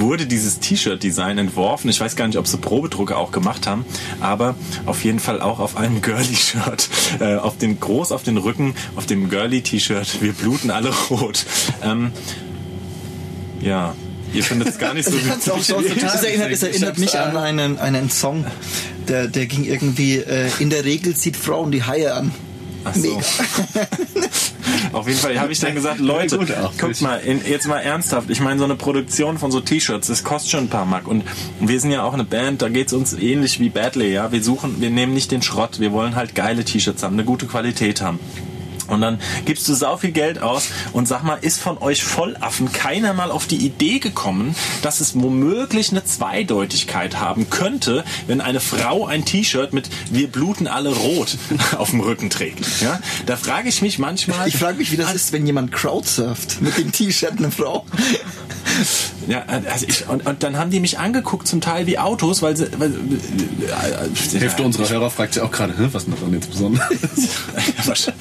wurde 0.00 0.26
dieses 0.26 0.58
T-Shirt-Design 0.60 1.38
entworfen. 1.38 1.88
Ich 1.88 2.00
weiß 2.00 2.16
gar 2.16 2.26
nicht, 2.26 2.38
ob 2.38 2.46
sie 2.46 2.58
Probedrucke 2.58 3.16
auch 3.16 3.32
gemacht 3.32 3.66
haben, 3.66 3.84
aber 4.20 4.54
auf 4.86 5.04
jeden 5.04 5.18
Fall 5.18 5.40
auch 5.40 5.58
auf 5.60 5.76
einem 5.76 6.02
Girly-Shirt. 6.02 6.88
Äh, 7.20 7.36
auf 7.36 7.56
dem 7.58 7.80
groß 7.80 8.12
auf 8.12 8.22
den 8.22 8.36
Rücken, 8.36 8.74
auf 8.94 9.06
dem 9.06 9.28
Girly-T-Shirt. 9.30 10.20
Wir 10.20 10.32
bluten 10.32 10.70
alle 10.70 10.92
rot. 11.10 11.46
Ähm, 11.82 12.12
ja, 13.60 13.94
ihr 14.32 14.44
findet 14.44 14.68
es 14.68 14.78
gar 14.78 14.94
nicht 14.94 15.08
so 15.08 15.16
Das, 15.26 15.48
auch 15.48 15.60
so, 15.62 15.80
witzig. 15.80 16.02
das 16.02 16.22
erinnert, 16.22 16.52
das 16.52 16.62
erinnert 16.62 16.98
mich 16.98 17.18
an 17.18 17.36
einen, 17.36 17.78
einen 17.78 18.10
Song, 18.10 18.44
der, 19.08 19.26
der 19.26 19.46
ging 19.46 19.64
irgendwie, 19.64 20.16
äh, 20.16 20.48
in 20.58 20.70
der 20.70 20.84
Regel 20.84 21.16
zieht 21.16 21.36
Frauen 21.36 21.72
die 21.72 21.82
Haie 21.84 22.12
an. 22.12 22.30
Ach 22.84 22.94
so. 22.94 23.00
Mega. 23.08 23.20
Auf 24.92 25.06
jeden 25.06 25.18
Fall 25.18 25.38
habe 25.38 25.52
ich 25.52 25.60
dann 25.60 25.74
gesagt, 25.74 26.00
Leute, 26.00 26.38
guckt 26.78 27.00
mal, 27.00 27.16
in, 27.18 27.40
jetzt 27.46 27.66
mal 27.66 27.78
ernsthaft. 27.78 28.30
Ich 28.30 28.40
meine, 28.40 28.58
so 28.58 28.64
eine 28.64 28.76
Produktion 28.76 29.38
von 29.38 29.50
so 29.50 29.60
T-Shirts, 29.60 30.08
das 30.08 30.24
kostet 30.24 30.50
schon 30.50 30.64
ein 30.64 30.68
paar 30.68 30.86
Mark. 30.86 31.06
Und 31.06 31.24
wir 31.60 31.80
sind 31.80 31.90
ja 31.90 32.02
auch 32.02 32.14
eine 32.14 32.24
Band, 32.24 32.62
da 32.62 32.68
geht's 32.68 32.92
uns 32.92 33.12
ähnlich 33.14 33.60
wie 33.60 33.68
Badly, 33.68 34.12
ja. 34.12 34.32
Wir 34.32 34.42
suchen, 34.42 34.80
wir 34.80 34.90
nehmen 34.90 35.14
nicht 35.14 35.30
den 35.30 35.42
Schrott, 35.42 35.80
wir 35.80 35.92
wollen 35.92 36.16
halt 36.16 36.34
geile 36.34 36.64
T-Shirts 36.64 37.02
haben, 37.02 37.14
eine 37.14 37.24
gute 37.24 37.46
Qualität 37.46 38.00
haben. 38.00 38.18
Und 38.88 39.00
dann 39.00 39.20
gibst 39.44 39.68
du 39.68 39.74
sau 39.74 39.96
viel 39.96 40.12
Geld 40.12 40.40
aus 40.40 40.68
und 40.92 41.06
sag 41.06 41.22
mal, 41.22 41.38
ist 41.40 41.60
von 41.60 41.78
euch 41.78 42.02
Vollaffen 42.02 42.72
keiner 42.72 43.12
mal 43.14 43.30
auf 43.30 43.46
die 43.46 43.58
Idee 43.58 43.98
gekommen, 43.98 44.54
dass 44.82 45.00
es 45.00 45.14
womöglich 45.14 45.90
eine 45.90 46.04
Zweideutigkeit 46.04 47.18
haben 47.20 47.50
könnte, 47.50 48.04
wenn 48.26 48.40
eine 48.40 48.60
Frau 48.60 49.06
ein 49.06 49.24
T-Shirt 49.24 49.72
mit 49.72 49.88
Wir 50.10 50.28
bluten 50.28 50.66
alle 50.66 50.90
rot 50.90 51.36
auf 51.78 51.90
dem 51.90 52.00
Rücken 52.00 52.30
trägt. 52.30 52.64
Ja? 52.80 53.00
Da 53.26 53.36
frage 53.36 53.68
ich 53.68 53.82
mich 53.82 53.98
manchmal. 53.98 54.48
Ich 54.48 54.56
frage 54.56 54.78
mich, 54.78 54.90
wie 54.92 54.96
das 54.96 55.14
ist, 55.14 55.32
wenn 55.32 55.46
jemand 55.46 55.72
Crowdsurft 55.72 56.60
mit 56.60 56.76
dem 56.78 56.92
T-Shirt 56.92 57.34
eine 57.38 57.50
Frau. 57.50 57.84
Ja, 59.26 59.44
also 59.70 59.86
ich, 59.88 60.08
und, 60.08 60.24
und 60.26 60.42
dann 60.42 60.56
haben 60.56 60.70
die 60.70 60.80
mich 60.80 60.98
angeguckt 60.98 61.48
zum 61.48 61.60
Teil 61.60 61.86
wie 61.86 61.98
Autos, 61.98 62.42
weil 62.42 62.56
sie. 62.56 62.68
Weil, 62.78 62.90
äh, 62.90 62.94
Die 64.32 64.40
Hälfte 64.40 64.62
unserer 64.62 64.88
Hörer 64.88 65.10
fragt 65.10 65.34
sich 65.34 65.42
auch 65.42 65.50
gerade, 65.50 65.76
"Hä, 65.76 65.88
was 65.92 66.04
ist 66.04 66.12
daran 66.12 66.32
jetzt 66.32 66.50
besonders? 66.50 66.88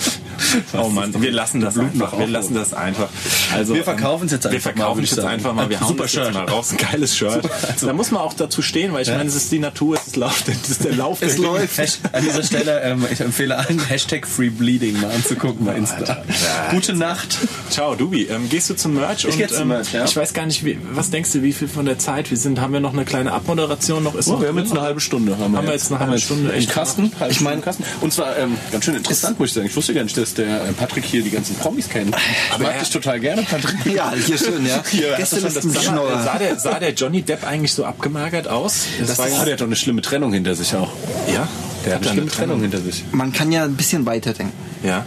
oh 0.78 0.90
Mann, 0.90 1.14
wir 1.22 1.32
lassen 1.32 1.62
das 1.62 1.78
einfach. 1.78 2.18
Wir 2.18 2.28
lassen 2.28 2.54
das 2.56 2.74
einfach. 2.74 3.10
Also, 3.54 3.74
Wir 3.76 3.84
verkaufen's 3.84 4.32
jetzt 4.32 4.46
ähm, 4.46 4.52
Wir 4.52 4.58
einfach 4.58 4.76
mal, 4.76 4.78
verkaufen 4.78 4.98
würde 4.98 5.06
es 5.06 5.12
ich 5.12 5.18
jetzt 5.18 5.26
einfach 5.28 5.54
mal. 5.54 5.70
Wir 5.70 5.80
hauen 5.82 5.88
Super 5.88 6.04
das 6.04 6.14
jetzt 6.14 6.26
Shirt. 6.26 6.34
mal 6.34 6.46
raus. 6.46 6.72
Ein 6.72 6.78
geiles 6.78 7.18
Shirt. 7.18 7.50
Also- 7.68 7.88
Da 7.88 7.94
muss 7.94 8.12
man 8.12 8.22
auch 8.22 8.34
dazu 8.34 8.62
stehen, 8.62 8.94
weil 8.94 9.04
ich 9.04 9.10
meine, 9.10 9.24
es 9.26 9.36
ist 9.36 9.52
die 9.52 9.60
Natur, 9.60 9.96
es 9.96 10.08
ist, 10.08 10.16
Lauf, 10.16 10.44
das 10.46 10.70
ist 10.70 10.84
der 10.84 10.94
Lauf. 10.96 11.22
Es 11.22 11.38
läuft. 11.38 11.80
An 12.12 12.24
dieser 12.24 12.44
Stelle, 12.44 12.82
ähm, 12.82 13.06
ich 13.12 13.20
empfehle 13.20 13.58
allen 13.58 13.80
Hashtag 13.88 14.28
Free 14.28 14.50
Bleeding 14.50 15.00
mal 15.02 15.12
anzugucken 15.12 15.66
bei 15.66 15.76
Insta. 15.76 16.24
Gute 16.72 16.94
Nacht. 16.94 17.38
Ciao, 17.70 17.96
Dubi. 17.96 18.24
Ähm, 18.26 18.50
gehst 18.50 18.70
du 18.70 18.76
zum 18.76 18.94
Merch? 18.96 19.26
Ich 19.26 19.32
und, 19.32 19.38
geh 19.38 19.48
zum 19.48 19.64
ähm, 19.64 19.68
Merch, 19.70 19.94
ja. 19.94 20.06
Ich 20.06 20.16
weiß 20.16 20.34
gar 20.34 20.46
nicht, 20.46 20.64
wie, 20.66 20.78
was 20.92 21.10
denkst 21.10 21.32
du, 21.34 21.44
wie 21.44 21.54
viel 21.54 21.68
von 21.68 21.86
der 21.86 22.00
Zeit 22.00 22.30
wir 22.30 22.38
sind? 22.38 22.60
Haben 22.62 22.74
wir 22.74 22.80
noch 22.80 22.94
eine 22.94 23.06
kleine 23.06 23.32
Abmoderation? 23.34 24.04
Noch 24.04 24.16
ist 24.16 24.28
Oh, 24.28 24.34
noch 24.34 24.42
wir 24.42 24.50
haben 24.50 24.58
jetzt 24.58 24.72
eine 24.72 24.82
halbe 24.82 25.00
Stunde. 25.00 25.38
Haben 25.38 25.52
wir, 25.52 25.58
Haben 25.60 25.68
wir 25.68 25.74
jetzt 25.74 25.92
eine 25.92 26.00
halbe 26.00 26.20
Stunde, 26.20 26.54
echt 26.54 26.70
Kasten? 26.70 27.12
Ich 27.30 27.42
mein- 27.42 27.54
Stunde 27.62 27.62
Kasten. 27.66 27.84
Und 28.02 28.14
zwar 28.14 28.38
ähm, 28.38 28.58
ganz 28.72 28.86
schön 28.86 28.96
interessant, 28.96 29.40
muss 29.40 29.50
ich 29.50 29.54
sagen. 29.56 29.68
Ich 29.68 29.76
wusste 29.76 29.94
gar 29.94 30.04
nicht, 30.04 30.18
dass 30.18 30.34
der 30.38 30.66
äh, 30.66 30.74
Patrick 30.74 31.04
hier 31.06 31.22
die 31.24 31.30
ganzen 31.30 31.56
Promis 31.56 31.90
kennt. 31.90 32.16
Ich 32.52 32.58
mag 32.60 32.74
er- 32.76 32.80
dich 32.80 32.90
total 32.90 33.20
gerne, 33.20 33.42
Patrick. 33.44 33.76
Ja, 33.94 34.14
hier 34.14 34.38
schön, 34.38 34.66
ja. 34.66 34.84
Hier, 34.92 35.14
Gestern 35.18 35.44
das 35.54 35.64
mal, 35.64 35.82
Schnorrer. 35.82 36.24
sah, 36.24 36.38
der, 36.38 36.60
sah 36.60 36.80
der 36.80 36.94
Johnny 36.94 37.22
Depp 37.22 37.46
eigentlich 37.46 37.74
so 37.74 37.86
abgemagert 37.86 38.48
aus? 38.48 38.86
Das, 39.00 39.18
war 39.18 39.26
Ah, 39.26 39.30
ja, 39.30 39.44
der 39.46 39.54
hat 39.54 39.62
doch 39.62 39.66
eine 39.66 39.76
schlimme 39.76 40.02
Trennung 40.02 40.34
hinter 40.34 40.56
sich 40.56 40.74
auch. 40.76 40.92
ja, 41.34 41.48
Der 41.86 41.96
hat 41.96 42.02
eine 42.04 42.12
schlimme 42.14 42.32
Trennung 42.32 42.62
hinter 42.62 42.80
sich. 42.82 43.04
Man 43.12 43.34
kann 43.34 43.52
ja 43.52 43.64
ein 43.64 43.76
bisschen 43.76 44.06
weiterdenken. 44.06 44.54
Ja. 44.84 45.06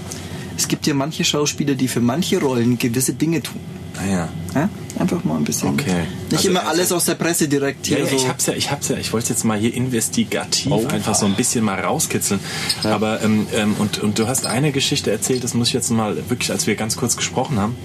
Es 0.57 0.69
gibt 0.69 0.87
ja 0.87 0.95
manche 0.95 1.25
Schauspieler, 1.25 1.75
die 1.75 1.89
für 1.89 2.01
manche 2.01 2.39
Rollen 2.41 2.79
gewisse 2.79 3.15
Dinge 3.15 3.43
tun. 3.43 3.61
Naja. 4.01 4.29
Ja? 4.55 4.69
Einfach 4.99 5.25
mal 5.25 5.37
ein 5.37 5.45
bisschen. 5.45 5.69
Okay. 5.71 6.05
Nicht 6.31 6.39
Also- 6.39 6.49
immer 6.51 6.67
alles 6.67 6.93
aus 6.93 7.05
der 7.05 7.15
Presse 7.15 7.49
direkt 7.49 7.87
Ja, 7.89 7.97
hier 7.97 8.05
ja, 8.07 8.11
so. 8.11 8.17
ich 8.17 8.29
hab's 8.29 8.47
ja, 8.47 8.53
ich 8.55 8.71
hab's 8.71 8.89
ja, 8.89 8.97
ich 8.97 9.13
wollte 9.13 9.31
jetzt 9.31 9.45
mal 9.45 9.59
hier 9.59 9.73
investigativ 9.75 10.73
Oh. 10.73 10.87
einfach 10.89 11.15
so 11.15 11.27
ein 11.27 11.35
bisschen 11.35 11.65
mal 11.65 11.79
rauskitzeln. 11.81 12.41
Aber 12.85 13.23
ähm, 13.23 13.47
ähm, 13.55 13.75
und, 13.79 13.99
und 13.99 14.19
du 14.19 14.27
hast 14.27 14.47
eine 14.47 14.73
Geschichte 14.73 15.11
erzählt, 15.11 15.45
das 15.45 15.55
muss 15.55 15.69
ich 15.69 15.75
jetzt 15.75 15.91
mal 15.91 16.17
wirklich, 16.29 16.51
als 16.51 16.67
wir 16.67 16.75
ganz 16.77 16.97
kurz 16.97 17.17
gesprochen 17.17 17.59
haben, 17.59 17.77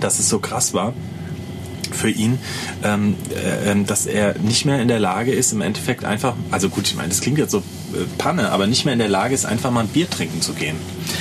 dass 0.00 0.18
es 0.18 0.28
so 0.28 0.38
krass 0.38 0.72
war 0.74 0.94
für 1.92 2.10
ihn, 2.10 2.38
ähm, 2.84 3.16
äh, 3.34 3.72
ähm, 3.72 3.86
dass 3.86 4.06
er 4.06 4.38
nicht 4.38 4.64
mehr 4.64 4.80
in 4.80 4.88
der 4.88 5.00
Lage 5.00 5.32
ist, 5.32 5.52
im 5.52 5.60
Endeffekt 5.60 6.04
einfach, 6.04 6.34
also 6.50 6.68
gut, 6.68 6.86
ich 6.86 6.94
meine, 6.94 7.08
das 7.08 7.20
klingt 7.20 7.38
jetzt 7.38 7.50
so 7.50 7.62
Panne, 8.18 8.50
aber 8.50 8.66
nicht 8.66 8.84
mehr 8.84 8.92
in 8.92 8.98
der 8.98 9.08
Lage 9.08 9.34
ist, 9.34 9.44
einfach 9.46 9.70
mal 9.70 9.80
ein 9.80 9.88
Bier 9.88 10.08
trinken 10.08 10.40
zu 10.40 10.52
gehen. 10.52 10.76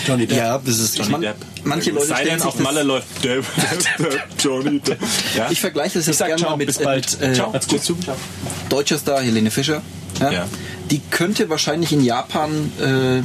Johnny 0.08 0.27
Depp. 0.27 0.38
ja, 0.38 0.58
das 0.58 0.79
ist. 0.79 0.97
Johnny 0.97 1.12
mein, 1.12 1.21
Depp. 1.21 1.38
Manche 1.63 1.91
Leute 1.91 2.08
Sei 2.08 2.23
denn, 2.23 2.39
sich 2.39 2.47
auf 2.47 2.60
Malle 2.60 2.84
läuft 2.84 3.23
Depp, 3.23 3.45
Depp, 3.55 4.12
Depp, 4.12 4.27
Johnny 4.39 4.79
Depp. 4.79 4.99
Ja? 5.36 5.49
Ich 5.49 5.60
vergleiche 5.60 5.99
das 5.99 6.08
jetzt 6.08 6.19
gerne 6.19 6.41
mal 6.41 6.58
mit, 6.58 6.67
bis 6.67 6.77
äh, 6.77 6.84
bald. 6.84 7.19
mit 7.19 7.29
äh, 7.29 7.34
Ciao. 7.34 7.51
Gut. 7.51 7.82
deutscher 8.69 8.97
Star 8.97 9.21
Helene 9.21 9.51
Fischer. 9.51 9.82
Ja? 10.19 10.32
Ja. 10.32 10.45
Die 10.89 10.99
könnte 11.12 11.49
wahrscheinlich 11.49 11.91
in 11.91 12.03
Japan, 12.03 12.71
äh, 12.79 13.21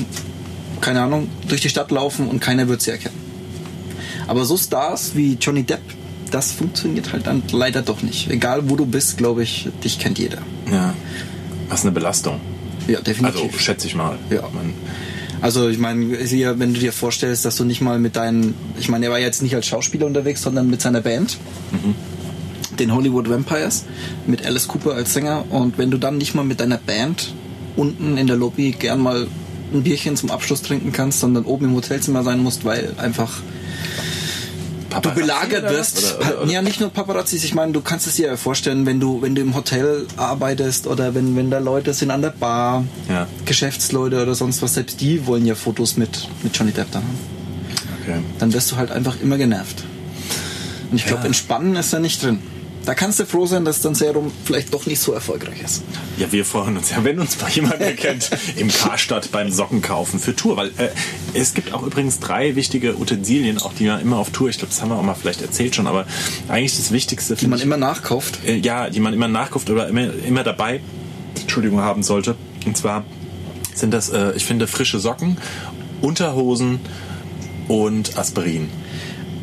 keine 0.81 1.03
Ahnung, 1.03 1.29
durch 1.49 1.61
die 1.61 1.69
Stadt 1.69 1.91
laufen 1.91 2.29
und 2.29 2.41
keiner 2.41 2.69
wird 2.69 2.83
sie 2.83 2.91
erkennen. 2.91 3.21
Aber 4.27 4.45
so 4.45 4.57
Stars 4.57 5.13
wie 5.15 5.35
Johnny 5.41 5.63
Depp, 5.63 5.83
das 6.31 6.53
funktioniert 6.53 7.13
halt 7.13 7.27
dann 7.27 7.43
leider 7.53 7.83
doch 7.83 8.03
nicht. 8.03 8.31
Egal 8.31 8.69
wo 8.69 8.77
du 8.77 8.87
bist, 8.87 9.19
glaube 9.19 9.43
ich, 9.43 9.69
dich 9.83 9.99
kennt 9.99 10.19
jeder. 10.19 10.39
ja. 10.71 10.95
Was 11.71 11.81
eine 11.83 11.93
Belastung. 11.93 12.41
Ja, 12.89 13.01
definitiv. 13.01 13.43
Also 13.43 13.59
schätze 13.59 13.87
ich 13.87 13.95
mal. 13.95 14.19
Ja. 14.31 14.43
Man, 14.53 14.75
Also 15.41 15.69
ich 15.69 15.79
meine, 15.79 16.11
wenn 16.11 16.75
du 16.75 16.81
dir 16.81 16.93
vorstellst, 16.93 17.45
dass 17.45 17.57
du 17.57 17.65
nicht 17.65 17.81
mal 17.81 17.99
mit 17.99 18.17
deinen, 18.17 18.55
ich 18.79 18.89
meine, 18.89 19.07
er 19.07 19.13
war 19.13 19.19
jetzt 19.19 19.43
nicht 19.43 19.55
als 19.55 19.67
Schauspieler 19.67 20.07
unterwegs, 20.07 20.43
sondern 20.43 20.71
mit 20.71 20.81
seiner 20.81 21.01
Band, 21.01 21.39
den 22.79 22.95
Hollywood 22.95 23.29
Vampires, 23.29 23.85
mit 24.27 24.47
Alice 24.47 24.69
Cooper 24.69 24.95
als 24.95 25.13
Sänger. 25.13 25.45
Und 25.51 25.77
wenn 25.79 25.91
du 25.91 25.99
dann 25.99 26.19
nicht 26.19 26.35
mal 26.35 26.45
mit 26.45 26.61
deiner 26.61 26.79
Band 26.79 27.35
unten 27.77 28.17
in 28.17 28.27
der 28.27 28.37
Lobby 28.37 28.73
gern 28.73 29.01
mal 29.01 29.27
ein 29.73 29.83
Bierchen 29.83 30.17
zum 30.17 30.31
Abschluss 30.31 30.63
trinken 30.63 30.93
kannst, 30.93 31.21
sondern 31.21 31.45
oben 31.45 31.67
im 31.67 31.75
Hotelzimmer 31.75 32.23
sein 32.23 32.43
musst, 32.43 32.65
weil 32.65 32.95
einfach 32.97 33.43
du 35.03 35.11
belagert 35.11 35.71
wirst. 35.71 36.17
Oder, 36.19 36.27
oder, 36.33 36.43
oder? 36.43 36.53
Ja, 36.53 36.63
nicht 36.63 36.81
nur 36.81 36.91
Paparazzis. 36.91 37.45
Ich 37.45 37.55
meine, 37.55 37.73
du 37.73 37.81
kannst 37.81 38.07
es 38.07 38.17
dir 38.17 38.27
ja 38.29 38.37
vorstellen, 38.37 38.87
wenn 38.87 39.01
du, 39.01 39.23
wenn 39.23 39.35
du 39.35 39.43
im 39.43 39.55
Hotel 39.55 40.07
arbeitest 40.17 40.87
oder 40.87 41.15
wenn, 41.15 41.37
wenn 41.37 41.51
da 41.51 41.59
Leute 41.59 41.93
sind 41.95 42.11
an 42.11 42.23
der 42.23 42.31
Bar, 42.31 42.85
Ja. 43.09 43.27
Geschäftsleute 43.45 44.23
oder 44.23 44.35
sonst 44.35 44.63
was, 44.63 44.75
selbst 44.75 45.01
die 45.01 45.27
wollen 45.27 45.47
ja 45.47 45.55
Fotos 45.55 45.97
mit, 45.97 46.29
mit 46.43 46.57
Johnny 46.57 46.73
Depp 46.73 46.91
dann 46.93 47.03
haben. 47.03 47.19
Okay. 48.03 48.19
Dann 48.39 48.53
wirst 48.53 48.71
du 48.73 48.77
halt 48.77 48.91
einfach 48.91 49.17
immer 49.23 49.37
genervt. 49.39 49.85
Und 50.91 50.97
ich 50.97 51.07
glaube, 51.07 51.23
Ja. 51.23 51.27
entspannen 51.27 51.75
ist 51.77 51.93
da 51.93 51.99
nicht 51.99 52.23
drin. 52.23 52.39
Da 52.85 52.95
kannst 52.95 53.19
du 53.19 53.25
froh 53.25 53.47
sein, 53.47 53.65
dass 53.65 53.81
dein 53.81 53.95
Serum 53.95 54.31
vielleicht 54.45 54.75
doch 54.75 54.85
nicht 54.85 55.01
so 55.01 55.13
erfolgreich 55.13 55.63
ist. 55.63 55.83
Ja, 56.19 56.31
wir 56.31 56.45
freuen 56.45 56.77
uns 56.77 56.91
ja, 56.91 57.03
wenn 57.03 57.19
uns 57.19 57.41
mal 57.41 57.51
jemand 57.51 57.81
erkennt 57.81 58.31
im 58.57 58.69
Karstadt 58.69 59.33
beim 59.33 59.51
Sockenkaufen 59.51 60.21
für 60.21 60.37
Tour. 60.37 60.57
Weil 60.59 60.69
äh, 60.77 60.89
es 61.33 61.55
gibt 61.55 61.73
auch 61.73 61.83
übrigens 61.83 62.21
drei 62.21 62.57
wichtige 62.57 62.99
Utensilien, 62.99 63.59
auch 63.59 63.73
die 63.73 63.87
man 63.87 64.01
immer 64.03 64.19
auf 64.19 64.31
Tour, 64.31 64.51
ich 64.51 64.59
glaube, 64.59 64.71
das 64.73 64.83
haben 64.83 64.91
wir 64.91 64.97
auch 64.97 65.03
mal 65.03 65.15
vielleicht 65.15 65.41
erzählt 65.41 65.75
schon, 65.75 65.87
aber 65.87 66.07
eigentlich 66.49 66.77
das 66.77 66.93
Wichtigste, 66.93 67.37
Die 67.37 67.47
man 67.47 67.59
ich, 67.59 67.65
immer 67.65 67.79
nachkauft. 67.79 68.41
äh, 68.47 68.57
ja, 68.57 68.91
die 68.91 69.01
man 69.01 69.15
immer 69.15 69.29
nachkauft 69.29 69.71
oder 69.71 69.89
immer, 69.89 70.13
immer 70.27 70.45
dabei, 70.45 70.81
Entschuldigung, 71.41 71.81
haben 71.81 72.03
sollte. 72.03 72.37
Und 72.67 72.77
zwar 72.77 73.05
sind 73.75 73.93
das, 73.95 74.11
äh, 74.11 74.33
ich 74.37 74.45
finde, 74.45 74.67
frische 74.67 74.99
Socken, 75.01 75.39
Unterhosen 76.03 76.81
und 77.69 78.19
Aspirin. 78.19 78.69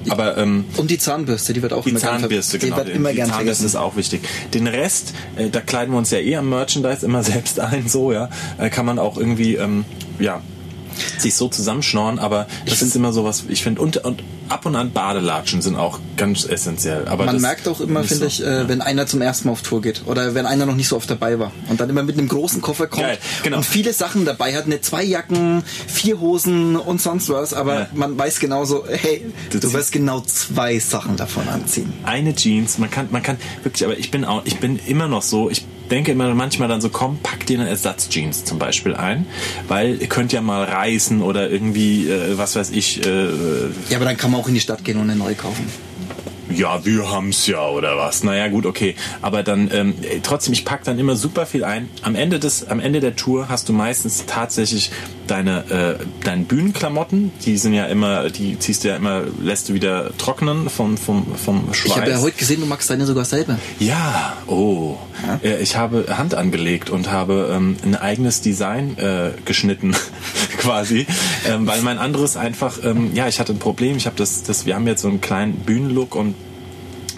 Aber 0.09 0.37
ähm, 0.37 0.65
Und 0.77 0.91
die 0.91 0.97
Zahnbürste, 0.97 1.53
die 1.53 1.61
wird 1.61 1.73
auch 1.73 1.83
die 1.83 1.91
immer 1.91 1.99
gern 1.99 2.19
Zahnbürste, 2.19 2.57
die 2.57 2.65
genau. 2.65 2.77
wird 2.77 2.89
immer 2.89 3.09
die 3.09 3.17
gern 3.17 3.29
Zahnbürste 3.29 3.65
ist 3.65 3.71
vergessen. 3.71 3.91
auch 3.91 3.95
wichtig. 3.95 4.21
Den 4.53 4.67
Rest, 4.67 5.13
äh, 5.35 5.49
da 5.49 5.61
kleiden 5.61 5.93
wir 5.93 5.97
uns 5.97 6.11
ja 6.11 6.19
eh 6.19 6.35
am 6.35 6.49
Merchandise 6.49 7.05
immer 7.05 7.23
selbst 7.31 7.59
ein, 7.59 7.87
so, 7.87 8.11
ja. 8.11 8.29
Äh, 8.57 8.69
kann 8.69 8.85
man 8.85 8.99
auch 8.99 9.17
irgendwie, 9.17 9.55
ähm, 9.55 9.85
ja, 10.19 10.41
sich 11.17 11.35
so 11.35 11.47
zusammenschnorren, 11.47 12.19
aber 12.19 12.47
das 12.65 12.81
ist 12.81 12.95
immer 12.95 13.13
sowas, 13.13 13.43
ich 13.47 13.63
finde, 13.63 13.81
und, 13.81 13.97
und 13.97 14.23
ab 14.49 14.65
und 14.65 14.75
an 14.75 14.91
Badelatschen 14.91 15.61
sind 15.61 15.75
auch 15.75 15.99
ganz 16.17 16.43
essentiell. 16.45 17.07
Aber 17.07 17.25
Man 17.25 17.39
merkt 17.41 17.67
auch 17.67 17.79
immer, 17.79 18.03
finde 18.03 18.29
so. 18.29 18.43
ich, 18.43 18.43
äh, 18.45 18.67
wenn 18.67 18.81
einer 18.81 19.07
zum 19.07 19.21
ersten 19.21 19.47
Mal 19.47 19.53
auf 19.53 19.61
Tour 19.61 19.81
geht 19.81 20.01
oder 20.05 20.35
wenn 20.35 20.45
einer 20.45 20.65
noch 20.65 20.75
nicht 20.75 20.87
so 20.89 20.97
oft 20.97 21.09
dabei 21.09 21.39
war 21.39 21.51
und 21.69 21.79
dann 21.79 21.89
immer 21.89 22.03
mit 22.03 22.17
einem 22.17 22.27
großen 22.27 22.61
Koffer 22.61 22.87
kommt 22.87 23.03
Geil, 23.03 23.17
genau. 23.43 23.57
und 23.57 23.63
viele 23.65 23.93
Sachen 23.93 24.25
dabei 24.25 24.55
hat, 24.55 24.67
ne 24.67 24.81
zwei 24.81 25.03
Jacken, 25.03 25.63
vier 25.87 26.19
Hosen 26.19 26.75
und 26.75 27.01
sonst 27.01 27.29
was, 27.29 27.53
aber 27.53 27.79
Ja. 27.81 27.87
man 27.93 28.17
weiß 28.17 28.39
genauso, 28.39 28.83
hey, 28.87 29.25
Du 29.51 29.59
du 29.59 29.71
wirst 29.73 29.91
genau 29.93 30.19
zwei 30.21 30.79
Sachen 30.79 31.15
davon 31.15 31.47
anziehen. 31.47 31.93
eine 32.03 32.35
Jeans, 32.35 32.77
man 32.77 32.89
kann, 32.91 33.07
man 33.11 33.23
kann 33.23 33.37
wirklich, 33.63 33.85
aber 33.85 33.97
ich 33.97 34.11
bin 34.11 34.25
auch, 34.25 34.41
ich 34.45 34.59
bin 34.59 34.79
immer 34.85 35.07
noch 35.07 35.21
so, 35.21 35.49
ich 35.49 35.65
denke 35.91 36.11
immer 36.11 36.33
manchmal 36.33 36.67
dann 36.69 36.81
so, 36.81 36.89
komm, 36.89 37.19
pack 37.21 37.45
dir 37.45 37.59
eine 37.59 37.69
Ersatzjeans 37.69 38.45
zum 38.45 38.57
Beispiel 38.57 38.95
ein, 38.95 39.25
weil 39.67 40.01
ihr 40.01 40.07
könnt 40.07 40.31
ja 40.33 40.41
mal 40.41 40.63
reißen 40.63 41.21
oder 41.21 41.49
irgendwie, 41.49 42.09
äh, 42.09 42.37
was 42.37 42.55
weiß 42.55 42.71
ich, 42.71 43.05
äh, 43.05 43.25
Ja, 43.89 43.97
aber 43.97 44.05
dann 44.05 44.17
kann 44.17 44.31
man 44.31 44.41
auch 44.41 44.47
in 44.47 44.53
die 44.53 44.59
Stadt 44.61 44.83
gehen 44.83 44.97
und 44.97 45.09
eine 45.09 45.17
neue 45.19 45.35
kaufen. 45.35 45.65
ja, 46.53 46.83
wir 46.85 47.09
haben's 47.09 47.47
ja 47.47 47.65
oder 47.67 47.95
was. 47.97 48.23
Naja, 48.23 48.47
gut, 48.49 48.65
okay. 48.65 48.95
Aber 49.21 49.41
dann 49.43 49.69
ähm, 49.73 49.93
trotzdem, 50.23 50.53
ich 50.53 50.65
pack 50.65 50.83
dann 50.83 50.99
immer 50.99 51.15
super 51.15 51.45
viel 51.45 51.63
ein. 51.63 51.89
Am 52.01 52.15
Ende 52.15 52.39
des, 52.39 52.67
am 52.67 52.79
Ende 52.81 52.99
der 52.99 53.15
Tour 53.15 53.47
hast 53.47 53.69
du 53.69 53.73
meistens 53.73 54.25
tatsächlich 54.25 54.91
deine, 55.27 55.97
äh, 55.99 56.05
deine 56.23 56.43
Bühnenklamotten. 56.43 57.31
Die 57.45 57.57
sind 57.57 57.73
ja 57.73 57.85
immer, 57.85 58.29
die 58.29 58.57
ziehst 58.59 58.83
du 58.83 58.89
ja 58.89 58.95
immer, 58.95 59.23
lässt 59.41 59.69
du 59.69 59.73
wieder 59.73 60.15
trocknen 60.17 60.69
vom, 60.69 60.97
vom, 60.97 61.35
vom 61.35 61.73
Schweiß. 61.73 61.91
Ich 61.91 61.97
habe 61.97 62.09
ja 62.11 62.21
heute 62.21 62.37
gesehen, 62.37 62.61
du 62.61 62.67
magst 62.67 62.89
deine 62.89 63.05
sogar 63.05 63.25
selber. 63.25 63.57
Ja, 63.79 64.37
oh. 64.47 64.97
Äh, 65.43 65.61
Ich 65.61 65.75
habe 65.75 66.05
Hand 66.17 66.35
angelegt 66.35 66.89
und 66.89 67.11
habe 67.11 67.51
ähm, 67.55 67.77
ein 67.83 67.95
eigenes 67.95 68.41
Design 68.41 68.97
äh, 68.97 69.31
geschnitten, 69.45 69.95
quasi. 70.57 71.05
Ähm, 71.47 71.67
weil 71.67 71.81
mein 71.81 71.97
anderes 71.97 72.37
einfach, 72.37 72.79
ähm, 72.83 73.11
ja, 73.13 73.27
ich 73.27 73.39
hatte 73.39 73.53
ein 73.53 73.59
Problem. 73.59 73.97
Ich 73.97 74.05
habe 74.05 74.15
das, 74.17 74.43
das, 74.43 74.65
wir 74.65 74.75
haben 74.75 74.87
jetzt 74.87 75.01
so 75.01 75.07
einen 75.07 75.21
kleinen 75.21 75.53
Bühnenlook 75.55 76.15
und 76.15 76.35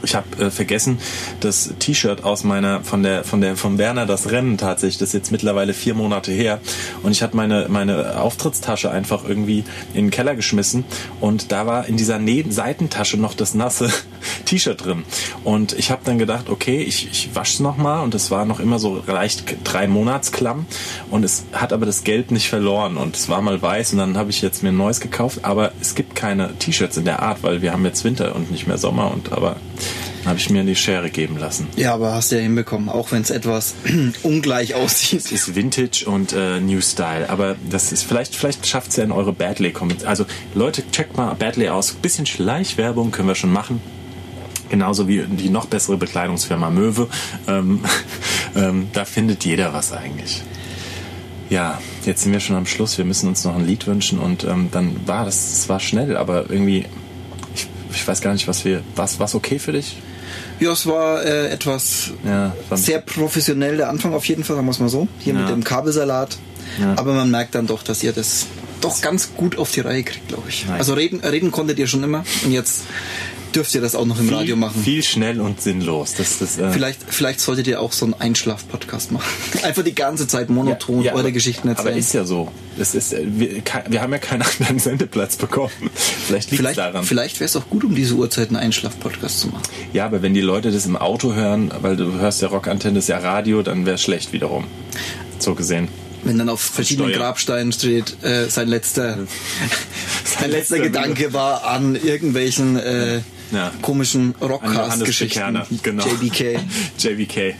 ich 0.03 0.15
habe 0.15 0.43
äh, 0.43 0.51
vergessen 0.51 0.99
das 1.39 1.73
T-Shirt 1.79 2.23
aus 2.23 2.43
meiner 2.43 2.83
von 2.83 3.03
der 3.03 3.23
von 3.23 3.41
der 3.41 3.55
von 3.55 3.77
Werner 3.77 4.05
das 4.05 4.31
Rennen 4.31 4.57
tatsächlich 4.57 4.97
das 4.97 5.09
ist 5.09 5.13
jetzt 5.13 5.31
mittlerweile 5.31 5.73
vier 5.73 5.93
Monate 5.93 6.31
her. 6.31 6.59
Und 7.03 7.11
ich 7.11 7.21
hatte 7.21 7.35
meine 7.35 7.67
meine 7.69 8.19
Auftrittstasche 8.19 8.91
einfach 8.91 9.27
irgendwie 9.27 9.63
in 9.93 10.05
den 10.05 10.11
Keller 10.11 10.35
geschmissen. 10.35 10.85
Und 11.19 11.51
da 11.51 11.65
war 11.65 11.87
in 11.87 11.97
dieser 11.97 12.19
Neben 12.19 12.51
Seitentasche 12.51 13.17
noch 13.17 13.33
das 13.33 13.53
nasse 13.53 13.89
T-Shirt 14.45 14.83
drin. 14.83 15.03
Und 15.43 15.73
ich 15.73 15.91
habe 15.91 16.01
dann 16.03 16.17
gedacht 16.17 16.49
okay 16.49 16.81
ich, 16.81 17.09
ich 17.09 17.29
wasche 17.33 17.53
es 17.53 17.59
noch 17.59 17.77
mal. 17.77 18.01
Und 18.01 18.15
es 18.15 18.31
war 18.31 18.45
noch 18.45 18.59
immer 18.59 18.79
so 18.79 19.03
leicht 19.05 19.43
drei 19.63 19.87
Monatsklamm 19.87 20.65
und 21.11 21.23
es 21.23 21.43
hat 21.51 21.73
aber 21.73 21.85
das 21.85 22.03
Gelb 22.03 22.31
nicht 22.31 22.49
verloren. 22.49 22.97
Und 22.97 23.15
es 23.15 23.29
war 23.29 23.41
mal 23.41 23.61
weiß. 23.61 23.93
Und 23.93 23.99
dann 23.99 24.17
habe 24.17 24.31
ich 24.31 24.41
jetzt 24.41 24.63
mir 24.63 24.69
ein 24.69 24.77
neues 24.77 24.99
gekauft. 24.99 25.39
Aber 25.43 25.71
es 25.81 25.95
gibt 25.95 26.15
keine 26.15 26.57
T-Shirts 26.57 26.97
in 26.97 27.05
der 27.05 27.21
Art 27.21 27.43
weil 27.43 27.61
wir 27.61 27.73
haben 27.73 27.85
jetzt 27.85 28.03
Winter 28.03 28.35
und 28.35 28.51
nicht 28.51 28.67
mehr 28.67 28.77
Sommer. 28.77 29.11
Und 29.11 29.31
aber 29.31 29.57
habe 30.26 30.38
ich 30.38 30.49
mir 30.49 30.63
die 30.63 30.76
Schere 30.76 31.09
geben 31.09 31.38
lassen. 31.38 31.67
Ja, 31.76 31.93
aber 31.93 32.13
hast 32.13 32.32
du 32.32 32.36
ja 32.36 32.41
hinbekommen, 32.41 32.89
auch 32.89 33.11
wenn 33.11 33.21
es 33.21 33.30
etwas 33.30 33.76
ungleich 34.24 34.76
aussieht. 34.76 35.26
Es 35.26 35.32
ist 35.32 35.55
Vintage 35.55 36.05
und 36.05 36.34
äh, 36.34 36.59
New 36.59 36.82
Style, 36.82 37.30
aber 37.30 37.55
das 37.69 37.91
ist 37.91 38.03
vielleicht 38.03 38.36
vielleicht 38.36 38.65
schafft 38.67 38.91
es 38.91 38.97
ja 38.97 39.03
in 39.03 39.11
eure 39.11 39.34
Badley 39.34 39.71
Comments. 39.71 40.03
Also 40.05 40.26
Leute, 40.53 40.84
checkt 40.91 41.17
mal 41.17 41.34
Badley 41.34 41.69
aus. 41.69 41.93
Bisschen 41.93 42.26
Schleichwerbung 42.26 43.11
können 43.11 43.28
wir 43.28 43.36
schon 43.36 43.51
machen. 43.51 43.82
Genauso 44.69 45.07
wie 45.07 45.24
die 45.24 45.49
noch 45.49 45.65
bessere 45.65 45.97
Bekleidungsfirma 45.97 46.69
Möwe. 46.69 47.07
Ähm, 47.47 47.82
ähm, 48.55 48.88
da 48.93 49.05
findet 49.05 49.45
jeder 49.45 49.74
was 49.74 49.91
eigentlich. 49.91 50.41
Ja, 51.49 51.80
jetzt 52.05 52.24
sind 52.24 52.32
wir 52.32 52.39
schon 52.39 52.55
am 52.55 52.65
Schluss. 52.65 52.97
Wir 52.97 53.05
müssen 53.05 53.28
uns 53.28 53.43
noch 53.43 53.55
ein 53.55 53.65
Lied 53.65 53.86
wünschen 53.86 54.17
und 54.17 54.43
ähm, 54.45 54.69
dann 54.71 55.05
war 55.05 55.26
das, 55.26 55.51
das 55.51 55.69
war 55.69 55.80
schnell, 55.80 56.17
aber 56.17 56.49
irgendwie, 56.49 56.86
ich, 57.53 57.67
ich 57.93 58.07
weiß 58.07 58.21
gar 58.21 58.34
nicht, 58.34 58.47
was 58.47 58.65
wir, 58.65 58.82
was, 58.95 59.19
was 59.19 59.36
okay 59.36 59.59
für 59.59 59.74
dich? 59.74 59.97
Ja, 60.59 60.71
es 60.71 60.85
war 60.85 61.23
äh, 61.25 61.49
etwas 61.49 62.11
Ja, 62.25 62.55
sehr 62.71 62.99
professionell 62.99 63.77
der 63.77 63.89
Anfang 63.89 64.13
auf 64.13 64.25
jeden 64.25 64.43
Fall, 64.43 64.55
sagen 64.55 64.67
wir 64.67 64.71
es 64.71 64.79
mal 64.79 64.89
so. 64.89 65.07
Hier 65.19 65.33
Ja. 65.33 65.41
mit 65.41 65.49
dem 65.49 65.63
Kabelsalat. 65.63 66.37
Ja. 66.79 66.93
Aber 66.97 67.13
man 67.13 67.29
merkt 67.29 67.55
dann 67.55 67.67
doch, 67.67 67.83
dass 67.83 68.03
ihr 68.03 68.13
das 68.13 68.47
doch 68.81 69.01
ganz 69.01 69.31
gut 69.35 69.57
auf 69.57 69.71
die 69.71 69.79
Reihe 69.81 70.03
kriegt, 70.03 70.27
glaube 70.27 70.49
ich. 70.49 70.65
Nein. 70.67 70.77
Also 70.79 70.93
reden, 70.93 71.19
reden 71.21 71.51
konntet 71.51 71.79
ihr 71.79 71.87
schon 71.87 72.03
immer 72.03 72.23
und 72.43 72.51
jetzt 72.51 72.83
dürft 73.55 73.73
ihr 73.75 73.81
das 73.81 73.95
auch 73.95 74.05
noch 74.05 74.19
im 74.19 74.29
Radio 74.29 74.55
machen. 74.55 74.81
Viel 74.83 75.03
schnell 75.03 75.39
und 75.39 75.61
sinnlos. 75.61 76.13
Das, 76.15 76.39
das, 76.39 76.57
äh, 76.57 76.71
Vielleicht, 76.71 76.99
vielleicht 77.07 77.39
solltet 77.39 77.67
ihr 77.67 77.79
auch 77.81 77.91
so 77.91 78.05
einen 78.05 78.13
Einschlaf-Podcast 78.15 79.11
machen. 79.11 79.29
Einfach 79.63 79.83
die 79.83 79.95
ganze 79.95 80.27
Zeit 80.27 80.49
monoton 80.49 80.99
eure 81.07 81.19
aber- 81.19 81.31
Geschichten 81.31 81.67
erzählen. 81.67 81.87
Aber 81.89 81.97
ist 81.97 82.13
ja 82.13 82.25
so. 82.25 82.51
Das 82.77 82.95
ist, 82.95 83.13
äh, 83.13 83.23
wir, 83.25 83.61
wir 83.87 84.01
haben 84.01 84.11
ja 84.11 84.19
keinen 84.19 84.41
anderen 84.59 84.79
Sendeplatz 84.79 85.35
bekommen. 85.35 85.71
Vielleicht 85.95 86.51
liegt 86.51 86.61
vielleicht 86.61 86.79
daran. 86.79 87.03
vielleicht 87.03 87.39
wäre 87.39 87.45
es 87.45 87.55
auch 87.55 87.69
gut, 87.69 87.83
um 87.83 87.95
diese 87.95 88.15
Uhrzeit 88.15 88.47
einen 88.49 88.57
Einschlaf-Podcast 88.57 89.39
zu 89.41 89.47
machen. 89.49 89.63
Ja, 89.93 90.05
aber 90.05 90.21
wenn 90.21 90.33
die 90.33 90.41
Leute 90.41 90.71
das 90.71 90.85
im 90.85 90.95
Auto 90.95 91.33
hören, 91.33 91.71
weil 91.81 91.95
du 91.95 92.13
hörst 92.13 92.41
ja 92.41 92.47
Rockantenne, 92.47 92.95
das 92.95 93.05
ist 93.05 93.09
ja 93.09 93.19
Radio, 93.19 93.61
dann 93.61 93.85
wäre 93.85 93.95
es 93.95 94.01
schlecht 94.01 94.33
wiederum. 94.33 94.65
So 95.39 95.55
gesehen. 95.55 95.87
Wenn 96.23 96.37
dann 96.37 96.49
auf 96.49 96.61
verschiedenen 96.61 97.09
Steuern. 97.09 97.21
Grabsteinen 97.21 97.73
steht, 97.73 98.23
äh, 98.23 98.47
sein 98.47 98.69
letzter, 98.69 99.17
sein 100.23 100.49
letzter 100.49 100.77
letzter 100.77 100.79
Gedanke 100.79 101.33
war 101.33 101.65
an 101.65 101.95
irgendwelchen 101.95 102.77
äh, 102.77 103.19
Ja. 103.53 103.71
komischen 103.81 104.35
Rockcast-Geschichten. 104.41 105.61
Genau. 105.83 106.03
JBK. 106.05 106.59
JBK. 106.97 107.55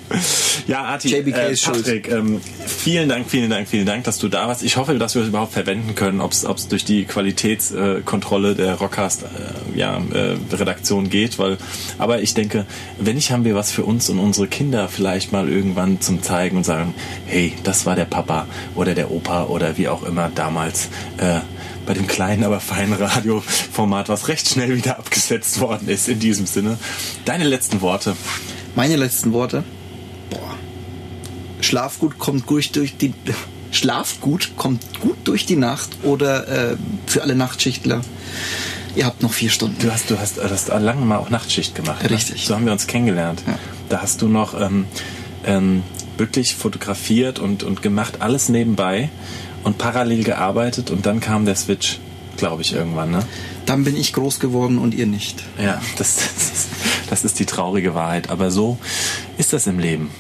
Ja, 0.68 0.84
Arti, 0.84 1.10
JBK 1.10 1.38
äh. 1.38 1.56
Patrick, 1.56 2.10
ähm, 2.10 2.42
vielen 2.66 3.10
Dank, 3.10 3.30
vielen 3.30 3.50
Dank, 3.50 3.68
vielen 3.68 3.86
Dank, 3.86 4.04
dass 4.06 4.18
du 4.18 4.28
da 4.28 4.48
warst. 4.48 4.64
Ich 4.64 4.78
hoffe, 4.78 4.98
dass 4.98 5.16
wir 5.16 5.22
es 5.22 5.28
überhaupt 5.28 5.54
verwenden 5.54 5.96
können, 5.96 6.22
ob 6.22 6.32
es 6.32 6.68
durch 6.68 6.86
die 6.86 7.06
Qualitätskontrolle 7.06 8.52
äh, 8.52 8.56
der 8.56 8.76
Rockcast 8.76 9.24
äh, 9.24 9.78
ja, 9.78 10.02
äh, 10.14 10.38
Redaktion 10.52 11.10
geht, 11.10 11.40
weil 11.40 11.58
aber 11.98 12.22
ich 12.22 12.34
denke, 12.34 12.66
wenn 13.00 13.16
nicht, 13.16 13.32
haben 13.32 13.46
wir 13.46 13.56
was 13.56 13.72
für 13.72 13.84
uns 13.84 14.10
und 14.10 14.20
unsere 14.20 14.48
Kinder 14.48 14.88
vielleicht 14.88 15.32
mal 15.32 15.50
irgendwann 15.50 16.02
zum 16.02 16.22
zeigen 16.22 16.58
und 16.58 16.64
sagen, 16.64 16.94
hey, 17.26 17.54
das 17.64 17.86
war 17.86 17.96
der 17.96 18.06
Papa 18.06 18.48
oder 18.76 18.96
der 18.96 19.12
Opa 19.12 19.46
oder 19.46 19.78
wie 19.78 19.88
auch 19.88 20.04
immer 20.04 20.32
damals 20.34 20.90
äh, 21.18 21.40
bei 21.86 21.94
dem 21.94 22.08
kleinen, 22.08 22.44
aber 22.44 22.60
feinen 22.60 22.94
Radioformat, 22.94 24.10
was 24.10 24.28
recht 24.28 24.50
schnell 24.50 24.76
wieder 24.76 24.98
abgesetzt 24.98 25.60
worden 25.60 25.88
ist. 25.88 26.08
In 26.08 26.20
diesem 26.20 26.46
Sinne, 26.46 26.78
deine 27.26 27.44
letzten 27.44 27.82
Worte. 27.82 28.16
Meine 28.76 28.96
letzten 28.96 29.34
Worte. 29.34 29.64
Boah. 30.30 30.56
Schlafgut 31.62 32.20
kommt 32.20 32.46
gut 32.46 32.76
durch 32.76 32.98
die 32.98 33.14
Schlafgut 33.72 34.56
kommt 34.56 35.00
gut 35.00 35.18
durch 35.24 35.46
die 35.46 35.56
Nacht 35.56 35.90
oder 36.04 36.48
äh, 36.48 36.78
für 37.08 37.24
alle 37.24 37.36
Nachtschichtler. 37.36 38.02
Ihr 38.96 39.06
habt 39.06 39.24
noch 39.24 39.34
vier 39.34 39.50
Stunden. 39.50 39.78
Du 39.82 39.92
hast, 39.92 40.12
du 40.12 40.20
hast, 40.20 40.38
du 40.38 40.50
hast 40.50 40.68
lange 40.68 41.04
mal 41.06 41.18
auch 41.18 41.32
Nachtschicht 41.32 41.74
gemacht. 41.74 42.04
Ne? 42.04 42.12
Richtig. 42.12 42.46
So 42.46 42.54
haben 42.54 42.66
wir 42.66 42.72
uns 42.72 42.86
kennengelernt. 42.86 43.42
Ja. 43.48 43.58
Da 43.90 44.02
hast 44.02 44.22
du 44.22 44.28
noch 44.28 44.60
ähm, 44.60 44.86
ähm, 45.46 45.82
wirklich 46.18 46.56
fotografiert 46.56 47.40
und, 47.40 47.64
und 47.64 47.82
gemacht, 47.82 48.18
alles 48.20 48.50
nebenbei 48.50 49.10
und 49.64 49.78
parallel 49.78 50.24
gearbeitet 50.24 50.92
und 50.92 51.06
dann 51.06 51.20
kam 51.20 51.46
der 51.46 51.56
Switch, 51.56 52.00
glaube 52.38 52.62
ich, 52.62 52.74
irgendwann. 52.74 53.12
Ne? 53.12 53.26
Dann 53.66 53.84
bin 53.84 53.96
ich 53.96 54.14
groß 54.14 54.40
geworden 54.40 54.78
und 54.78 54.94
ihr 54.94 55.08
nicht. 55.08 55.44
Ja, 55.62 55.82
das, 55.98 56.16
das, 56.36 56.52
ist, 56.52 56.68
das 57.10 57.24
ist 57.26 57.40
die 57.40 57.46
traurige 57.46 57.94
Wahrheit. 57.94 58.30
Aber 58.30 58.52
so 58.52 58.78
ist 59.38 59.54
das 59.54 59.68
im 59.68 59.80
Leben. 59.80 60.12